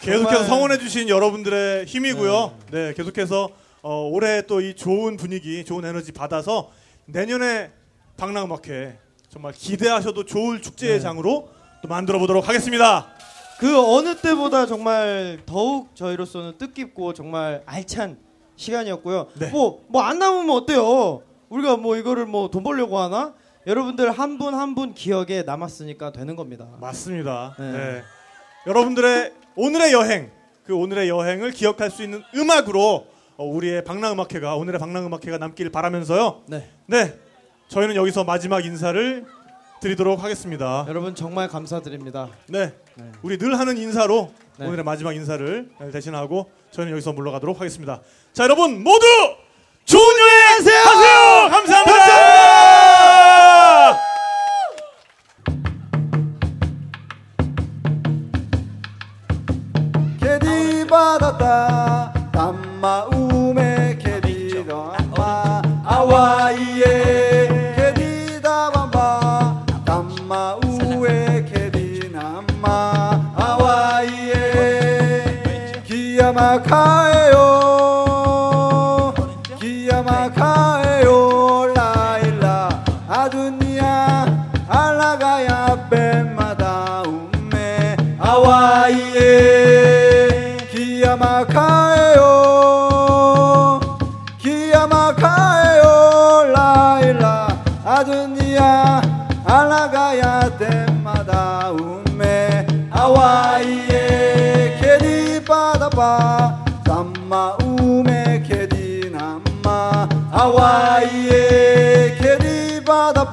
[0.00, 2.54] 계속해서 정말- 성원해주신 여러분들의 힘이고요.
[2.70, 3.50] 네, 계속해서
[3.82, 6.70] 어, 올해 또 이 좋은 분위기, 좋은 에너지 받아서
[7.04, 7.70] 내년에
[8.16, 11.00] 방랑음악회 정말 기대하셔도 좋을 축제의 네.
[11.00, 11.48] 장으로
[11.82, 13.08] 또 만들어 보도록 하겠습니다.
[13.58, 18.18] 그 어느 때보다 정말 더욱 저희로서는 뜻깊고 정말 알찬
[18.56, 19.28] 시간이었고요.
[19.38, 19.50] 네.
[19.50, 21.22] 뭐뭐 안 남으면 어때요?
[21.48, 23.34] 우리가 뭐 이거를 뭐 돈 벌려고 하나?
[23.66, 26.66] 여러분들 한 분 한 분 기억에 남았으니까 되는 겁니다.
[26.80, 27.54] 맞습니다.
[27.58, 27.72] 네.
[27.72, 28.02] 네.
[28.66, 30.30] 여러분들의 오늘의 여행,
[30.64, 36.42] 그 오늘의 여행을 기억할 수 있는 음악으로 어, 우리의 방랑음악회가 오늘의 방랑음악회가 남길 바라면서요.
[36.48, 36.68] 네.
[36.86, 37.14] 네.
[37.68, 39.24] 저희는 여기서 마지막 인사를
[39.80, 40.84] 드리도록 하겠습니다.
[40.88, 42.28] 여러분 정말 감사드립니다.
[42.48, 42.72] 네.
[43.22, 44.66] 우리 늘 하는 인사로 네.
[44.66, 48.00] 오늘의 마지막 인사를 대신하고 저희는 여기서 물러가도록 하겠습니다.
[48.32, 49.06] 자, 여러분 모두
[49.84, 50.36] 좋은 여행
[50.86, 51.48] 하세요.
[51.50, 52.02] 감사합니다.
[60.20, 61.81] 캐디 받았다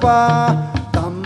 [0.00, 1.22] 바다바 담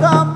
[0.00, 0.35] come.